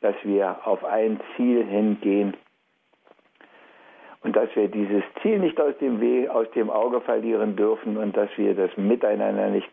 dass 0.01 0.16
wir 0.24 0.57
auf 0.66 0.84
ein 0.84 1.20
Ziel 1.36 1.63
hingehen 1.63 2.36
und 4.24 4.36
dass 4.36 4.53
wir 4.55 4.68
dieses 4.68 5.03
Ziel 5.22 5.39
nicht 5.39 5.59
aus 5.61 5.78
dem, 5.78 6.01
Weh, 6.01 6.28
aus 6.28 6.49
dem 6.51 6.70
Auge 6.70 6.99
verlieren 6.99 7.55
dürfen 7.55 7.95
und 7.95 8.18
dass 8.18 8.30
wir 8.38 8.55
das 8.55 8.76
Miteinander 8.76 9.49
nicht, 9.49 9.70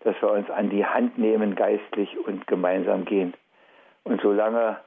dass 0.00 0.14
wir 0.22 0.30
uns 0.30 0.48
an 0.50 0.70
die 0.70 0.86
Hand 0.86 1.18
nehmen 1.18 1.54
geistlich 1.54 2.16
und 2.26 2.46
gemeinsam 2.46 3.04
gehen. 3.04 3.34
Und 4.04 4.20
solange 4.22 4.78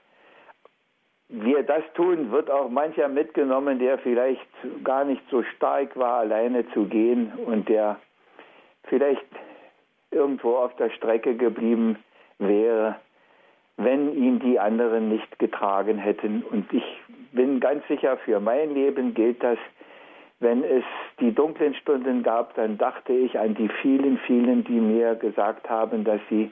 wir 1.30 1.64
das 1.64 1.84
tun, 1.96 2.32
wird 2.32 2.52
auch 2.52 2.70
mancher 2.70 3.08
mitgenommen, 3.08 3.80
der 3.80 3.98
vielleicht 3.98 4.48
gar 4.84 5.06
nicht 5.06 5.22
so 5.30 5.44
stark 5.56 5.98
war, 5.98 6.20
alleine 6.20 6.70
zu 6.72 6.86
gehen 6.86 7.32
und 7.46 7.68
der 7.68 8.00
vielleicht 8.84 9.26
irgendwo 10.12 10.56
auf 10.56 10.76
der 10.76 10.90
Strecke 10.92 11.36
geblieben 11.36 11.98
wäre, 12.38 12.96
wenn 13.78 14.14
ihn 14.14 14.40
die 14.40 14.60
anderen 14.60 15.10
nicht 15.10 15.40
getragen 15.40 15.98
hätten. 15.98 16.44
Und 16.44 16.72
ich 16.72 16.84
bin 17.32 17.60
ganz 17.60 17.86
sicher, 17.88 18.18
für 18.18 18.40
mein 18.40 18.74
Leben 18.74 19.14
gilt 19.14 19.44
das, 19.44 19.58
wenn 20.40 20.64
es 20.64 20.84
die 21.20 21.34
dunklen 21.34 21.74
Stunden 21.76 22.24
gab, 22.24 22.56
dann 22.56 22.78
dachte 22.78 23.14
ich 23.14 23.40
an 23.40 23.56
die 23.56 23.70
vielen, 23.82 24.18
vielen, 24.20 24.64
die 24.64 24.80
mir 24.80 25.16
gesagt 25.16 25.70
haben, 25.70 26.04
dass 26.04 26.20
sie 26.30 26.52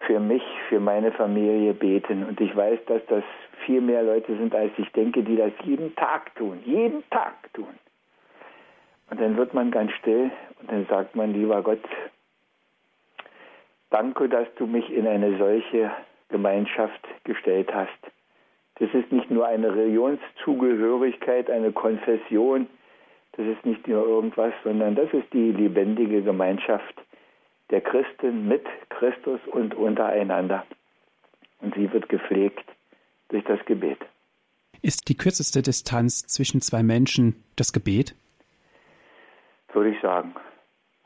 für 0.00 0.20
mich, 0.20 0.42
für 0.68 0.80
meine 0.80 1.12
Familie 1.12 1.74
beten. 1.74 2.24
Und 2.24 2.40
ich 2.40 2.54
weiß, 2.54 2.80
dass 2.86 3.04
das 3.06 3.24
viel 3.64 3.80
mehr 3.80 4.02
Leute 4.02 4.36
sind, 4.36 4.54
als 4.54 4.72
ich 4.78 4.90
denke, 4.92 5.22
die 5.22 5.36
das 5.36 5.52
jeden 5.64 5.94
Tag 5.96 6.34
tun, 6.36 6.60
jeden 6.64 7.08
Tag 7.10 7.52
tun. 7.52 7.78
Und 9.10 9.20
dann 9.20 9.36
wird 9.36 9.54
man 9.54 9.70
ganz 9.70 9.92
still 9.92 10.30
und 10.60 10.70
dann 10.70 10.86
sagt 10.86 11.16
man, 11.16 11.32
lieber 11.32 11.62
Gott, 11.62 11.80
danke, 13.90 14.28
dass 14.28 14.46
du 14.54 14.66
mich 14.66 14.90
in 14.90 15.06
eine 15.06 15.36
solche 15.36 15.90
Gemeinschaft 16.28 17.06
gestellt 17.24 17.74
hast. 17.74 17.90
Das 18.76 18.88
ist 18.94 19.12
nicht 19.12 19.30
nur 19.30 19.46
eine 19.46 19.74
Religionszugehörigkeit, 19.74 21.50
eine 21.50 21.72
Konfession, 21.72 22.68
das 23.32 23.46
ist 23.46 23.66
nicht 23.66 23.86
nur 23.86 24.06
irgendwas, 24.06 24.52
sondern 24.64 24.94
das 24.94 25.12
ist 25.12 25.32
die 25.32 25.52
lebendige 25.52 26.22
Gemeinschaft 26.22 26.94
der 27.70 27.80
Christen 27.80 28.48
mit 28.48 28.64
Christus 28.88 29.40
und 29.46 29.74
untereinander. 29.74 30.64
Und 31.60 31.74
sie 31.74 31.92
wird 31.92 32.08
gepflegt 32.08 32.64
durch 33.28 33.44
das 33.44 33.64
Gebet. 33.66 33.98
Ist 34.82 35.08
die 35.08 35.16
kürzeste 35.16 35.62
Distanz 35.62 36.26
zwischen 36.26 36.60
zwei 36.60 36.82
Menschen 36.82 37.44
das 37.56 37.72
Gebet? 37.72 38.14
Würde 39.72 39.90
ich 39.90 40.00
sagen. 40.00 40.34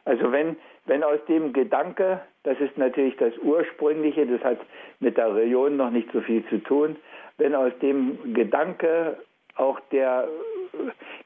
Also 0.04 0.30
wenn, 0.32 0.56
wenn 0.86 1.02
aus 1.02 1.18
dem 1.28 1.52
Gedanke, 1.52 2.20
das 2.44 2.58
ist 2.60 2.78
natürlich 2.78 3.16
das 3.16 3.36
Ursprüngliche, 3.38 4.26
das 4.26 4.42
hat 4.42 4.58
mit 5.00 5.16
der 5.16 5.34
Religion 5.34 5.76
noch 5.76 5.90
nicht 5.90 6.10
so 6.12 6.20
viel 6.20 6.46
zu 6.48 6.58
tun, 6.58 6.96
wenn 7.38 7.54
aus 7.54 7.72
dem 7.80 8.34
Gedanke 8.34 9.18
auch 9.56 9.80
der 9.90 10.28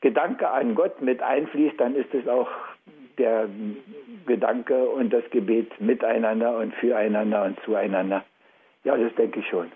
Gedanke 0.00 0.48
an 0.48 0.74
Gott 0.74 1.00
mit 1.02 1.22
einfließt, 1.22 1.78
dann 1.78 1.94
ist 1.94 2.12
es 2.14 2.26
auch 2.28 2.48
der 3.18 3.48
Gedanke 4.26 4.88
und 4.88 5.12
das 5.12 5.24
Gebet 5.30 5.80
miteinander 5.80 6.58
und 6.58 6.74
füreinander 6.74 7.44
und 7.44 7.58
zueinander. 7.64 8.24
Ja, 8.84 8.96
das 8.96 9.14
denke 9.16 9.40
ich 9.40 9.48
schon. 9.48 9.70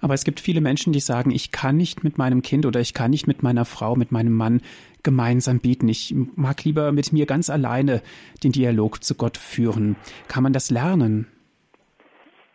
Aber 0.00 0.14
es 0.14 0.24
gibt 0.24 0.40
viele 0.40 0.60
Menschen, 0.60 0.92
die 0.92 1.00
sagen, 1.00 1.30
ich 1.30 1.52
kann 1.52 1.76
nicht 1.76 2.02
mit 2.02 2.18
meinem 2.18 2.42
Kind 2.42 2.66
oder 2.66 2.80
ich 2.80 2.94
kann 2.94 3.10
nicht 3.10 3.28
mit 3.28 3.42
meiner 3.42 3.64
Frau, 3.64 3.94
mit 3.94 4.10
meinem 4.10 4.32
Mann 4.32 4.60
gemeinsam 5.04 5.60
beten. 5.60 5.88
Ich 5.88 6.14
mag 6.34 6.64
lieber 6.64 6.90
mit 6.92 7.12
mir 7.12 7.26
ganz 7.26 7.50
alleine 7.50 8.02
den 8.42 8.52
Dialog 8.52 9.04
zu 9.04 9.14
Gott 9.14 9.36
führen. 9.36 9.96
Kann 10.28 10.42
man 10.42 10.52
das 10.52 10.70
lernen? 10.70 11.28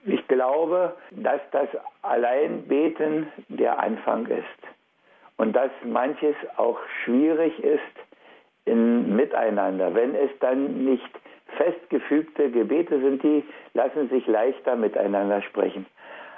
Ich 0.05 0.25
glaube, 0.27 0.95
dass 1.11 1.41
das 1.51 1.67
Alleinbeten 2.01 3.27
der 3.49 3.79
Anfang 3.79 4.25
ist 4.27 4.45
und 5.37 5.53
dass 5.53 5.71
manches 5.85 6.35
auch 6.57 6.77
schwierig 7.03 7.57
ist 7.59 7.81
in 8.67 9.15
Miteinander. 9.15 9.95
Wenn 9.95 10.13
es 10.13 10.29
dann 10.39 10.83
nicht 10.83 11.09
festgefügte 11.57 12.51
Gebete 12.51 12.99
sind, 12.99 13.23
die 13.23 13.43
lassen 13.73 14.09
sich 14.09 14.27
leichter 14.27 14.75
miteinander 14.75 15.41
sprechen. 15.41 15.85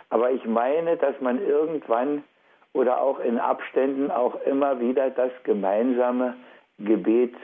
Aber 0.09 0.31
ich 0.31 0.45
meine, 0.45 0.97
dass 0.97 1.19
man 1.21 1.45
irgendwann 1.45 2.23
oder 2.73 3.01
auch 3.01 3.19
in 3.19 3.39
Abständen 3.39 4.11
auch 4.11 4.41
immer 4.45 4.79
wieder 4.79 5.09
das 5.09 5.31
gemeinsame 5.43 6.35
Gebet 6.77 7.35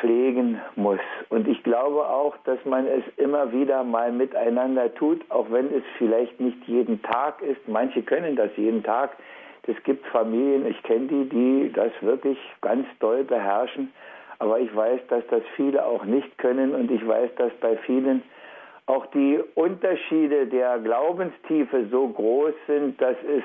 pflegen 0.00 0.60
muss. 0.74 1.00
Und 1.28 1.46
ich 1.46 1.62
glaube 1.62 2.06
auch, 2.08 2.36
dass 2.44 2.58
man 2.64 2.86
es 2.86 3.02
immer 3.16 3.52
wieder 3.52 3.84
mal 3.84 4.10
miteinander 4.10 4.94
tut, 4.94 5.22
auch 5.30 5.50
wenn 5.50 5.66
es 5.66 5.82
vielleicht 5.98 6.40
nicht 6.40 6.64
jeden 6.66 7.02
Tag 7.02 7.42
ist. 7.42 7.68
Manche 7.68 8.02
können 8.02 8.36
das 8.36 8.50
jeden 8.56 8.82
Tag. 8.82 9.16
Es 9.66 9.80
gibt 9.84 10.04
Familien, 10.06 10.66
ich 10.66 10.82
kenne 10.82 11.06
die, 11.06 11.28
die 11.28 11.72
das 11.72 11.92
wirklich 12.00 12.38
ganz 12.60 12.86
doll 12.98 13.24
beherrschen. 13.24 13.92
Aber 14.38 14.58
ich 14.58 14.74
weiß, 14.74 15.00
dass 15.08 15.24
das 15.28 15.42
viele 15.54 15.84
auch 15.86 16.04
nicht 16.04 16.36
können 16.38 16.74
und 16.74 16.90
ich 16.90 17.06
weiß, 17.06 17.30
dass 17.36 17.52
bei 17.60 17.76
vielen 17.78 18.22
auch 18.86 19.06
die 19.06 19.38
Unterschiede 19.54 20.46
der 20.46 20.78
Glaubenstiefe 20.80 21.86
so 21.90 22.08
groß 22.08 22.52
sind, 22.66 23.00
dass 23.00 23.16
es 23.22 23.44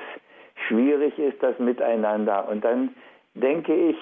schwierig 0.66 1.16
ist, 1.18 1.40
das 1.40 1.56
miteinander. 1.60 2.48
Und 2.48 2.64
dann 2.64 2.90
denke 3.34 3.74
ich, 3.74 3.96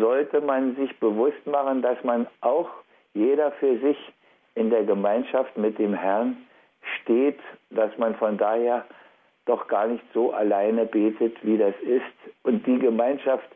sollte 0.00 0.40
man 0.40 0.74
sich 0.74 0.98
bewusst 0.98 1.46
machen, 1.46 1.82
dass 1.82 2.02
man 2.02 2.26
auch 2.40 2.68
jeder 3.14 3.52
für 3.52 3.78
sich 3.78 3.96
in 4.56 4.70
der 4.70 4.84
Gemeinschaft 4.84 5.56
mit 5.56 5.78
dem 5.78 5.94
Herrn 5.94 6.36
steht, 7.02 7.38
dass 7.70 7.96
man 7.98 8.16
von 8.16 8.36
daher 8.36 8.84
doch 9.46 9.68
gar 9.68 9.86
nicht 9.86 10.04
so 10.12 10.32
alleine 10.32 10.86
betet, 10.86 11.36
wie 11.42 11.58
das 11.58 11.74
ist. 11.82 12.34
Und 12.42 12.66
die 12.66 12.78
Gemeinschaft 12.78 13.48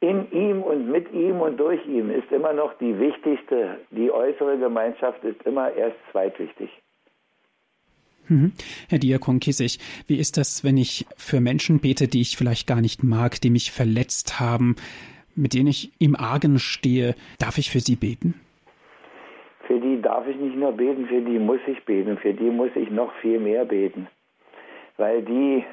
in 0.00 0.30
ihm 0.32 0.62
und 0.62 0.90
mit 0.90 1.12
ihm 1.12 1.40
und 1.40 1.58
durch 1.58 1.84
ihn 1.86 2.10
ist 2.10 2.30
immer 2.32 2.52
noch 2.52 2.74
die 2.78 2.98
wichtigste. 2.98 3.78
Die 3.90 4.10
äußere 4.10 4.58
Gemeinschaft 4.58 5.22
ist 5.24 5.42
immer 5.42 5.72
erst 5.72 5.96
zweitwichtig. 6.10 6.70
Mhm. 8.28 8.52
Herr 8.88 8.98
Diakon 8.98 9.40
Kissig, 9.40 9.78
wie 10.06 10.18
ist 10.18 10.36
das, 10.36 10.64
wenn 10.64 10.76
ich 10.76 11.06
für 11.16 11.40
Menschen 11.40 11.80
bete, 11.80 12.06
die 12.06 12.20
ich 12.20 12.36
vielleicht 12.36 12.66
gar 12.66 12.80
nicht 12.80 13.02
mag, 13.02 13.40
die 13.40 13.50
mich 13.50 13.72
verletzt 13.72 14.38
haben, 14.38 14.76
mit 15.34 15.54
denen 15.54 15.66
ich 15.66 15.92
im 15.98 16.16
Argen 16.16 16.58
stehe? 16.58 17.14
Darf 17.38 17.58
ich 17.58 17.70
für 17.70 17.80
sie 17.80 17.96
beten? 17.96 18.34
darf 20.02 20.26
ich 20.26 20.36
nicht 20.36 20.56
nur 20.56 20.72
beten, 20.72 21.06
für 21.06 21.20
die 21.20 21.38
muss 21.38 21.60
ich 21.66 21.82
beten, 21.84 22.18
für 22.18 22.34
die 22.34 22.50
muss 22.50 22.70
ich 22.74 22.90
noch 22.90 23.12
viel 23.20 23.38
mehr 23.38 23.64
beten. 23.64 24.08
Weil 25.00 25.22
die, 25.22 25.64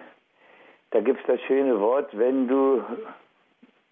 da 0.92 1.02
gibt 1.02 1.20
es 1.20 1.26
das 1.28 1.42
schöne 1.42 1.82
Wort, 1.82 2.18
wenn 2.18 2.48
du 2.48 2.82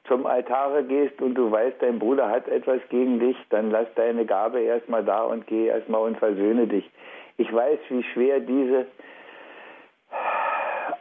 zum 0.05 0.25
Altare 0.25 0.81
gehst 0.85 1.21
und 1.21 1.35
du 1.35 1.51
weißt, 1.51 1.81
dein 1.81 1.99
Bruder 1.99 2.29
hat 2.29 2.47
etwas 2.47 2.79
gegen 2.87 3.19
dich, 3.19 3.35
dann 3.49 3.69
lass 3.69 3.87
deine 3.95 4.25
Gabe 4.25 4.61
erstmal 4.61 5.03
da 5.03 5.23
und 5.23 5.45
geh 5.45 5.65
erstmal 5.65 6.03
und 6.03 6.17
versöhne 6.17 6.67
dich. 6.67 6.89
Ich 7.35 7.53
weiß, 7.53 7.79
wie 7.89 8.03
schwer 8.03 8.39
diese 8.39 8.85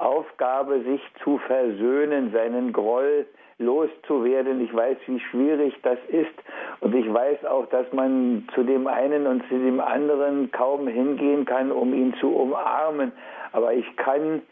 Aufgabe, 0.00 0.80
sich 0.80 1.00
zu 1.22 1.38
versöhnen, 1.38 2.32
seinen 2.32 2.72
Groll 2.72 3.26
loszuwerden. 3.58 4.60
Ich 4.60 4.74
weiß, 4.74 4.96
wie 5.06 5.20
schwierig 5.20 5.74
das 5.82 5.98
ist. 6.08 6.34
Und 6.80 6.94
ich 6.94 7.12
weiß 7.12 7.44
auch, 7.44 7.66
dass 7.66 7.90
man 7.92 8.46
zu 8.54 8.62
dem 8.62 8.86
einen 8.86 9.26
und 9.26 9.46
zu 9.48 9.58
dem 9.58 9.80
anderen 9.80 10.50
kaum 10.50 10.86
hingehen 10.88 11.44
kann, 11.44 11.72
um 11.72 11.94
ihn 11.94 12.14
zu 12.20 12.28
umarmen. 12.28 13.12
Aber 13.52 13.72
ich 13.72 13.96
kann 13.96 14.42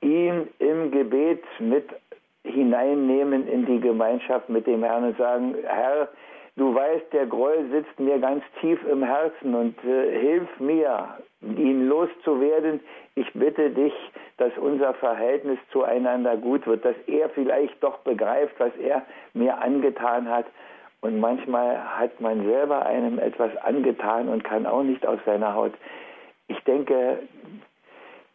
ihn 0.00 0.48
im 0.58 0.90
Gebet 0.90 1.42
mit 1.58 1.88
hineinnehmen 2.44 3.48
in 3.48 3.66
die 3.66 3.80
Gemeinschaft 3.80 4.48
mit 4.48 4.66
dem 4.66 4.84
Herrn 4.84 5.04
und 5.04 5.18
sagen, 5.18 5.54
Herr, 5.64 6.08
du 6.56 6.74
weißt, 6.74 7.12
der 7.12 7.26
Groll 7.26 7.66
sitzt 7.70 7.98
mir 8.00 8.18
ganz 8.18 8.42
tief 8.60 8.78
im 8.86 9.02
Herzen 9.02 9.54
und 9.54 9.76
äh, 9.84 10.18
hilf 10.18 10.48
mir, 10.58 11.18
ihn 11.42 11.88
loszuwerden. 11.88 12.80
Ich 13.14 13.32
bitte 13.32 13.70
dich, 13.70 13.92
dass 14.38 14.56
unser 14.58 14.94
Verhältnis 14.94 15.58
zueinander 15.70 16.36
gut 16.36 16.66
wird, 16.66 16.84
dass 16.84 16.96
er 17.06 17.28
vielleicht 17.30 17.82
doch 17.82 17.98
begreift, 17.98 18.54
was 18.58 18.74
er 18.76 19.02
mir 19.34 19.58
angetan 19.58 20.28
hat. 20.28 20.46
Und 21.00 21.20
manchmal 21.20 21.78
hat 21.98 22.20
man 22.20 22.44
selber 22.44 22.84
einem 22.84 23.18
etwas 23.18 23.56
angetan 23.58 24.28
und 24.28 24.42
kann 24.44 24.66
auch 24.66 24.82
nicht 24.82 25.06
aus 25.06 25.18
seiner 25.24 25.54
Haut. 25.54 25.72
Ich 26.48 26.58
denke, 26.64 27.18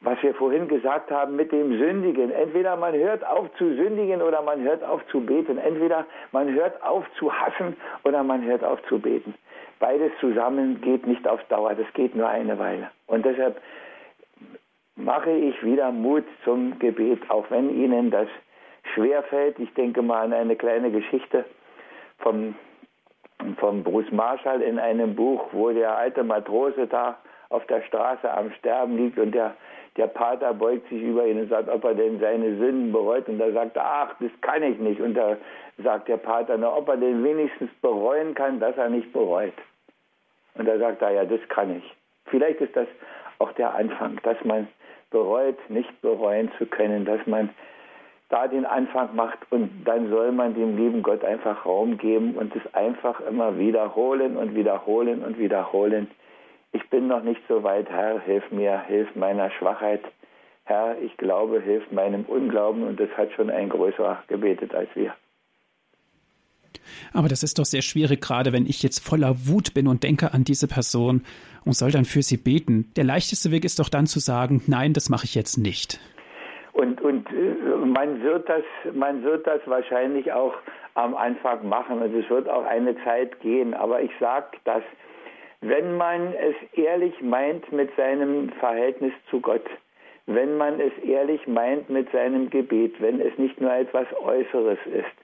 was 0.01 0.21
wir 0.23 0.33
vorhin 0.33 0.67
gesagt 0.67 1.11
haben 1.11 1.35
mit 1.35 1.51
dem 1.51 1.77
Sündigen. 1.77 2.31
Entweder 2.31 2.75
man 2.75 2.93
hört 2.93 3.25
auf 3.25 3.53
zu 3.57 3.75
sündigen 3.75 4.21
oder 4.21 4.41
man 4.41 4.61
hört 4.61 4.83
auf 4.83 5.05
zu 5.07 5.21
beten. 5.21 5.57
Entweder 5.59 6.05
man 6.31 6.51
hört 6.53 6.81
auf 6.83 7.05
zu 7.17 7.31
hassen 7.31 7.77
oder 8.03 8.23
man 8.23 8.43
hört 8.43 8.63
auf 8.63 8.81
zu 8.89 8.99
beten. 8.99 9.35
Beides 9.79 10.11
zusammen 10.19 10.81
geht 10.81 11.05
nicht 11.07 11.27
auf 11.27 11.43
Dauer, 11.45 11.75
das 11.75 11.91
geht 11.93 12.15
nur 12.15 12.27
eine 12.27 12.57
Weile. 12.59 12.91
Und 13.07 13.25
deshalb 13.25 13.61
mache 14.95 15.31
ich 15.31 15.63
wieder 15.63 15.91
Mut 15.91 16.23
zum 16.43 16.77
Gebet, 16.79 17.19
auch 17.29 17.45
wenn 17.49 17.69
Ihnen 17.69 18.11
das 18.11 18.27
schwerfällt. 18.93 19.59
Ich 19.59 19.73
denke 19.73 20.01
mal 20.01 20.21
an 20.21 20.33
eine 20.33 20.55
kleine 20.55 20.91
Geschichte 20.91 21.45
vom, 22.19 22.55
vom 23.57 23.83
Bruce 23.83 24.11
Marshall 24.11 24.61
in 24.61 24.79
einem 24.79 25.15
Buch, 25.15 25.47
wo 25.51 25.71
der 25.71 25.97
alte 25.97 26.23
Matrose 26.23 26.87
da 26.87 27.17
auf 27.51 27.65
der 27.67 27.81
Straße 27.83 28.31
am 28.31 28.51
Sterben 28.53 28.97
liegt 28.97 29.19
und 29.19 29.31
der 29.31 29.55
der 29.97 30.07
Pater 30.07 30.53
beugt 30.53 30.87
sich 30.89 31.01
über 31.01 31.25
ihn 31.25 31.41
und 31.41 31.49
sagt, 31.49 31.67
ob 31.67 31.83
er 31.83 31.93
denn 31.93 32.19
seine 32.19 32.55
Sünden 32.57 32.91
bereut. 32.91 33.27
Und 33.27 33.39
da 33.39 33.51
sagt 33.51 33.75
er, 33.75 33.85
ach, 33.85 34.15
das 34.19 34.31
kann 34.41 34.63
ich 34.63 34.79
nicht. 34.79 35.01
Und 35.01 35.15
da 35.15 35.35
sagt 35.83 36.07
der 36.07 36.17
Pater, 36.17 36.57
na, 36.57 36.73
ob 36.73 36.87
er 36.87 36.97
denn 36.97 37.23
wenigstens 37.23 37.69
bereuen 37.81 38.33
kann, 38.33 38.59
dass 38.59 38.77
er 38.77 38.89
nicht 38.89 39.11
bereut. 39.11 39.53
Und 40.55 40.67
da 40.67 40.77
sagt 40.77 41.01
er, 41.01 41.11
ja, 41.11 41.25
das 41.25 41.41
kann 41.49 41.77
ich. 41.77 41.95
Vielleicht 42.25 42.61
ist 42.61 42.75
das 42.75 42.87
auch 43.39 43.51
der 43.53 43.73
Anfang, 43.75 44.19
dass 44.23 44.37
man 44.45 44.67
bereut, 45.09 45.57
nicht 45.69 46.01
bereuen 46.01 46.49
zu 46.57 46.65
können, 46.65 47.03
dass 47.03 47.25
man 47.27 47.49
da 48.29 48.47
den 48.47 48.65
Anfang 48.65 49.13
macht 49.13 49.39
und 49.49 49.83
dann 49.83 50.09
soll 50.09 50.31
man 50.31 50.53
dem 50.53 50.77
lieben 50.77 51.03
Gott 51.03 51.25
einfach 51.25 51.65
Raum 51.65 51.97
geben 51.97 52.35
und 52.35 52.55
es 52.55 52.73
einfach 52.73 53.19
immer 53.19 53.57
wiederholen 53.59 54.37
und 54.37 54.55
wiederholen 54.55 55.21
und 55.21 55.37
wiederholen 55.37 56.09
ich 56.73 56.89
bin 56.89 57.07
noch 57.07 57.23
nicht 57.23 57.41
so 57.47 57.63
weit, 57.63 57.89
Herr, 57.89 58.19
hilf 58.21 58.49
mir, 58.51 58.81
hilf 58.87 59.13
meiner 59.15 59.51
Schwachheit. 59.51 60.03
Herr, 60.63 60.95
ich 61.01 61.17
glaube, 61.17 61.61
hilf 61.61 61.91
meinem 61.91 62.23
Unglauben 62.25 62.83
und 62.83 62.99
das 62.99 63.09
hat 63.17 63.31
schon 63.33 63.49
ein 63.49 63.69
größerer 63.69 64.23
gebetet 64.27 64.73
als 64.73 64.89
wir. 64.95 65.13
Aber 67.13 67.27
das 67.27 67.43
ist 67.43 67.59
doch 67.59 67.65
sehr 67.65 67.81
schwierig, 67.81 68.21
gerade 68.21 68.53
wenn 68.53 68.65
ich 68.65 68.81
jetzt 68.83 68.99
voller 68.99 69.47
Wut 69.47 69.73
bin 69.73 69.87
und 69.87 70.03
denke 70.03 70.33
an 70.33 70.43
diese 70.43 70.67
Person 70.67 71.23
und 71.65 71.73
soll 71.73 71.91
dann 71.91 72.05
für 72.05 72.21
sie 72.21 72.37
beten. 72.37 72.91
Der 72.95 73.03
leichteste 73.03 73.51
Weg 73.51 73.65
ist 73.65 73.79
doch 73.79 73.89
dann 73.89 74.07
zu 74.07 74.19
sagen, 74.19 74.61
nein, 74.67 74.93
das 74.93 75.09
mache 75.09 75.25
ich 75.25 75.35
jetzt 75.35 75.57
nicht. 75.57 75.99
Und, 76.73 77.01
und 77.01 77.27
äh, 77.31 77.85
man, 77.85 78.21
wird 78.23 78.47
das, 78.47 78.63
man 78.93 79.23
wird 79.23 79.45
das 79.45 79.61
wahrscheinlich 79.65 80.31
auch 80.31 80.53
am 80.93 81.15
Anfang 81.15 81.67
machen 81.67 82.01
und 82.01 82.15
es 82.15 82.29
wird 82.29 82.49
auch 82.49 82.65
eine 82.65 82.95
Zeit 83.03 83.39
gehen. 83.41 83.73
Aber 83.73 84.01
ich 84.01 84.11
sage 84.19 84.57
das, 84.63 84.83
wenn 85.61 85.95
man 85.95 86.33
es 86.33 86.55
ehrlich 86.77 87.21
meint 87.21 87.71
mit 87.71 87.95
seinem 87.95 88.49
Verhältnis 88.59 89.13
zu 89.29 89.39
Gott, 89.39 89.65
wenn 90.25 90.57
man 90.57 90.79
es 90.79 90.91
ehrlich 91.03 91.45
meint 91.47 91.89
mit 91.89 92.11
seinem 92.11 92.49
Gebet, 92.49 92.99
wenn 92.99 93.21
es 93.21 93.37
nicht 93.37 93.59
nur 93.61 93.73
etwas 93.73 94.07
Äußeres 94.23 94.79
ist, 94.85 95.15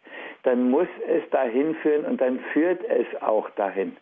dann 0.43 0.69
muss 0.69 0.87
es 1.07 1.27
dahin 1.31 1.75
führen 1.75 2.05
und 2.05 2.21
dann 2.21 2.39
führt 2.53 2.83
es 2.87 3.21
auch 3.21 3.49
dahin. 3.51 3.97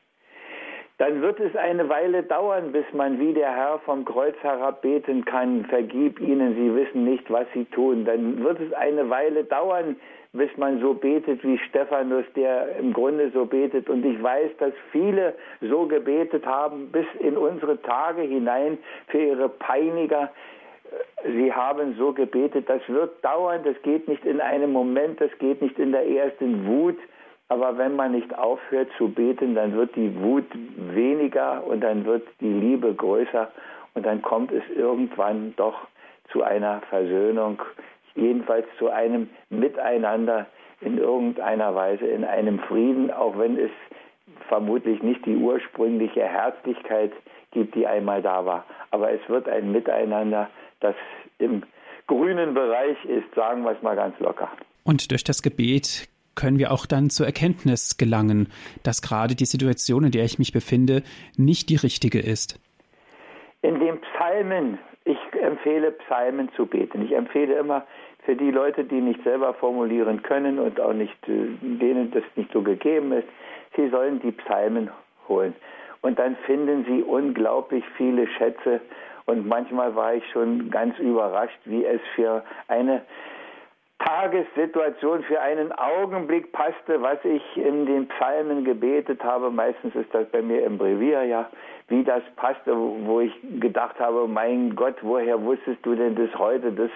Dann 0.97 1.21
wird 1.21 1.41
es 1.41 1.53
eine 1.57 1.89
Weile 1.89 2.23
dauern, 2.23 2.71
bis 2.71 2.85
man 2.93 3.19
wie 3.19 3.33
der 3.33 3.53
Herr 3.53 3.79
vom 3.79 4.05
Kreuz 4.05 4.35
herab 4.41 4.81
beten 4.81 5.25
kann, 5.25 5.65
vergib 5.65 6.21
ihnen, 6.21 6.55
sie 6.55 6.73
wissen 6.73 7.03
nicht, 7.03 7.29
was 7.29 7.45
sie 7.53 7.65
tun. 7.65 8.05
Dann 8.05 8.41
wird 8.41 8.61
es 8.61 8.71
eine 8.71 9.09
Weile 9.09 9.43
dauern, 9.43 9.97
bis 10.35 10.55
man 10.57 10.79
so 10.79 10.93
betet 10.93 11.43
wie 11.43 11.57
Stephanus, 11.57 12.25
der 12.35 12.75
im 12.77 12.93
Grunde 12.93 13.31
so 13.31 13.45
betet. 13.45 13.89
Und 13.89 14.05
ich 14.05 14.21
weiß, 14.21 14.51
dass 14.59 14.73
viele 14.91 15.33
so 15.61 15.85
gebetet 15.87 16.45
haben 16.45 16.91
bis 16.91 17.05
in 17.19 17.37
unsere 17.37 17.81
Tage 17.81 18.21
hinein 18.21 18.77
für 19.07 19.19
ihre 19.19 19.49
Peiniger. 19.49 20.31
Sie 21.25 21.51
haben 21.51 21.95
so 21.97 22.13
gebetet. 22.13 22.69
Das 22.69 22.81
wird 22.87 23.23
dauern, 23.23 23.61
das 23.63 23.81
geht 23.81 24.07
nicht 24.07 24.25
in 24.25 24.41
einem 24.41 24.71
Moment, 24.71 25.21
das 25.21 25.31
geht 25.39 25.61
nicht 25.61 25.79
in 25.79 25.91
der 25.91 26.07
ersten 26.07 26.67
Wut. 26.67 26.97
Aber 27.47 27.77
wenn 27.77 27.95
man 27.95 28.11
nicht 28.11 28.37
aufhört 28.37 28.89
zu 28.97 29.09
beten, 29.09 29.55
dann 29.55 29.75
wird 29.75 29.95
die 29.95 30.11
Wut 30.21 30.45
weniger 30.77 31.63
und 31.65 31.81
dann 31.81 32.05
wird 32.05 32.27
die 32.41 32.51
Liebe 32.51 32.93
größer 32.93 33.51
und 33.93 34.05
dann 34.05 34.21
kommt 34.21 34.51
es 34.51 34.63
irgendwann 34.75 35.53
doch 35.55 35.87
zu 36.31 36.41
einer 36.41 36.81
Versöhnung 36.89 37.61
jedenfalls 38.15 38.65
zu 38.77 38.89
einem 38.89 39.29
Miteinander 39.49 40.47
in 40.81 40.97
irgendeiner 40.97 41.73
Weise, 41.75 42.05
in 42.05 42.23
einem 42.23 42.59
Frieden, 42.59 43.11
auch 43.11 43.37
wenn 43.37 43.57
es 43.57 43.71
vermutlich 44.47 45.01
nicht 45.01 45.25
die 45.25 45.35
ursprüngliche 45.35 46.23
Herzlichkeit 46.23 47.11
gibt, 47.51 47.75
die 47.75 47.87
einmal 47.87 48.21
da 48.21 48.45
war. 48.45 48.65
Aber 48.91 49.11
es 49.11 49.21
wird 49.27 49.47
ein 49.47 49.71
Miteinander, 49.71 50.49
das 50.79 50.95
im 51.39 51.63
grünen 52.07 52.53
Bereich 52.53 53.03
ist, 53.05 53.33
sagen 53.35 53.63
wir 53.63 53.71
es 53.71 53.81
mal 53.81 53.95
ganz 53.95 54.19
locker. 54.19 54.49
Und 54.83 55.11
durch 55.11 55.23
das 55.23 55.41
Gebet 55.41 56.07
können 56.35 56.59
wir 56.59 56.71
auch 56.71 56.85
dann 56.85 57.09
zur 57.09 57.25
Erkenntnis 57.25 57.97
gelangen, 57.97 58.49
dass 58.83 59.01
gerade 59.01 59.35
die 59.35 59.45
Situation, 59.45 60.03
in 60.03 60.11
der 60.11 60.25
ich 60.25 60.37
mich 60.37 60.51
befinde, 60.51 61.01
nicht 61.37 61.69
die 61.69 61.77
richtige 61.77 62.19
ist. 62.19 62.59
In 63.61 63.79
den 63.79 63.99
Psalmen, 64.01 64.77
ich 65.05 65.17
empfehle 65.39 65.91
Psalmen 65.91 66.49
zu 66.55 66.65
beten. 66.65 67.03
Ich 67.03 67.13
empfehle 67.13 67.55
immer 67.55 67.85
für 68.25 68.35
die 68.35 68.51
Leute, 68.51 68.83
die 68.83 69.01
nicht 69.01 69.23
selber 69.23 69.53
formulieren 69.53 70.23
können 70.23 70.59
und 70.59 70.81
auch 70.81 70.93
nicht, 70.93 71.15
äh, 71.27 71.47
denen 71.61 72.11
das 72.11 72.23
nicht 72.35 72.51
so 72.51 72.61
gegeben 72.61 73.11
ist, 73.13 73.27
sie 73.75 73.87
sollen 73.89 74.19
die 74.19 74.31
Psalmen 74.31 74.89
holen. 75.29 75.53
Und 76.01 76.19
dann 76.19 76.35
finden 76.45 76.85
sie 76.85 77.03
unglaublich 77.03 77.83
viele 77.97 78.27
Schätze. 78.27 78.81
Und 79.25 79.47
manchmal 79.47 79.95
war 79.95 80.13
ich 80.15 80.23
schon 80.31 80.69
ganz 80.69 80.97
überrascht, 80.99 81.59
wie 81.65 81.85
es 81.85 82.01
für 82.15 82.43
eine 82.67 83.01
Tagessituation 84.05 85.23
für 85.23 85.41
einen 85.41 85.71
Augenblick 85.71 86.51
passte, 86.51 87.01
was 87.01 87.17
ich 87.23 87.41
in 87.57 87.87
den 87.87 88.07
Psalmen 88.07 88.63
gebetet 88.63 89.23
habe. 89.23 89.49
Meistens 89.49 89.95
ist 89.95 90.13
das 90.13 90.27
bei 90.27 90.43
mir 90.43 90.63
im 90.63 90.77
Brevier, 90.77 91.23
ja, 91.23 91.49
wie 91.87 92.03
das 92.03 92.21
passte, 92.35 92.75
wo 92.77 93.21
ich 93.21 93.33
gedacht 93.59 93.99
habe, 93.99 94.27
mein 94.27 94.75
Gott, 94.75 94.97
woher 95.01 95.41
wusstest 95.41 95.83
du 95.83 95.95
denn 95.95 96.15
das 96.15 96.29
heute, 96.37 96.71
das 96.71 96.91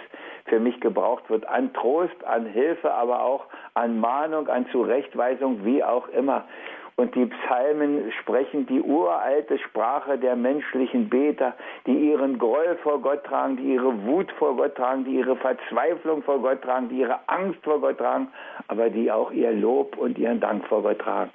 für 0.45 0.59
mich 0.59 0.79
gebraucht 0.81 1.27
wird? 1.31 1.47
An 1.47 1.73
Trost, 1.73 2.23
an 2.25 2.45
Hilfe, 2.45 2.93
aber 2.93 3.23
auch 3.23 3.45
an 3.73 3.99
Mahnung, 3.99 4.47
an 4.47 4.67
Zurechtweisung, 4.71 5.65
wie 5.65 5.83
auch 5.83 6.09
immer. 6.09 6.45
Und 6.99 7.15
die 7.15 7.27
Psalmen 7.27 8.11
sprechen 8.11 8.65
die 8.65 8.81
uralte 8.81 9.57
Sprache 9.59 10.17
der 10.17 10.35
menschlichen 10.35 11.07
Beter, 11.07 11.53
die 11.85 11.93
ihren 11.93 12.37
Groll 12.37 12.77
vor 12.83 13.01
Gott 13.01 13.23
tragen, 13.23 13.55
die 13.55 13.75
ihre 13.75 14.05
Wut 14.05 14.29
vor 14.33 14.57
Gott 14.57 14.75
tragen, 14.75 15.05
die 15.05 15.15
ihre 15.15 15.37
Verzweiflung 15.37 16.23
vor 16.23 16.39
Gott 16.39 16.61
tragen, 16.61 16.89
die 16.89 16.97
ihre 16.97 17.17
Angst 17.27 17.63
vor 17.63 17.79
Gott 17.79 17.99
tragen, 17.99 18.27
aber 18.67 18.89
die 18.89 19.09
auch 19.09 19.31
ihr 19.31 19.53
Lob 19.53 19.97
und 19.97 20.17
ihren 20.17 20.41
Dank 20.41 20.65
vor 20.65 20.83
Gott 20.83 20.99
tragen. 20.99 21.31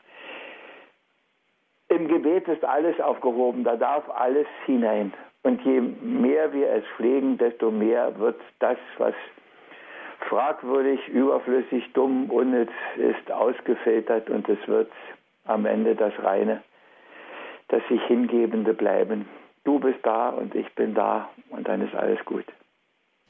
Im 1.89 2.09
Gebet 2.09 2.47
ist 2.47 2.63
alles 2.63 3.01
aufgehoben, 3.01 3.65
da 3.65 3.77
darf 3.77 4.05
alles 4.15 4.47
hinein. 4.67 5.15
Und 5.45 5.63
je 5.63 5.81
mehr 5.81 6.53
wir 6.53 6.73
es 6.73 6.85
pflegen, 6.99 7.39
desto 7.39 7.71
mehr 7.71 8.19
wird 8.19 8.39
das, 8.59 8.77
was 8.99 9.15
fragwürdig, 10.29 11.09
überflüssig, 11.09 11.91
dumm, 11.95 12.29
unnütz 12.29 12.73
ist, 12.97 13.33
ausgefiltert 13.33 14.29
und 14.29 14.47
es 14.51 14.59
wird 14.69 14.91
am 15.45 15.67
Ende 15.67 15.95
das 15.95 16.13
Reine. 16.23 16.63
das 17.69 17.83
sich 17.89 18.03
Hingebende 18.03 18.75
bleiben. 18.75 19.27
Du 19.65 19.79
bist 19.79 19.99
da 20.03 20.29
und 20.29 20.55
ich 20.55 20.71
bin 20.75 20.95
da 20.95 21.31
und 21.49 21.67
dann 21.67 21.81
ist 21.81 21.95
alles 21.95 22.23
gut. 22.25 22.45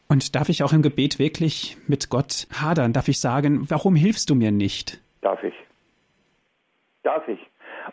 Und 0.09 0.35
darf 0.35 0.49
ich 0.49 0.62
auch 0.62 0.73
im 0.73 0.83
Gebet 0.83 1.19
wirklich 1.19 1.77
mit 1.87 2.11
Gott 2.11 2.47
hadern? 2.53 2.93
Darf 2.93 3.09
ich 3.09 3.21
sagen, 3.21 3.71
warum 3.71 3.95
hilfst 3.95 4.29
du 4.29 4.35
mir 4.35 4.51
nicht? 4.51 5.01
Darf 5.23 5.43
ich. 5.45 5.55
Darf 7.05 7.27
ich. 7.29 7.39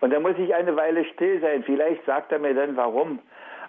Und 0.01 0.11
dann 0.11 0.23
muss 0.23 0.35
ich 0.37 0.53
eine 0.53 0.75
Weile 0.75 1.05
still 1.13 1.39
sein. 1.41 1.63
Vielleicht 1.63 2.03
sagt 2.05 2.31
er 2.31 2.39
mir 2.39 2.53
dann, 2.53 2.75
warum. 2.75 3.19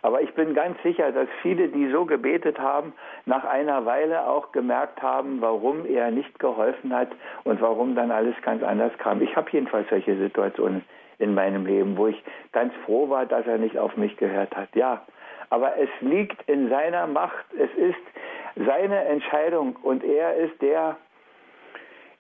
Aber 0.03 0.21
ich 0.21 0.35
bin 0.35 0.55
ganz 0.55 0.77
sicher, 0.83 1.13
dass 1.13 1.29
viele, 1.43 1.69
die 1.69 1.89
so 1.91 2.05
gebetet 2.05 2.59
haben, 2.59 2.93
nach 3.25 3.45
einer 3.45 3.87
Weile 3.87 4.27
auch 4.27 4.51
gemerkt 4.51 5.01
haben, 5.01 5.41
warum 5.41 5.87
er 5.87 6.11
nicht 6.11 6.41
geholfen 6.41 6.93
hat 6.95 7.09
und 7.45 7.61
warum 7.61 7.95
dann 7.95 8.11
alles 8.11 8.35
ganz 8.43 8.63
anders 8.65 8.93
kam. 8.99 9.23
Ich 9.23 9.35
habe 9.37 9.49
jedenfalls 9.53 9.89
solche 9.89 10.17
Situationen 10.17 10.85
in 11.21 11.35
meinem 11.35 11.65
Leben, 11.65 11.97
wo 11.97 12.09
ich 12.09 12.23
ganz 12.51 12.75
froh 12.85 13.09
war, 13.09 13.27
dass 13.27 13.47
er 13.47 13.59
nicht 13.59 13.79
auf 13.79 13.97
mich 13.97 14.17
gehört 14.17 14.57
hat. 14.57 14.75
Ja, 14.75 15.03
aber 15.51 15.79
es 15.79 15.89
liegt 16.01 16.49
in 16.49 16.69
seiner 16.69 17.07
Macht. 17.07 17.45
Es 17.57 17.71
ist 17.77 18.67
seine 18.67 19.05
Entscheidung 19.05 19.77
und 19.83 20.03
er 20.03 20.35
ist 20.35 20.61
der, 20.61 20.97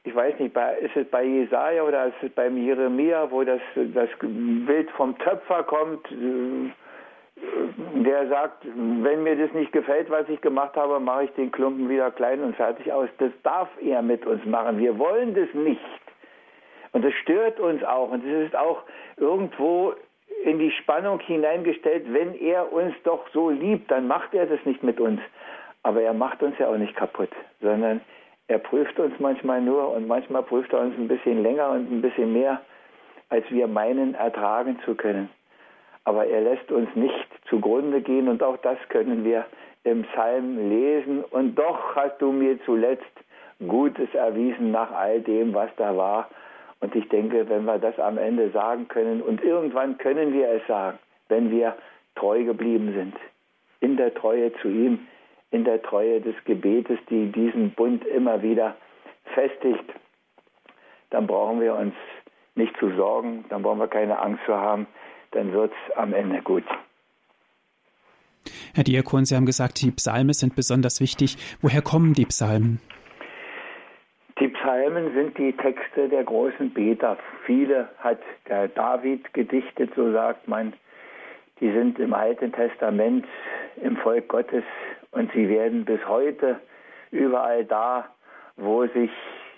ich 0.04 0.14
weiß 0.14 0.38
nicht, 0.38 0.56
ist 0.82 0.96
es 0.96 1.08
bei 1.08 1.24
Jesaja 1.24 1.82
oder 1.82 2.06
ist 2.06 2.22
es 2.22 2.30
beim 2.30 2.56
Jeremia, 2.56 3.30
wo 3.30 3.42
das, 3.42 3.60
das 3.74 4.08
Bild 4.20 4.90
vom 4.92 5.18
Töpfer 5.18 5.64
kommt, 5.64 6.06
der 8.04 8.28
sagt, 8.28 8.64
wenn 8.64 9.22
mir 9.22 9.36
das 9.36 9.52
nicht 9.52 9.72
gefällt, 9.72 10.10
was 10.10 10.28
ich 10.28 10.40
gemacht 10.40 10.76
habe, 10.76 11.00
mache 11.00 11.24
ich 11.24 11.30
den 11.32 11.50
Klumpen 11.50 11.88
wieder 11.88 12.10
klein 12.10 12.42
und 12.42 12.56
fertig 12.56 12.92
aus. 12.92 13.08
Das 13.18 13.32
darf 13.42 13.68
er 13.80 14.02
mit 14.02 14.26
uns 14.26 14.44
machen. 14.44 14.78
Wir 14.78 14.98
wollen 14.98 15.34
das 15.34 15.52
nicht. 15.54 15.80
Und 16.92 17.04
das 17.04 17.14
stört 17.14 17.58
uns 17.58 17.82
auch. 17.84 18.10
Und 18.10 18.24
es 18.24 18.46
ist 18.46 18.56
auch 18.56 18.82
irgendwo 19.16 19.94
in 20.44 20.58
die 20.58 20.72
Spannung 20.72 21.20
hineingestellt, 21.20 22.04
wenn 22.12 22.34
er 22.34 22.72
uns 22.72 22.94
doch 23.04 23.26
so 23.32 23.50
liebt, 23.50 23.90
dann 23.90 24.06
macht 24.06 24.34
er 24.34 24.46
das 24.46 24.64
nicht 24.64 24.82
mit 24.82 25.00
uns. 25.00 25.20
Aber 25.82 26.02
er 26.02 26.14
macht 26.14 26.42
uns 26.42 26.58
ja 26.58 26.68
auch 26.68 26.76
nicht 26.76 26.96
kaputt, 26.96 27.30
sondern 27.60 28.00
er 28.48 28.58
prüft 28.58 28.98
uns 28.98 29.18
manchmal 29.18 29.60
nur 29.60 29.94
und 29.94 30.06
manchmal 30.06 30.42
prüft 30.42 30.72
er 30.72 30.80
uns 30.80 30.96
ein 30.96 31.08
bisschen 31.08 31.42
länger 31.42 31.70
und 31.70 31.90
ein 31.90 32.02
bisschen 32.02 32.32
mehr, 32.32 32.60
als 33.28 33.44
wir 33.50 33.66
meinen, 33.66 34.14
ertragen 34.14 34.78
zu 34.84 34.94
können 34.94 35.30
aber 36.04 36.26
er 36.26 36.40
lässt 36.40 36.70
uns 36.72 36.88
nicht 36.94 37.28
zugrunde 37.48 38.00
gehen 38.00 38.28
und 38.28 38.42
auch 38.42 38.56
das 38.58 38.78
können 38.88 39.24
wir 39.24 39.46
im 39.84 40.04
Psalm 40.04 40.68
lesen. 40.68 41.24
Und 41.24 41.56
doch 41.56 41.94
hast 41.96 42.20
du 42.20 42.32
mir 42.32 42.58
zuletzt 42.64 43.04
Gutes 43.66 44.12
erwiesen 44.14 44.70
nach 44.72 44.90
all 44.92 45.20
dem, 45.20 45.54
was 45.54 45.70
da 45.76 45.96
war. 45.96 46.28
Und 46.80 46.94
ich 46.96 47.08
denke, 47.08 47.48
wenn 47.48 47.64
wir 47.64 47.78
das 47.78 47.98
am 47.98 48.18
Ende 48.18 48.50
sagen 48.50 48.88
können, 48.88 49.22
und 49.22 49.42
irgendwann 49.42 49.98
können 49.98 50.32
wir 50.32 50.48
es 50.48 50.66
sagen, 50.66 50.98
wenn 51.28 51.50
wir 51.50 51.76
treu 52.16 52.42
geblieben 52.44 52.92
sind, 52.92 53.14
in 53.80 53.96
der 53.96 54.12
Treue 54.14 54.52
zu 54.54 54.68
ihm, 54.68 55.06
in 55.52 55.64
der 55.64 55.80
Treue 55.82 56.20
des 56.20 56.34
Gebetes, 56.44 56.98
die 57.08 57.30
diesen 57.30 57.70
Bund 57.72 58.04
immer 58.04 58.42
wieder 58.42 58.74
festigt, 59.34 59.84
dann 61.10 61.26
brauchen 61.26 61.60
wir 61.60 61.74
uns 61.74 61.94
nicht 62.54 62.76
zu 62.78 62.90
sorgen, 62.96 63.44
dann 63.48 63.62
brauchen 63.62 63.78
wir 63.78 63.88
keine 63.88 64.18
Angst 64.18 64.44
zu 64.44 64.54
haben, 64.54 64.86
dann 65.32 65.52
wird 65.52 65.72
es 65.72 65.96
am 65.96 66.14
Ende 66.14 66.40
gut. 66.42 66.64
Herr 68.74 68.84
Diakon, 68.84 69.24
Sie 69.24 69.36
haben 69.36 69.46
gesagt, 69.46 69.82
die 69.82 69.90
Psalmen 69.90 70.32
sind 70.32 70.56
besonders 70.56 71.00
wichtig. 71.00 71.36
Woher 71.60 71.82
kommen 71.82 72.14
die 72.14 72.24
Psalmen? 72.24 72.80
Die 74.40 74.48
Psalmen 74.48 75.12
sind 75.14 75.36
die 75.36 75.52
Texte 75.52 76.08
der 76.08 76.24
großen 76.24 76.70
Beter. 76.70 77.18
Viele 77.44 77.90
hat 77.98 78.20
der 78.48 78.68
David 78.68 79.32
gedichtet, 79.34 79.92
so 79.94 80.10
sagt 80.12 80.48
man. 80.48 80.72
Die 81.60 81.70
sind 81.70 81.98
im 81.98 82.12
Alten 82.12 82.50
Testament 82.50 83.24
im 83.82 83.96
Volk 83.98 84.26
Gottes 84.28 84.64
und 85.12 85.30
sie 85.32 85.48
werden 85.48 85.84
bis 85.84 86.00
heute 86.08 86.58
überall 87.12 87.64
da, 87.64 88.08
wo 88.56 88.86
sich 88.86 89.10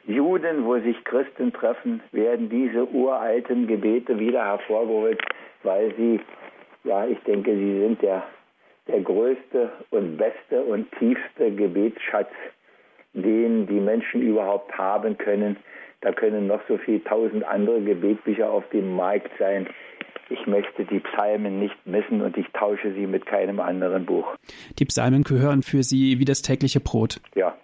Juden, 0.06 0.66
wo 0.66 0.78
sich 0.80 1.02
Christen 1.04 1.52
treffen, 1.52 2.02
werden 2.12 2.50
diese 2.50 2.86
uralten 2.86 3.66
Gebete 3.66 4.18
wieder 4.18 4.44
hervorgeholt 4.44 5.22
weil 5.64 5.94
sie, 5.96 6.20
ja, 6.84 7.06
ich 7.06 7.18
denke, 7.20 7.54
sie 7.54 7.80
sind 7.80 8.02
der, 8.02 8.22
der 8.86 9.00
größte 9.00 9.72
und 9.90 10.16
beste 10.16 10.62
und 10.62 10.90
tiefste 10.98 11.50
Gebetsschatz, 11.50 12.30
den 13.14 13.66
die 13.66 13.80
Menschen 13.80 14.22
überhaupt 14.22 14.76
haben 14.76 15.16
können. 15.18 15.56
Da 16.00 16.12
können 16.12 16.46
noch 16.46 16.60
so 16.68 16.76
viele 16.78 17.02
tausend 17.04 17.44
andere 17.44 17.80
Gebetbücher 17.80 18.50
auf 18.50 18.68
dem 18.70 18.94
Markt 18.94 19.30
sein. 19.38 19.66
Ich 20.28 20.46
möchte 20.46 20.84
die 20.84 21.00
Psalmen 21.00 21.60
nicht 21.60 21.86
missen 21.86 22.20
und 22.20 22.36
ich 22.36 22.46
tausche 22.52 22.92
sie 22.92 23.06
mit 23.06 23.26
keinem 23.26 23.60
anderen 23.60 24.04
Buch. 24.04 24.26
Die 24.78 24.84
Psalmen 24.84 25.22
gehören 25.22 25.62
für 25.62 25.82
Sie 25.82 26.18
wie 26.18 26.24
das 26.24 26.42
tägliche 26.42 26.80
Brot. 26.80 27.20
Ja. 27.34 27.56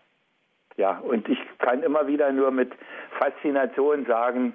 Ja, 0.76 0.98
und 0.98 1.28
ich 1.28 1.38
kann 1.58 1.82
immer 1.82 2.06
wieder 2.06 2.32
nur 2.32 2.50
mit 2.50 2.72
Faszination 3.18 4.06
sagen, 4.06 4.54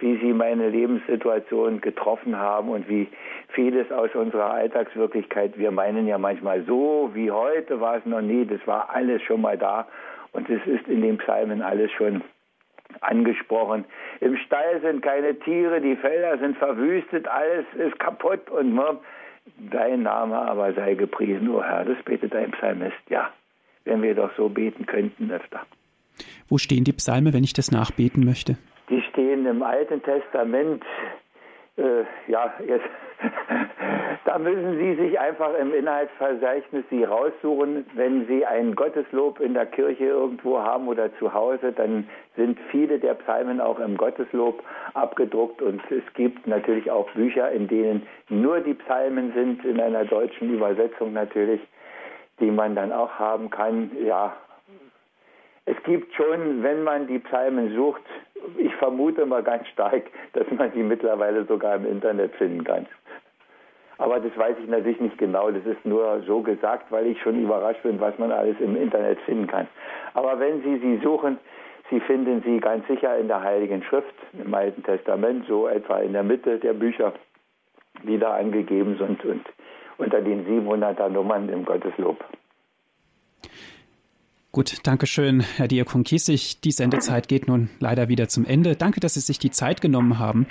wie 0.00 0.16
sie 0.18 0.32
meine 0.32 0.68
Lebenssituation 0.68 1.80
getroffen 1.80 2.36
haben 2.36 2.70
und 2.70 2.88
wie 2.88 3.08
vieles 3.48 3.90
aus 3.92 4.14
unserer 4.14 4.52
Alltagswirklichkeit, 4.52 5.58
wir 5.58 5.70
meinen 5.70 6.06
ja 6.06 6.18
manchmal 6.18 6.64
so 6.64 7.10
wie 7.14 7.30
heute 7.30 7.80
war 7.80 7.96
es 7.96 8.06
noch 8.06 8.20
nie, 8.20 8.44
das 8.44 8.64
war 8.66 8.90
alles 8.94 9.22
schon 9.22 9.40
mal 9.40 9.58
da 9.58 9.86
und 10.32 10.48
es 10.48 10.64
ist 10.66 10.86
in 10.88 11.02
den 11.02 11.18
Psalmen 11.18 11.62
alles 11.62 11.90
schon 11.92 12.22
angesprochen. 13.00 13.84
Im 14.20 14.36
Stall 14.36 14.80
sind 14.80 15.02
keine 15.02 15.38
Tiere, 15.38 15.80
die 15.80 15.96
Felder 15.96 16.38
sind 16.38 16.56
verwüstet, 16.56 17.28
alles 17.28 17.64
ist 17.78 17.98
kaputt 17.98 18.50
und 18.50 18.78
dein 19.70 20.02
Name 20.02 20.36
aber 20.36 20.72
sei 20.74 20.94
gepriesen, 20.94 21.48
o 21.48 21.58
oh 21.58 21.62
Herr, 21.62 21.84
das 21.84 22.02
betet 22.04 22.34
ein 22.34 22.50
Psalmist, 22.52 22.96
ja, 23.08 23.30
wenn 23.84 24.02
wir 24.02 24.14
doch 24.14 24.30
so 24.36 24.48
beten 24.48 24.86
könnten 24.86 25.30
öfter. 25.30 25.60
Wo 26.48 26.58
stehen 26.58 26.84
die 26.84 26.92
Psalme, 26.92 27.32
wenn 27.32 27.44
ich 27.44 27.52
das 27.52 27.70
nachbeten 27.70 28.24
möchte? 28.24 28.58
Stehen 29.40 29.46
im 29.46 29.62
Alten 29.62 30.02
Testament. 30.02 30.84
Äh, 31.76 32.04
ja, 32.26 32.52
jetzt, 32.66 32.84
da 34.24 34.38
müssen 34.38 34.78
Sie 34.78 34.94
sich 34.96 35.18
einfach 35.18 35.54
im 35.54 35.72
Inhaltsverzeichnis 35.72 36.84
Sie 36.90 37.04
raussuchen. 37.04 37.86
Wenn 37.94 38.26
Sie 38.26 38.44
ein 38.44 38.74
Gotteslob 38.74 39.40
in 39.40 39.54
der 39.54 39.66
Kirche 39.66 40.04
irgendwo 40.04 40.58
haben 40.58 40.88
oder 40.88 41.14
zu 41.18 41.32
Hause, 41.32 41.72
dann 41.72 42.08
sind 42.36 42.58
viele 42.70 42.98
der 42.98 43.14
Psalmen 43.14 43.60
auch 43.60 43.78
im 43.78 43.96
Gotteslob 43.96 44.62
abgedruckt 44.94 45.62
und 45.62 45.80
es 45.90 46.02
gibt 46.14 46.46
natürlich 46.46 46.90
auch 46.90 47.10
Bücher, 47.12 47.50
in 47.50 47.68
denen 47.68 48.06
nur 48.28 48.60
die 48.60 48.74
Psalmen 48.74 49.32
sind, 49.32 49.64
in 49.64 49.80
einer 49.80 50.04
deutschen 50.04 50.52
Übersetzung 50.52 51.12
natürlich, 51.12 51.60
die 52.40 52.50
man 52.50 52.74
dann 52.74 52.92
auch 52.92 53.12
haben 53.18 53.48
kann. 53.50 53.90
Ja, 54.04 54.34
es 55.70 55.82
gibt 55.84 56.12
schon, 56.14 56.62
wenn 56.62 56.82
man 56.82 57.06
die 57.06 57.18
Psalmen 57.20 57.74
sucht, 57.74 58.02
ich 58.56 58.74
vermute 58.76 59.24
mal 59.26 59.42
ganz 59.42 59.68
stark, 59.68 60.02
dass 60.32 60.50
man 60.50 60.72
sie 60.72 60.82
mittlerweile 60.82 61.44
sogar 61.44 61.76
im 61.76 61.86
Internet 61.86 62.34
finden 62.34 62.64
kann. 62.64 62.86
Aber 63.98 64.18
das 64.18 64.36
weiß 64.36 64.56
ich 64.62 64.68
natürlich 64.68 65.00
nicht 65.00 65.18
genau. 65.18 65.50
Das 65.50 65.64
ist 65.66 65.84
nur 65.84 66.22
so 66.26 66.40
gesagt, 66.40 66.90
weil 66.90 67.06
ich 67.06 67.20
schon 67.20 67.40
überrascht 67.40 67.82
bin, 67.82 68.00
was 68.00 68.18
man 68.18 68.32
alles 68.32 68.58
im 68.60 68.74
Internet 68.74 69.20
finden 69.20 69.46
kann. 69.46 69.68
Aber 70.14 70.40
wenn 70.40 70.62
Sie 70.62 70.78
sie 70.78 71.00
suchen, 71.04 71.38
Sie 71.90 72.00
finden 72.00 72.40
sie 72.44 72.60
ganz 72.60 72.86
sicher 72.86 73.18
in 73.18 73.26
der 73.26 73.42
Heiligen 73.42 73.82
Schrift, 73.82 74.14
im 74.32 74.54
Alten 74.54 74.82
Testament, 74.84 75.46
so 75.48 75.66
etwa 75.66 75.98
in 75.98 76.12
der 76.12 76.22
Mitte 76.22 76.58
der 76.58 76.72
Bücher, 76.72 77.12
die 78.04 78.16
da 78.16 78.36
angegeben 78.36 78.96
sind 78.96 79.24
und 79.24 79.44
unter 79.98 80.20
den 80.20 80.46
700er 80.46 81.08
Nummern 81.08 81.48
im 81.48 81.64
Gotteslob. 81.64 82.24
Gut, 84.52 84.78
danke 84.82 85.06
schön, 85.06 85.42
Herr 85.42 85.68
Diakon 85.68 86.02
Kiesig. 86.02 86.60
Die 86.62 86.72
Sendezeit 86.72 87.28
geht 87.28 87.46
nun 87.46 87.70
leider 87.78 88.08
wieder 88.08 88.28
zum 88.28 88.44
Ende. 88.44 88.74
Danke, 88.74 88.98
dass 88.98 89.14
Sie 89.14 89.20
sich 89.20 89.38
die 89.38 89.52
Zeit 89.52 89.80
genommen 89.80 90.18
haben 90.18 90.48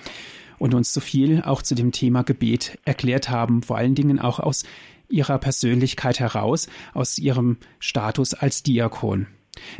und 0.57 0.73
uns 0.73 0.93
so 0.93 1.01
viel 1.01 1.41
auch 1.41 1.61
zu 1.61 1.75
dem 1.75 1.91
Thema 1.91 2.23
Gebet 2.23 2.79
erklärt 2.85 3.29
haben, 3.29 3.61
vor 3.61 3.77
allen 3.77 3.95
Dingen 3.95 4.17
auch 4.17 4.39
aus 4.39 4.63
Ihrer 5.09 5.37
Persönlichkeit 5.37 6.21
heraus, 6.21 6.69
aus 6.93 7.17
Ihrem 7.17 7.57
Status 7.79 8.33
als 8.33 8.63
Diakon. 8.63 9.27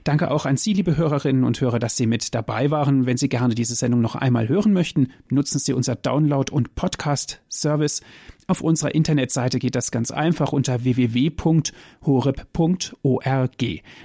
Danke 0.04 0.32
auch 0.32 0.46
an 0.46 0.58
Sie, 0.58 0.74
liebe 0.74 0.98
Hörerinnen 0.98 1.46
und 1.46 1.62
Hörer, 1.62 1.80
dass 1.80 1.96
Sie 1.96 2.06
mit 2.06 2.36
dabei 2.36 2.72
waren. 2.72 3.06
Wenn 3.06 3.16
Sie 3.16 3.30
gerne 3.30 3.56
diese 3.56 3.76
Sendung 3.76 4.02
noch 4.02 4.16
einmal 4.16 4.50
hören 4.50 4.74
möchten, 4.74 5.14
nutzen 5.30 5.60
Sie 5.60 5.72
unser 5.72 5.96
Download- 5.96 6.52
und 6.52 6.76
Podcast-Service. 6.76 8.02
Auf 8.50 8.62
unserer 8.62 8.96
Internetseite 8.96 9.60
geht 9.60 9.76
das 9.76 9.92
ganz 9.92 10.10
einfach 10.10 10.54
unter 10.54 10.84
www.horeb.org. 10.84 11.72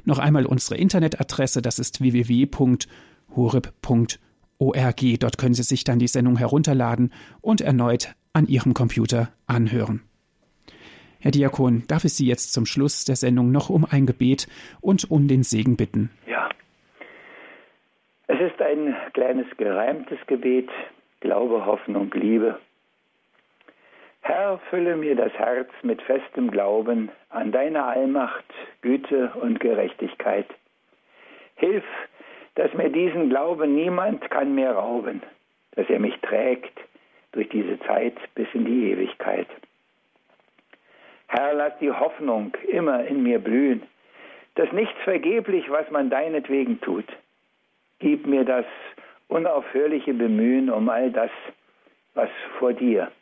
Noch 0.05 0.19
einmal 0.19 0.45
unsere 0.45 0.79
Internetadresse, 0.79 1.63
das 1.63 1.79
ist 1.79 2.03
www.horeb.org. 2.03 2.61
Dort 5.19 5.39
können 5.39 5.55
Sie 5.55 5.63
sich 5.63 5.85
dann 5.85 5.99
die 5.99 6.09
Sendung 6.09 6.37
herunterladen 6.37 7.11
und 7.41 7.63
erneut 7.63 8.15
an 8.35 8.47
Ihrem 8.47 8.75
Computer 8.75 9.33
anhören. 9.47 10.03
Herr 11.21 11.31
Diakon, 11.31 11.85
darf 11.89 12.05
ich 12.05 12.13
Sie 12.13 12.27
jetzt 12.27 12.53
zum 12.53 12.67
Schluss 12.67 13.07
der 13.07 13.17
Sendung 13.17 13.51
noch 13.51 13.71
um 13.71 13.87
ein 13.91 14.05
Gebet 14.05 14.47
und 14.83 15.11
um 15.11 15.27
den 15.27 15.43
Segen 15.43 15.79
bitten? 15.79 16.11
Ja. 16.27 16.51
Es 18.27 18.39
ist 18.41 18.61
ein 18.61 18.95
kleines 19.15 19.47
gereimtes 19.57 20.19
Gebet, 20.27 20.69
Glaube, 21.21 21.65
Hoffnung, 21.65 22.11
Liebe. 22.13 22.59
Herr, 24.27 24.59
fülle 24.71 24.97
mir 24.97 25.15
das 25.17 25.35
Herz 25.35 25.69
mit 25.83 26.01
festem 26.01 26.51
Glauben 26.51 27.11
an 27.29 27.53
deine 27.53 27.85
Allmacht, 27.85 28.47
Güte 28.81 29.31
und 29.35 29.61
Gerechtigkeit. 29.61 30.47
Hilf, 31.57 31.85
dass 32.55 32.73
mir 32.73 32.89
diesen 32.89 33.29
Glauben 33.29 33.75
niemand 33.75 34.31
kann 34.31 34.55
mehr 34.55 34.73
rauben, 34.73 35.23
dass 35.73 35.91
er 35.91 36.01
mich 36.01 36.19
trägt 36.23 36.73
durch 37.33 37.51
diese 37.51 37.79
Zeit 37.81 38.17
bis 38.35 38.49
in 38.55 38.65
die 38.65 38.93
Ewigkeit. 38.93 39.47
Herr, 41.27 41.53
lass 41.53 41.77
die 41.81 41.93
Hoffnung 41.93 42.57
immer 42.67 43.05
in 43.05 43.23
mir 43.23 43.39
blühen, 43.39 43.83
dass 44.55 44.73
nichts 44.73 44.99
vergeblich, 45.05 45.71
was 45.71 45.91
man 45.91 46.09
deinetwegen 46.09 46.81
tut. 46.81 47.07
Gib 47.99 48.27
mir 48.27 48.47
das 48.47 48.65
unaufhörliche 49.29 50.15
Bemühen 50.15 50.71
um 50.71 50.89
all 50.89 51.11
das, 51.11 51.31
was 52.15 52.31
vor 52.59 52.73
dir 52.73 53.13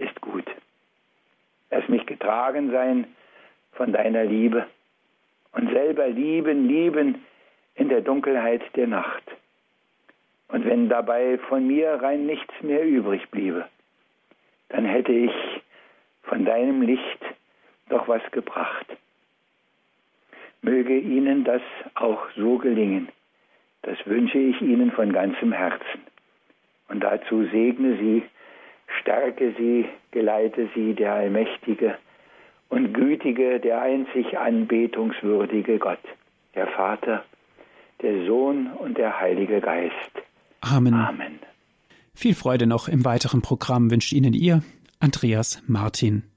ist 0.00 0.20
gut. 0.20 0.44
Lass 1.70 1.88
mich 1.88 2.04
getragen 2.06 2.70
sein 2.70 3.06
von 3.72 3.92
deiner 3.92 4.24
Liebe 4.24 4.66
und 5.52 5.70
selber 5.70 6.08
lieben, 6.08 6.66
lieben 6.66 7.24
in 7.74 7.88
der 7.88 8.00
Dunkelheit 8.00 8.62
der 8.76 8.86
Nacht. 8.86 9.22
Und 10.48 10.64
wenn 10.64 10.88
dabei 10.88 11.38
von 11.48 11.66
mir 11.66 11.94
rein 12.02 12.26
nichts 12.26 12.52
mehr 12.60 12.84
übrig 12.84 13.30
bliebe, 13.30 13.68
dann 14.68 14.84
hätte 14.84 15.12
ich 15.12 15.32
von 16.22 16.44
deinem 16.44 16.82
Licht 16.82 17.24
doch 17.88 18.08
was 18.08 18.22
gebracht. 18.32 18.86
Möge 20.62 20.98
Ihnen 20.98 21.44
das 21.44 21.62
auch 21.94 22.20
so 22.36 22.58
gelingen. 22.58 23.08
Das 23.82 23.96
wünsche 24.06 24.38
ich 24.38 24.60
Ihnen 24.60 24.90
von 24.92 25.12
ganzem 25.12 25.52
Herzen. 25.52 26.02
Und 26.88 27.00
dazu 27.00 27.44
segne 27.46 27.96
Sie, 27.96 28.22
stärke 29.00 29.54
Sie, 29.58 29.86
geleite 30.10 30.68
Sie 30.74 30.94
der 30.94 31.14
allmächtige 31.14 31.96
und 32.68 32.94
gütige, 32.94 33.60
der 33.60 33.82
einzig 33.82 34.38
anbetungswürdige 34.38 35.78
Gott, 35.78 35.98
der 36.54 36.66
Vater, 36.68 37.24
der 38.02 38.26
Sohn 38.26 38.68
und 38.78 38.96
der 38.98 39.20
Heilige 39.20 39.60
Geist. 39.60 39.94
Amen. 40.60 40.94
Amen. 40.94 41.38
Viel 42.14 42.34
Freude 42.34 42.66
noch 42.66 42.88
im 42.88 43.04
weiteren 43.04 43.42
Programm 43.42 43.90
wünscht 43.90 44.12
Ihnen 44.12 44.34
Ihr 44.34 44.62
Andreas 45.00 45.62
Martin. 45.66 46.29